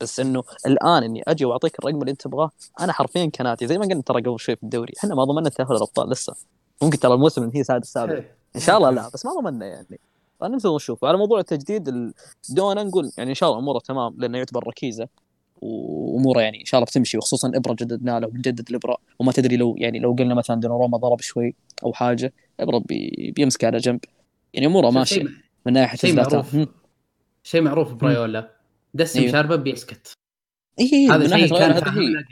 بس 0.00 0.20
إنه 0.20 0.42
الآن 0.66 1.02
إني 1.02 1.22
أجي 1.28 1.44
وأعطيك 1.44 1.78
الرقم 1.78 2.00
اللي 2.00 2.10
أنت 2.10 2.22
تبغاه 2.22 2.50
أنا 2.80 2.92
حرفيا 2.92 3.26
كنادي 3.26 3.66
زي 3.66 3.78
ما 3.78 3.84
قلنا 3.86 4.02
ترى 4.02 4.22
قبل 4.22 4.40
شوي 4.40 4.56
في 4.56 4.62
الدوري 4.62 4.92
إحنا 4.98 5.14
ما 5.14 5.24
ضمننا 5.24 5.48
تأهل 5.48 5.72
الأبطال 5.76 6.10
لسه. 6.10 6.34
ممكن 6.82 6.98
ترى 6.98 7.14
الموسم 7.14 7.50
هي 7.54 7.64
سادس 7.64 7.92
سابع. 7.92 8.24
إن 8.56 8.60
شاء 8.60 8.76
الله 8.76 8.90
لا 8.90 9.08
بس 9.14 9.26
ما 9.26 9.32
ضمننا 9.40 9.66
يعني. 9.66 10.00
فننتظر 10.40 10.74
نشوف 10.74 11.04
على 11.04 11.18
موضوع 11.18 11.40
التجديد 11.40 11.88
ال- 11.88 12.14
دونا 12.48 12.82
نقول 12.82 13.12
يعني 13.18 13.30
إن 13.30 13.34
شاء 13.34 13.48
الله 13.48 13.60
أموره 13.60 13.78
تمام 13.78 14.14
لأنه 14.18 14.38
يعتبر 14.38 14.66
ركيزة. 14.68 15.08
وأموره 15.62 16.40
يعني 16.40 16.60
إن 16.60 16.64
شاء 16.64 16.78
الله 16.78 16.86
بتمشي 16.86 17.18
وخصوصا 17.18 17.52
إبرة 17.54 17.72
جددنا 17.72 18.20
له 18.20 18.26
بنجدد 18.26 18.68
الإبرة. 18.70 18.96
وما 19.18 19.32
تدري 19.32 19.56
لو 19.56 19.74
يعني 19.78 19.98
لو 19.98 20.16
قلنا 20.18 20.34
مثلا 20.34 20.60
دوناروما 20.60 20.98
ضرب 20.98 21.20
شوي 21.20 21.54
أو 21.84 21.92
حاجة 21.92 22.32
إبرة 22.60 22.78
بي 22.78 23.32
بيمسك 23.36 23.64
على 23.64 23.78
جنب. 23.78 24.00
يعني 24.54 24.66
أموره 24.66 24.90
ماشيه 24.90 25.24
من 25.66 25.72
ناحية 25.72 25.98
شيء. 25.98 26.14
معروف. 26.14 26.56
شيء 27.42 27.60
معروف 27.60 27.94
برايولا 27.94 28.56
دسم 28.94 29.20
أيوه. 29.20 29.32
شاربه 29.32 29.56
بيسكت 29.56 30.12
إي 30.80 31.08
هذا 31.08 31.36
شيء 31.36 31.58
كان 31.58 31.70
الياباني 31.70 32.24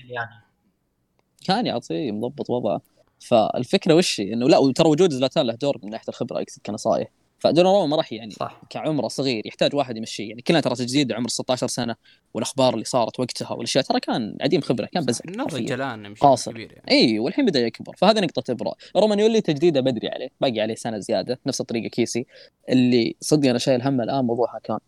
كان 1.47 1.66
يعطيه 1.66 2.12
مضبط 2.12 2.51
وضعه 2.51 2.81
فالفكرة 3.18 3.95
وش؟ 3.95 4.20
إنه 4.20 4.49
لا 4.49 4.59
وترى 4.59 4.89
وجود 4.89 5.12
زلاتان 5.12 5.47
له 5.47 5.55
دور 5.55 5.78
من 5.83 5.91
ناحية 5.91 6.09
الخبرة 6.09 6.43
اقصد 6.43 6.62
كنصائح 6.66 7.09
فدوناروما 7.41 7.86
ما 7.86 7.97
راح 7.97 8.12
يعني 8.12 8.30
صح. 8.30 8.61
كعمره 8.70 9.09
صغير 9.09 9.47
يحتاج 9.47 9.74
واحد 9.74 9.97
يمشيه. 9.97 10.28
يعني 10.28 10.43
كلنا 10.43 10.61
ترى 10.61 10.74
تجديد 10.74 11.12
عمر 11.12 11.28
16 11.28 11.66
سنة 11.66 11.97
والأخبار 12.34 12.74
اللي 12.74 12.84
صارت 12.84 13.20
وقتها 13.20 13.53
والأشياء 13.53 13.84
ترى 13.84 14.01
كان 14.01 14.36
عديم 14.41 14.61
خبرة 14.61 14.86
كان 14.86 15.05
بس 15.05 15.22
نضج 15.26 15.72
الآن 15.72 16.14
قاصر. 16.14 16.53
كبير 16.53 16.72
يعني. 16.72 16.91
اي 16.91 17.18
والحين 17.18 17.47
بدأ 17.47 17.61
يكبر. 17.61 17.95
فهذا 17.99 18.20
نقطة 18.20 18.53
إبراء. 18.53 18.76
رومانيولي 18.97 19.41
تجديده 19.41 19.80
بدري 19.80 20.09
عليه 20.09 20.28
باقي 20.41 20.61
عليه 20.61 20.74
سنة 20.74 20.99
زيادة 20.99 21.38
نفس 21.47 21.61
الطريقة 21.61 21.88
كيسي. 21.88 22.26
اللي 22.68 23.16
صدق 23.20 23.49
أنا 23.49 23.59
شايل 23.59 23.82
هم 23.82 24.01
الآن 24.01 24.24
موضوع 24.24 24.57
هاكان. 24.57 24.78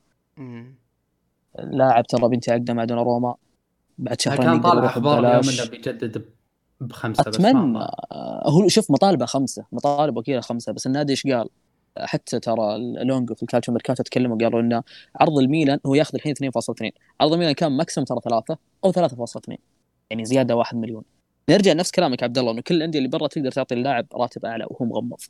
لاعب 1.59 2.07
ترى 2.07 2.29
بينتهي 2.29 2.53
عقده 2.53 2.75
مع 2.75 2.85
دوناروما 2.85 3.35
بعد 3.99 4.21
شهرين 4.21 4.43
كان 4.43 4.61
طالع 4.61 4.87
أخبار 4.87 5.19
اليوم. 5.19 5.49
إنه 5.55 5.71
بيجدد 5.71 6.25
بخمسة 6.81 7.23
بس 7.31 7.41
ما- 7.41 7.49
أتمنى. 7.51 7.79
آه، 7.79 8.43
هو 8.47 8.69
شوف 8.69 8.91
مطالبه 8.91 9.27
خمسة 9.27 9.65
مطالب 9.73 10.17
وكيلة 10.17 10.41
خمسة 10.41 10.73
بس 10.73 10.87
النادي 10.87 11.11
إيش 11.13 11.27
قال؟ 11.27 11.49
حتى 11.99 12.41
ترى 12.41 12.79
لونجو 12.79 13.35
في 13.35 13.43
الكالتشو 13.43 13.73
ميركاتو 13.73 14.03
تكلموا 14.03 14.39
قالوا 14.39 14.61
انه 14.61 14.83
عرض 15.21 15.39
الميلان 15.39 15.79
هو 15.87 15.95
ياخذ 15.95 16.15
الحين 16.15 16.35
2.2 16.35 16.91
عرض 17.21 17.33
الميلان 17.33 17.53
كان 17.53 17.73
ماكسيموم 17.73 18.07
ترى 18.07 18.19
ثلاثة 18.25 18.59
أو 18.85 18.93
3.2 18.93 19.57
يعني 20.11 20.25
زيادة 20.25 20.57
1 20.57 20.77
مليون. 20.77 21.03
نرجع 21.51 21.73
نفس 21.73 21.91
كلامك 21.91 22.23
عبد 22.23 22.39
الله 22.39 22.53
إنه 22.53 22.61
كل 22.61 22.75
الأندية 22.75 22.99
اللي 22.99 23.11
برا 23.11 23.27
تقدر 23.27 23.51
تعطي 23.51 23.75
اللاعب 23.75 24.07
راتب 24.15 24.45
أعلى 24.45 24.67
وهو 24.71 24.85
مغمض. 24.85 25.21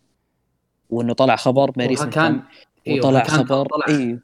وإنه 0.90 1.12
طلع 1.12 1.36
خبر 1.36 1.70
باريس 1.70 2.02
كان 2.02 2.32
مهتم 2.32 2.98
وطلع 2.98 3.24
خبر 3.24 3.66
طلع 3.66 3.86
اي 3.88 4.18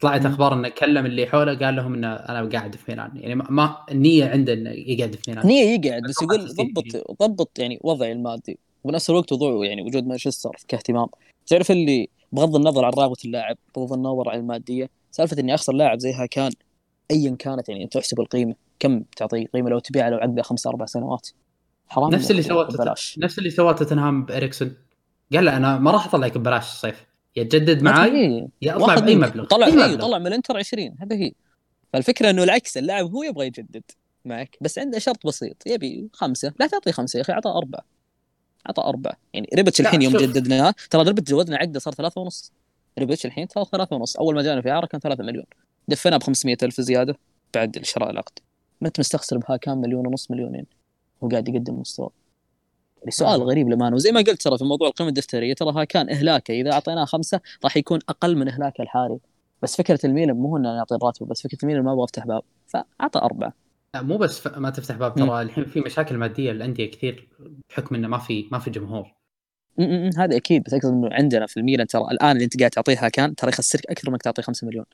طلعت. 0.00 0.26
أخبار 0.26 0.54
إنه 0.54 0.68
كلم 0.68 1.06
اللي 1.06 1.26
حوله 1.26 1.54
قال 1.58 1.76
لهم 1.76 1.94
إنه 1.94 2.12
أنا 2.12 2.48
قاعد 2.48 2.76
في 2.76 2.84
ميلان. 2.88 3.10
يعني 3.14 3.34
ما, 3.34 3.76
النية 3.90 4.28
عنده 4.28 4.52
إنه 4.52 4.70
يقعد 4.70 5.14
في 5.14 5.30
ميلان. 5.30 5.46
نية 5.46 5.64
يقعد 5.64 6.02
بس 6.02 6.22
يقول 6.22 6.54
ضبط 6.54 7.22
ضبط 7.22 7.58
يعني 7.58 7.78
وضعي 7.82 8.12
المادي. 8.12 8.58
وبنفس 8.84 9.10
الوقت 9.10 9.32
وضوع 9.32 9.66
يعني 9.66 9.82
وجود 9.82 10.06
مانشستر 10.06 10.56
كاهتمام. 10.68 11.06
تعرف 11.46 11.70
اللي 11.70 12.08
بغض 12.32 12.56
النظر 12.56 12.84
عن 12.84 12.92
رغبه 12.92 13.16
اللاعب 13.24 13.56
بغض 13.76 13.92
النظر 13.92 14.28
عن 14.28 14.38
المادية 14.38 14.90
سالفة 15.10 15.40
إني 15.40 15.54
أخسر 15.54 15.72
لاعب 15.72 15.98
زي 15.98 16.12
هاكان 16.12 16.52
ايا 17.10 17.36
كانت 17.38 17.68
يعني 17.68 17.86
تحسب 17.86 18.20
القيمة 18.20 18.54
كم 18.78 19.02
تعطيه 19.16 19.46
قيمة 19.46 19.70
لو 19.70 19.78
تبيعه 19.78 20.10
لو 20.10 20.16
عقده 20.16 20.42
خمس 20.42 20.66
أربع 20.66 20.86
سنوات؟ 20.86 21.28
حرام 21.88 22.10
نفس 22.10 22.30
اللي 22.30 22.42
إنك 22.42 22.48
سوته 22.48 22.76
ببلاش. 22.78 23.18
نفس 23.18 23.38
اللي 23.38 23.50
سواه 23.50 23.72
توتنهام 23.72 24.24
بإريكسون 24.24 24.76
قال 25.32 25.44
له 25.44 25.56
أنا 25.56 25.78
ما 25.78 25.90
راح 25.90 26.06
اطلعك 26.06 26.38
ببلاش 26.38 26.72
الصيف. 26.72 27.06
يا 27.36 27.42
تجدد 27.42 27.82
معاي. 27.82 28.48
يا 28.62 28.76
أطلع 28.76 28.94
بأي. 28.94 29.16
مبلغ. 29.16 29.44
طلع 29.44 29.66
أي 29.66 29.72
مبلغ. 29.72 30.00
طلع 30.00 30.18
من 30.18 30.26
الانتر 30.26 30.56
20 30.56 30.94
هذا 31.00 31.16
هي. 31.16 31.32
فالفكرة 31.92 32.30
إنه 32.30 32.42
العكس 32.42 32.78
اللاعب 32.78 33.10
هو 33.10 33.22
يبغى 33.22 33.46
يجدد 33.46 33.82
معك 34.24 34.56
بس 34.60 34.78
عنده 34.78 34.98
شرط 34.98 35.26
بسيط 35.26 35.66
يبي 35.66 36.08
خمسة 36.12 36.52
لا 36.60 36.66
تعطيه 36.66 36.90
خمسة 36.90 37.16
يا 37.16 37.22
أخي 37.22 37.32
اعطاه 37.32 37.58
أربعة. 37.58 37.84
اعطاه 38.66 38.88
أربعة. 38.88 39.16
يعني 39.34 39.48
ريبتش 39.54 39.80
الحين 39.80 40.02
يوم. 40.02 40.16
جددناه 40.16 40.74
ترى 40.90 41.02
ريبتش 41.02 41.30
جددنا 41.30 41.56
عقده 41.56 41.80
صار 41.80 41.94
ثلاثة 41.94 42.20
ونص. 42.20 42.52
ريبتش 42.98 43.26
الحين 43.26 43.46
صار 43.48 43.64
ثلاثة 43.64 43.96
ونص. 43.96 44.16
أول 44.16 44.34
ما 44.34 44.42
جانا 44.42 44.62
في 44.62 44.70
اعاره 44.70 44.86
كان 44.86 45.00
ثلاثة 45.00 45.24
مليون. 45.24 45.44
دفناه 45.88 46.16
ب 46.16 46.22
500 46.22 46.56
ألف 46.62 46.80
زيادة 46.80 47.16
بعد 47.54 47.78
شراء 47.82 48.10
العقد. 48.10 48.38
ما 48.80 48.88
أنت 48.88 49.00
مستخسر 49.00 49.38
بها 49.38 49.56
كام 49.56 49.78
مليون 49.78 50.06
ونص 50.06 50.30
مليونين 50.30 50.66
هو 51.24 51.28
قاعد 51.28 51.48
يقدم 51.48 51.80
مستوى. 51.80 52.10
يعني 52.98 53.10
سؤال 53.10 53.38
نعم. 53.38 53.48
غريب 53.48 53.68
للأمانة 53.68 53.96
وزي 53.96 54.12
ما 54.12 54.20
قلت 54.20 54.42
ترى 54.42 54.58
في 54.58 54.64
موضوع 54.64 54.88
القيمة 54.88 55.08
الدفترية 55.08 55.54
ترى 55.54 55.72
ها 55.76 55.84
كان 55.84 56.10
إهلاكه. 56.10 56.52
إذا 56.52 56.72
أعطيناه 56.72 57.04
خمسة 57.04 57.40
راح 57.64 57.76
يكون 57.76 57.98
أقل 58.08 58.36
من 58.36 58.48
إهلاك 58.48 58.80
الحاري 58.80 59.18
بس 59.62 59.76
فكرة 59.76 59.98
الميلان 60.04 60.36
مو 60.36 60.48
هو 60.48 60.56
إنه 60.56 60.76
يعطي 60.76 60.94
الراتب 60.94 61.28
بس 61.28 61.42
فكرة 61.42 61.58
الميلان 61.62 61.84
ما 61.84 61.92
أبغى 61.92 62.04
أفتح 62.04 62.26
باب. 62.26 62.42
فأعطى 62.66 63.18
أربعة. 63.18 63.48
لا 63.48 63.54
مو 63.96 64.16
بس 64.16 64.46
ما 64.46 64.70
تفتح 64.70 64.96
باب 64.96 65.14
ترى 65.14 65.42
الحين 65.42 65.64
في 65.64 65.80
مشاكل 65.80 66.16
مادية 66.16 66.52
للأندية 66.52 66.90
كثير 66.90 67.28
بحكم 67.70 67.94
إنه 67.94 68.08
ما 68.08 68.18
في 68.18 68.48
ما 68.52 68.58
في 68.58 68.70
جمهور. 68.70 69.14
هذا 70.18 70.36
أكيد 70.36 70.62
بس 70.62 70.74
أقصد 70.74 70.88
إنه 70.88 71.08
عندنا 71.12 71.46
في 71.46 71.56
الميلان 71.56 71.86
ترى 71.86 72.02
الآن 72.02 72.30
اللي 72.30 72.44
أنت 72.44 72.58
قاعد 72.58 72.70
تعطيه 72.70 73.08
كان 73.08 73.34
ترى 73.34 73.48
يخسرك 73.50 73.86
أكثر 73.90 74.10
منك 74.10 74.22
تعطيه 74.22 74.42
5 74.42 74.66
مليون. 74.66 74.84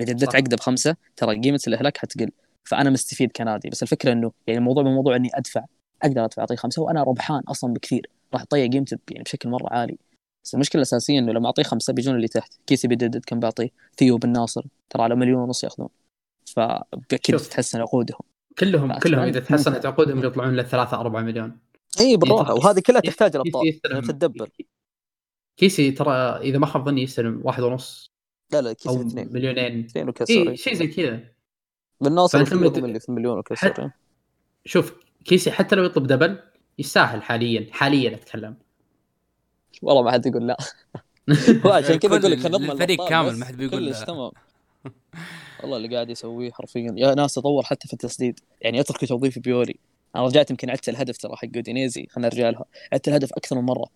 جددت 0.00 0.24
صح. 0.24 0.36
عقده 0.36 0.56
بخمسة 0.56 0.96
ترى 1.16 1.40
قيمة 1.40 1.60
الإهلاك 1.68 1.96
حتقل. 1.96 2.30
فأنا 2.64 2.90
مستفيد 2.90 3.32
كنادي 3.32 3.70
بس 3.70 3.82
الفكرة 3.82 4.12
إنه 4.12 4.32
يعني 4.46 4.58
الموضوع 4.58 4.82
بموضوع 4.82 5.16
إني 5.16 5.30
أدفع 5.34 5.64
أقدر 6.02 6.24
أدفع 6.24 6.42
أعطيه 6.42 6.56
خمسة 6.56 6.82
وأنا 6.82 7.02
ربحان 7.02 7.42
أصلا 7.48 7.72
بكثير. 7.72 8.10
راح 8.34 8.42
أطيع 8.42 8.66
قيمته 8.66 8.98
يعني 9.10 9.22
بشكل 9.22 9.48
مرة 9.48 9.68
عالي. 9.70 9.98
بس 10.44 10.54
المشكلة 10.54 10.78
الأساسية 10.78 11.18
إنه 11.18 11.32
لما 11.32 11.46
أعطيه 11.46 11.62
خمسة 11.62 11.92
بيجون 11.92 12.16
اللي 12.16 12.28
تحت. 12.28 12.52
كيسي 12.66 12.88
بيجدد 12.88 13.24
كم 13.26 13.40
بعطيه؟ 13.40 13.68
ثيو 13.96 14.18
بن 14.18 14.32
ناصر 14.32 14.66
ترى 14.90 15.02
على 15.02 15.14
مليون 15.14 15.42
ونص 15.42 15.64
يأخذون. 15.64 15.88
فأكيد 16.46 17.30
شوف. 17.30 17.48
تتحسن 17.48 17.80
عقودهم. 17.80 18.20
كلهم 18.58 18.98
كلهم. 18.98 19.20
إذا 19.20 19.40
تحسنت 19.40 19.86
عقودهم 19.86 20.24
يطلعون 20.24 20.56
للثلاثة 20.56 21.00
أربعة 21.00 21.20
مليون. 21.22 21.58
إي 22.00 22.16
بالراحه 22.16 22.48
يعني 22.48 22.64
وهذه 22.64 22.80
كلها 22.80 23.00
كيسي- 23.00 23.10
تحتاج 23.16 23.36
الابطال 23.36 23.80
يعني 23.90 24.00
تتدبر. 24.06 24.48
كيسي 25.56 25.90
ترى 25.90 26.12
إذا 26.36 26.58
ما 26.58 26.66
خاب 26.66 26.84
ظني 26.84 27.02
يستلم 27.02 27.40
واحد 27.44 27.62
ونص 27.62 28.12
لا 28.52 28.60
لا 28.62 28.72
كيسي 28.72 29.00
اثنين. 29.00 29.32
مليونين. 29.32 29.84
اثنين 29.84 30.08
وكسر 30.08 30.34
إي 30.34 30.48
إيه. 30.48 30.56
شيء 30.56 30.74
زي 30.74 30.86
كذا. 30.86 31.20
بالناصر 32.00 32.40
اللي 32.40 33.00
في 33.00 33.12
مليون 33.12 33.38
وكسر. 33.38 33.74
إيه. 33.78 33.94
شوف 34.64 34.94
كيسي 35.24 35.50
حتى 35.50 35.76
لو 35.76 35.84
يطلب 35.84 36.06
double 36.06 36.38
يستاهل 36.78 37.22
حاليا 37.22 37.66
حاليا 37.72 38.14
أتكلم. 38.14 38.56
والله 39.82 40.02
ما 40.02 40.10
حد 40.10 40.26
يقول 40.26 40.46
لا. 40.46 40.56
عشان 41.76 41.96
كذا 41.96 42.16
أقول 42.16 42.30
لك 42.32 42.46
نضمن 42.46 42.70
الفريق 42.70 43.08
كامل 43.08 43.38
ما 43.38 43.44
حد 43.44 43.56
بيقول 43.56 43.88
كلش 43.88 43.98
لا. 44.00 44.04
تمام 44.04 44.30
والله 45.64 45.76
اللي 45.76 45.94
قاعد 45.94 46.10
يسويه 46.10 46.50
حرفيا. 46.52 46.94
يا 46.96 47.14
ناس 47.14 47.34
تطور 47.34 47.62
حتى 47.62 47.88
في 47.88 47.92
التسديد. 47.92 48.40
يعني 48.60 48.80
اتركوا 48.80 49.08
توظيف 49.08 49.38
بيوري. 49.38 49.76
أنا 50.16 50.26
رجعت 50.26 50.50
يمكن 50.50 50.70
عدت 50.70 50.88
الهدف 50.88 51.16
ترى 51.16 51.36
حق 51.36 51.48
اودينيزي. 51.56 52.06
خلينا 52.10 52.28
نرجع 52.28 52.50
لها. 52.50 52.64
عدت 52.92 53.08
الهدف 53.08 53.32
أكثر 53.32 53.56
من 53.56 53.62
مرة. 53.62 53.86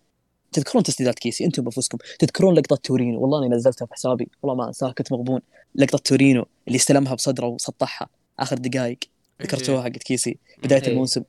تذكرون 0.53 0.83
تسديدات 0.83 1.19
كيسي؟ 1.19 1.45
أنتم 1.45 1.63
بأنفسكم. 1.63 1.99
تذكرون 2.19 2.55
لقطة 2.55 2.77
تورينو؟ 2.77 3.21
والله 3.21 3.39
أني 3.39 3.55
نزلتها 3.55 3.87
في 3.87 3.95
حسابي. 3.95 4.29
والله 4.43 4.57
ما 4.57 4.69
أنساها 4.69 4.93
كنت 4.93 5.13
مغبون. 5.13 5.41
لقطة 5.75 5.99
تورينو 5.99 6.47
اللي 6.69 6.77
استلمها 6.77 7.15
بصدره 7.15 7.47
وسطحها. 7.47 8.09
آخر 8.39 8.59
دقائق 8.59 8.99
ذكرتوها 9.43 9.83
حقت 9.83 10.03
كيسي 10.03 10.39
بداية 10.63 10.83
إيه. 10.83 10.89
الموسم. 10.89 11.23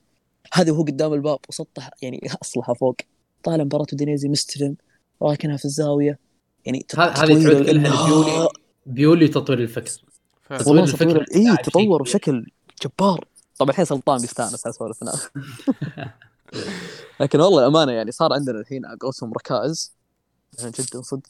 هذا 0.52 0.72
وهو 0.72 0.82
قدام 0.82 1.14
الباب 1.14 1.38
وسطح 1.48 1.90
يعني 2.02 2.20
اصلها 2.42 2.74
فوق. 2.74 2.96
طالع 3.44 3.64
مباراة 3.64 3.86
ودينيزي 3.92 4.28
مستلم. 4.28 4.76
راكنها 5.22 5.56
في 5.56 5.64
الزاوية. 5.64 6.18
يعني 6.66 6.86
هذه 6.98 7.14
تعود 7.14 7.28
كلها 7.28 7.58
الإنهاء. 7.58 8.06
لبيولي 8.06 8.48
بيولي 8.86 9.28
تطوير 9.28 9.58
الفكر. 9.58 10.09
تطوير 10.58 10.68
والله 10.68 10.82
الفكر 10.82 11.24
تطوير 11.24 11.50
اي. 11.50 11.56
تطور 11.64 12.02
بشكل 12.02 12.46
جبار. 12.82 13.24
طبعا 13.58 13.70
الحين 13.70 13.84
سلطان 13.84 14.20
بيستانس 14.20 14.66
على 14.66 14.72
سوالفنا 14.72 15.12
لكن 17.20 17.40
والله 17.40 17.60
الأمانة 17.60 17.92
يعني 17.92 18.10
صار 18.10 18.32
عندنا 18.32 18.60
الحين 18.60 18.86
على 18.86 18.98
قولتهم 19.00 19.32
ركائز. 19.32 19.94
يعني 20.58 20.70
جدا 20.70 21.02
صدق. 21.02 21.28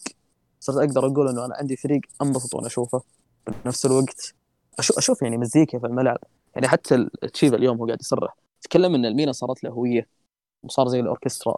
صرت 0.61 0.77
أقدر 0.77 1.07
أقول 1.07 1.29
إنه 1.29 1.45
أنا 1.45 1.55
عندي 1.55 1.77
فريق 1.77 2.01
أنبسط 2.23 2.55
وأنا 2.55 2.67
أشوفه 2.67 3.03
بنفس 3.65 3.87
الوقت. 3.87 4.35
أشوف 4.79 4.99
أشوف 4.99 5.23
يعني 5.23 5.39
مزيكا 5.39 5.79
في 5.79 5.87
الملعب. 5.87 6.19
يعني 6.55 6.69
حتى 6.69 6.95
التشيفرين 6.95 7.57
اليوم 7.57 7.79
هو 7.79 7.87
قاعد 7.87 8.01
يصرح 8.01 8.37
تكلم 8.63 8.95
إن 8.95 9.07
الميلان 9.07 9.33
صارت 9.33 9.65
له 9.65 9.71
هوية 9.71 10.09
وصار 10.63 10.89
زي 10.89 11.01
الأوركسترا. 11.01 11.57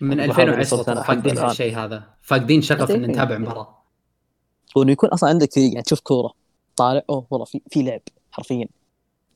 من 0.00 0.20
وهذا 0.20 0.42
اللي 0.42 0.54
2010 0.54 0.76
وصلت 0.76 0.88
أنا 0.88 1.02
ترى 1.02 1.06
فاقدين. 1.06 1.38
هالشيء 1.38 1.76
هذا. 1.78 2.04
فاقدين 2.22 2.62
شغف 2.62 2.90
ان. 2.90 3.02
نتابع 3.02 3.38
مباراة. 3.38 3.78
وإنه 4.76 4.92
يكون 4.92 5.08
أصلا 5.08 5.30
عندك 5.30 5.52
فريق 5.52 5.68
يعني 5.68 5.82
تشوف 5.82 6.00
كورة. 6.00 6.32
طالع 6.78 7.02
أوه 7.10 7.26
والله 7.30 7.44
في 7.44 7.60
في 7.70 7.82
لعب 7.82 8.00
حرفيا. 8.32 8.68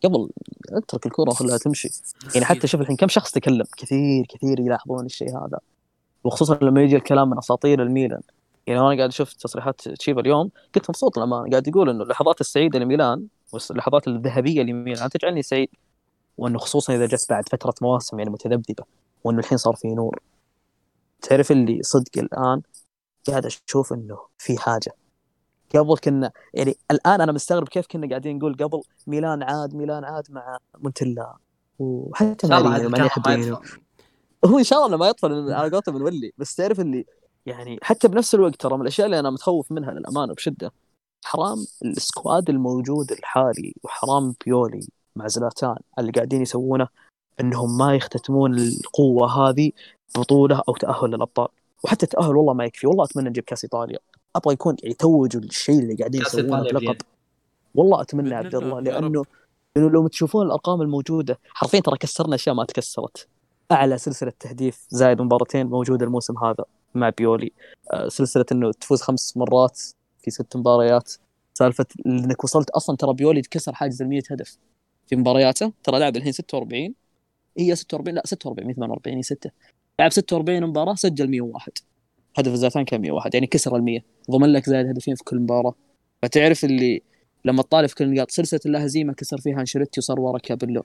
قبل 0.05 0.30
اترك 0.68 1.07
الكورة 1.07 1.30
وخلها 1.30 1.59
تمشي. 1.59 1.90
يعني 2.34 2.47
حتى 2.47 2.66
شوف 2.66 2.80
الحين 2.80 2.97
كم 2.97 3.09
شخص 3.09 3.30
تكلم 3.30 3.64
كثير 3.76 4.26
كثير 4.28 4.61
يلاحظون 4.61 5.07
الشيء 5.07 5.28
هذا. 5.28 5.59
وخصوصا 6.24 6.59
لما 6.62 6.82
يجي 6.82 6.97
الكلام 6.97 7.30
من 7.30 7.38
أساطير 7.38 7.82
الميلان. 7.82 8.20
يعني 8.66 8.80
أنا 8.80 8.86
قاعد 8.88 9.09
أشوف 9.09 9.32
تصريحات 9.32 9.88
تشيفا 9.88 10.20
اليوم 10.20 10.51
كنت 10.74 10.90
مبسوط 10.90 11.16
للامانه 11.16 11.51
قاعد 11.51 11.68
يقول 11.68 11.90
إنه 11.90 12.03
اللحظات 12.03 12.40
السعيدة 12.40 12.78
لميلان 12.78 13.26
واللحظات 13.53 14.09
الذهبية 14.09 14.62
لميلان 14.62 15.11
تجعلني 15.11 15.43
سعيد. 15.43 15.68
وإنه 16.38 16.59
خصوصا 16.59 16.95
إذا 16.95 17.07
جت 17.07 17.26
بعد 17.30 17.49
فترة 17.49 17.74
مواسم 17.82 18.18
يعني 18.18 18.30
متذبذبة 18.30 18.84
وإنه 19.24 19.38
الحين 19.38 19.59
صار 19.59 19.76
في 19.76 19.88
نور. 19.88 20.18
تعرف 21.22 21.53
اللي 21.53 21.82
صدق 21.82 22.18
الآن؟ 22.18 22.62
قاعد 23.28 23.47
أشوف 23.47 23.93
إنه 23.93 24.18
في 24.38 24.59
حاجة. 24.59 24.95
قبل 25.77 25.97
كنا 25.97 26.33
يعني 26.55 26.77
الآن 26.91 27.20
أنا 27.20 27.33
مستغرب 27.33 27.68
كيف 27.68 27.87
كنا 27.87 28.09
قاعدين 28.09 28.39
نقول 28.39 28.57
قبل 28.57 28.83
ميلان 29.07 29.43
عاد 29.43 29.75
ميلان 29.75 30.05
عاد 30.05 30.27
مع 30.31 30.59
مونتلا 30.79 31.37
وحتى 31.79 32.47
إن 32.47 32.51
مع 32.51 32.61
ما. 32.61 33.35
يطفى. 33.35 33.79
هو 34.45 34.59
إن 34.59 34.64
شاء 34.64 34.87
الله 34.87 34.97
ما 34.97 35.09
يطفى 35.09 35.29
لأن 35.29 35.51
على 35.53 35.70
قولته 35.70 35.93
بنولي 35.93 36.33
بس 36.39 36.55
تعرف 36.55 36.81
اللي 36.81 37.07
يعني 37.47 37.79
حتى 37.83 38.09
بنفس 38.09 38.35
الوقت 38.35 38.57
ترى 38.57 38.75
من 38.75 38.83
الأشياء 38.83 39.07
اللي 39.07 39.18
أنا 39.18 39.31
متخوف 39.31 39.73
منها 39.73 39.91
للأمانة 39.93 40.35
بشدة 40.35 40.73
حرام 41.25 41.66
السكواد 41.85 42.51
الموجود 42.51 43.12
الحالي 43.12 43.75
وحرام 43.83 44.35
بيولي 44.45 44.89
مع 45.16 45.27
زلاتان 45.27 45.77
اللي 45.99 46.12
قاعدين 46.12 46.43
يسوونه 46.43 46.89
إنهم 47.41 47.79
ما 47.79 47.95
يختتمون 47.95 48.59
القوة 48.59 49.49
هذه 49.49 49.73
بطولة 50.18 50.62
أو 50.68 50.77
تأهل 50.77 51.11
للأبطال 51.11 51.49
وحتى 51.85 52.07
التاهل 52.07 52.37
والله 52.37 52.55
ما 52.55 52.64
يكفي 52.64 52.87
والله 52.87 53.05
أتمنى 53.05 53.29
نجيب 53.29 53.45
كأس 53.45 53.64
إيطاليا 53.64 53.99
أبغى 54.37 54.55
يكون 54.55 54.76
يتوجوا 54.85 55.43
الشيء 55.43 55.78
اللي 55.78 55.95
قاعدين 55.95 56.20
يسوونه 56.20 56.62
بلقب. 56.62 56.97
والله 57.74 58.01
أتمنى 58.01 58.35
عبد 58.35 58.55
الله،. 58.55 58.80
لأنه 58.80 59.24
لأنه 59.76 59.91
لو 59.91 60.09
تشوفون 60.09 60.47
الأرقام 60.47 60.83
الموجودة 60.83 61.39
حرفيا 61.49 61.80
ترى 61.80 61.97
كسرنا 61.97 62.35
أشياء 62.35 62.55
ما 62.55 62.64
تكسرت. 62.64 63.28
أعلى 63.72 63.99
سلسلة 63.99 64.33
تهديف 64.41 64.87
زايد 64.89 65.20
مباراتين 65.22 65.66
موجوده 65.66 66.07
الموسم 66.07 66.39
هذا 66.39 66.64
مع 66.95 67.09
بيولي. 67.09 67.53
آه، 67.93 68.09
سلسلة 68.09 68.45
إنه 68.53 68.72
تفوز 68.72 69.03
خمس 69.03 69.37
مرات 69.37 69.80
في 70.22 70.30
ست 70.30 70.57
مباريات. 70.57 71.12
سالفة 71.55 71.87
إنك 72.07 72.45
وصلت 72.45 72.70
أصلا 72.70 72.97
ترى 72.97 73.14
بيولي 73.14 73.43
كسر 73.43 73.74
حاجز 73.74 74.03
ال 74.03 74.09
100 74.09 74.22
هدف 74.30 74.59
في 75.07 75.16
مبارياته. 75.16 75.72
ترى 75.85 75.99
لعب 75.99 76.16
الحين 76.16 76.33
46 76.33 76.95
هي 77.59 77.76
46 77.76 78.14
لا 78.14 78.22
46 78.26 78.66
مو 78.66 78.74
48 78.74 79.16
هي 79.16 79.22
6 79.22 79.51
لعب 80.01 80.12
46 80.12 80.66
مباراة 80.66 80.95
سجل 80.95 81.30
101 81.30 81.72
هدف 82.37 82.53
زلاتان 82.55 82.85
كان 82.85 83.01
101 83.01 83.35
يعني 83.35 83.47
كسر 83.47 83.76
ال 83.76 83.83
100 83.83 84.01
ضمن 84.30 84.53
لك 84.53 84.66
زايد 84.68 84.87
هدفين 84.87 85.14
في 85.14 85.24
كل 85.24 85.39
مباراة. 85.41 85.74
فتعرف 86.22 86.64
اللي 86.64 87.03
لما 87.45 87.62
تطالع 87.62 87.87
في 87.87 87.95
كل 87.95 88.05
النقاط 88.05 88.30
سلسلة 88.30 88.61
اللا 88.66 88.85
هزيمه 88.85 89.12
كسر 89.12 89.39
فيها 89.39 89.61
أنشيلوتي 89.61 90.01
وصار 90.01 90.20
ورا 90.20 90.39
كابيلو. 90.39 90.85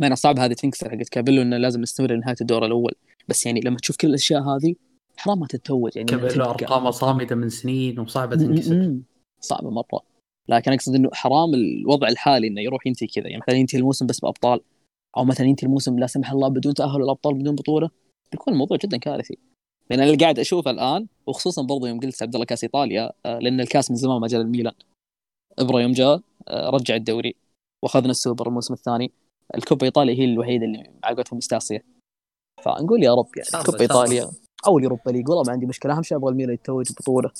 ما 0.00 0.14
صعب 0.14 0.38
هذه 0.38 0.52
تنكسر 0.52 0.90
حقت 0.90 1.08
كابيلو 1.08 1.42
إنه 1.42 1.56
لازم 1.56 1.80
نستمر 1.80 2.12
لنهاية 2.12 2.36
الدور 2.40 2.66
الأول. 2.66 2.92
بس 3.28 3.46
يعني 3.46 3.60
لما 3.60 3.76
تشوف 3.76 3.96
كل 3.96 4.08
الأشياء 4.08 4.42
هذه 4.42 4.74
حرام 5.16 5.40
ما 5.40 5.46
تتوج 5.46 5.96
يعني 5.96 6.08
تبقى- 6.08 6.40
أرقامه 6.40 6.90
صامده 6.90 7.36
من 7.36 7.48
سنين 7.48 8.00
وصعبة 8.00 8.36
تنكسر. 8.36 8.96
صعبة 9.40 9.70
مرة. 9.70 10.02
لكن 10.48 10.72
أقصد 10.72 10.94
إنه 10.94 11.10
حرام 11.12 11.54
الوضع 11.54 12.08
الحالي 12.08 12.48
إنه 12.48 12.60
يروح 12.60 12.86
ينتهي 12.86 13.06
كذا. 13.06 13.28
يعني 13.28 13.42
مثلا 13.46 13.56
ينتهي 13.56 13.78
الموسم 13.78 14.06
بس 14.06 14.20
بأبطال. 14.20 14.60
أو 15.16 15.24
مثلا 15.24 15.46
ينتهي 15.46 15.66
الموسم 15.66 15.98
لا 15.98 16.06
سمح 16.06 16.30
الله 16.32 16.48
بدون 16.48 16.74
تأهل 16.74 17.02
الأبطال 17.02 17.34
بدون 17.34 17.54
بطولة. 17.54 17.90
بيكون 18.32 18.52
الموضوع 18.52 18.76
جدا 18.84 18.96
كارثي. 18.96 19.38
لأن 19.90 20.00
اللي 20.00 20.16
قاعد 20.16 20.38
أشوفه 20.38 20.70
الآن 20.70 21.06
وخصوصا 21.26 21.62
برضو 21.62 21.86
يوم 21.86 22.00
قلت 22.00 22.22
عبد 22.22 22.34
الله 22.34 22.46
كاس 22.46 22.64
إيطاليا 22.64 23.12
آه، 23.26 23.38
لأن 23.38 23.60
الكاس 23.60 23.90
من 23.90 23.96
زمان 23.96 24.20
ما 24.20 24.26
جاء 24.26 24.40
للميلان 24.40 24.74
ابرا 25.58 25.80
يوم 25.80 25.92
جاء 25.92 26.20
آه، 26.48 26.70
رجع 26.70 26.94
الدوري 26.94 27.34
وأخذنا 27.82 28.10
السوبر 28.10 28.48
الموسم 28.48 28.74
الثاني. 28.74 29.12
الكوبا 29.54 29.86
إيطاليا 29.86 30.14
هي 30.14 30.24
الوحيدة 30.24 30.64
اللي 30.64 30.90
عقدتهم 31.04 31.36
مستاسيه 31.36 31.84
فنقول 32.64 33.02
يا 33.02 33.14
رب 33.14 33.28
يعني 33.36 33.64
كوبا. 33.64 33.80
إيطاليا 33.80 34.30
أو 34.66 34.78
اليوروبا 34.78 35.10
ليج 35.10 35.28
والله 35.28 35.42
ما 35.46 35.52
عندي 35.52 35.66
مشكلة. 35.66 35.96
أهم 35.96 36.02
شيء 36.02 36.18
أبغى 36.18 36.30
الميلان 36.30 36.54
يتوج 36.54 36.92
بطولة. 36.92 37.30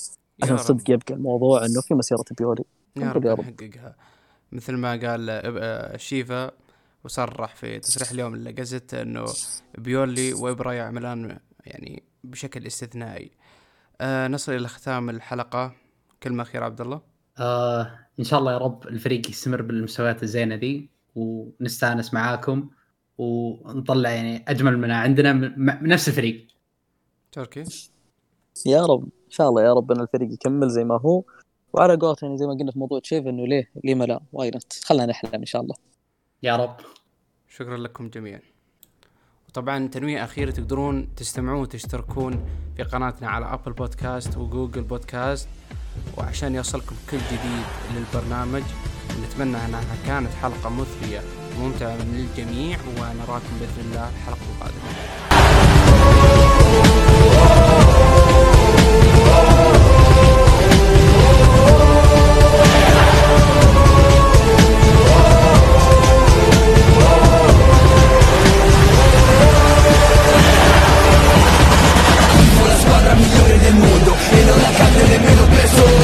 عشان. 0.43 0.57
صدق 0.57 0.91
يبقى 0.91 1.13
الموضوع 1.13 1.65
إنه 1.65 1.81
في 1.81 1.93
مسيرة 1.93 2.25
بيولي 2.37 2.63
يا 2.97 3.11
رب 3.11 3.25
يا 3.25 3.33
رب. 3.33 3.39
نحققها. 3.39 3.95
مثل 4.51 4.73
ما 4.73 4.91
قال 4.91 5.29
آه، 5.29 5.97
شيفا 5.97 6.51
وصرح 7.03 7.55
في 7.55 7.79
تصريح 7.79 8.11
اليوم 8.11 8.35
لجازيت 8.35 8.93
إنه 8.93 9.25
بيولي 9.77 10.33
وابرا 10.33 10.73
يعملان 10.73 11.39
يعني 11.65 12.03
بشكل 12.31 12.67
استثنائي. 12.67 13.31
آه 14.01 14.27
نصل 14.27 14.51
إلى 14.51 14.67
ختام 14.67 15.09
الحلقة. 15.09 15.75
كلمه 16.23 16.43
اخيره 16.43 16.65
عبد 16.65 16.81
الله. 16.81 17.01
آه 17.39 17.99
إن 18.19 18.23
شاء 18.23 18.39
الله 18.39 18.51
يا 18.51 18.57
رب 18.57 18.87
الفريق 18.87 19.29
يستمر 19.29 19.61
بالمستويات 19.61 20.23
الزينة 20.23 20.55
دي 20.55 20.89
ونستأنس 21.15 22.13
معاكم 22.13 22.69
ونطلع 23.17 24.09
يعني 24.09 24.45
أجمل 24.47 24.77
ما 24.77 24.97
عندنا 24.97 25.33
من 25.33 25.59
من 25.59 25.89
نفس 25.89 26.07
الفريق. 26.07 26.47
تركي. 27.31 27.63
يا 28.65 28.85
رب 28.85 29.03
إن 29.03 29.31
شاء 29.31 29.49
الله 29.49 29.63
يا 29.63 29.73
رب 29.73 29.91
إن 29.91 30.01
الفريق 30.01 30.33
يكمل 30.33 30.69
زي 30.69 30.83
ما 30.83 30.99
هو. 30.99 31.23
وعلى 31.73 31.95
قولته 31.95 32.25
يعني 32.25 32.37
زي 32.37 32.45
ما 32.45 32.53
قلنا 32.53 32.71
في 32.71 32.79
موضوع 32.79 32.99
تشيف 32.99 33.27
إنه 33.27 33.47
ليه 33.47 33.71
ليه 33.83 33.95
ما 33.95 34.03
لا؟ 34.03 34.21
why 34.33 34.49
not 34.49 34.73
خلينا 34.83 35.05
نحلم 35.05 35.29
إن 35.33 35.45
شاء 35.45 35.61
الله. 35.61 35.75
يا 36.43 36.55
رب. 36.55 36.75
شكرا 37.47 37.77
لكم 37.77 38.09
جميعا. 38.09 38.41
وطبعا 39.57 39.87
تنويه 39.87 40.23
أخيرة 40.23 40.51
تقدرون 40.51 41.15
تستمعون 41.15 41.61
وتشتركون 41.61 42.45
في 42.77 42.83
قناتنا 42.83 43.29
على 43.29 43.53
أبل 43.53 43.73
بودكاست 43.73 44.37
وجوجل 44.37 44.81
بودكاست 44.81 45.47
وعشان 46.17 46.55
يوصلكم 46.55 46.95
كل 47.11 47.17
جديد 47.17 47.65
للبرنامج 47.95 48.63
نتمنى 49.23 49.57
أنها 49.65 49.81
كانت 50.07 50.33
حلقة 50.41 50.69
مثرية 50.69 51.21
وممتعة 51.59 51.97
للجميع 51.97 52.77
ونراكم 52.87 53.59
بإذن 53.59 53.89
الله 53.89 54.09
الحلقة 54.09 54.39
القادمة. 54.55 56.46
lleno 74.47 74.61
la 74.61 74.71
carne 74.77 75.03
de 75.03 75.19
menos 75.19 75.47
peso 75.49 75.96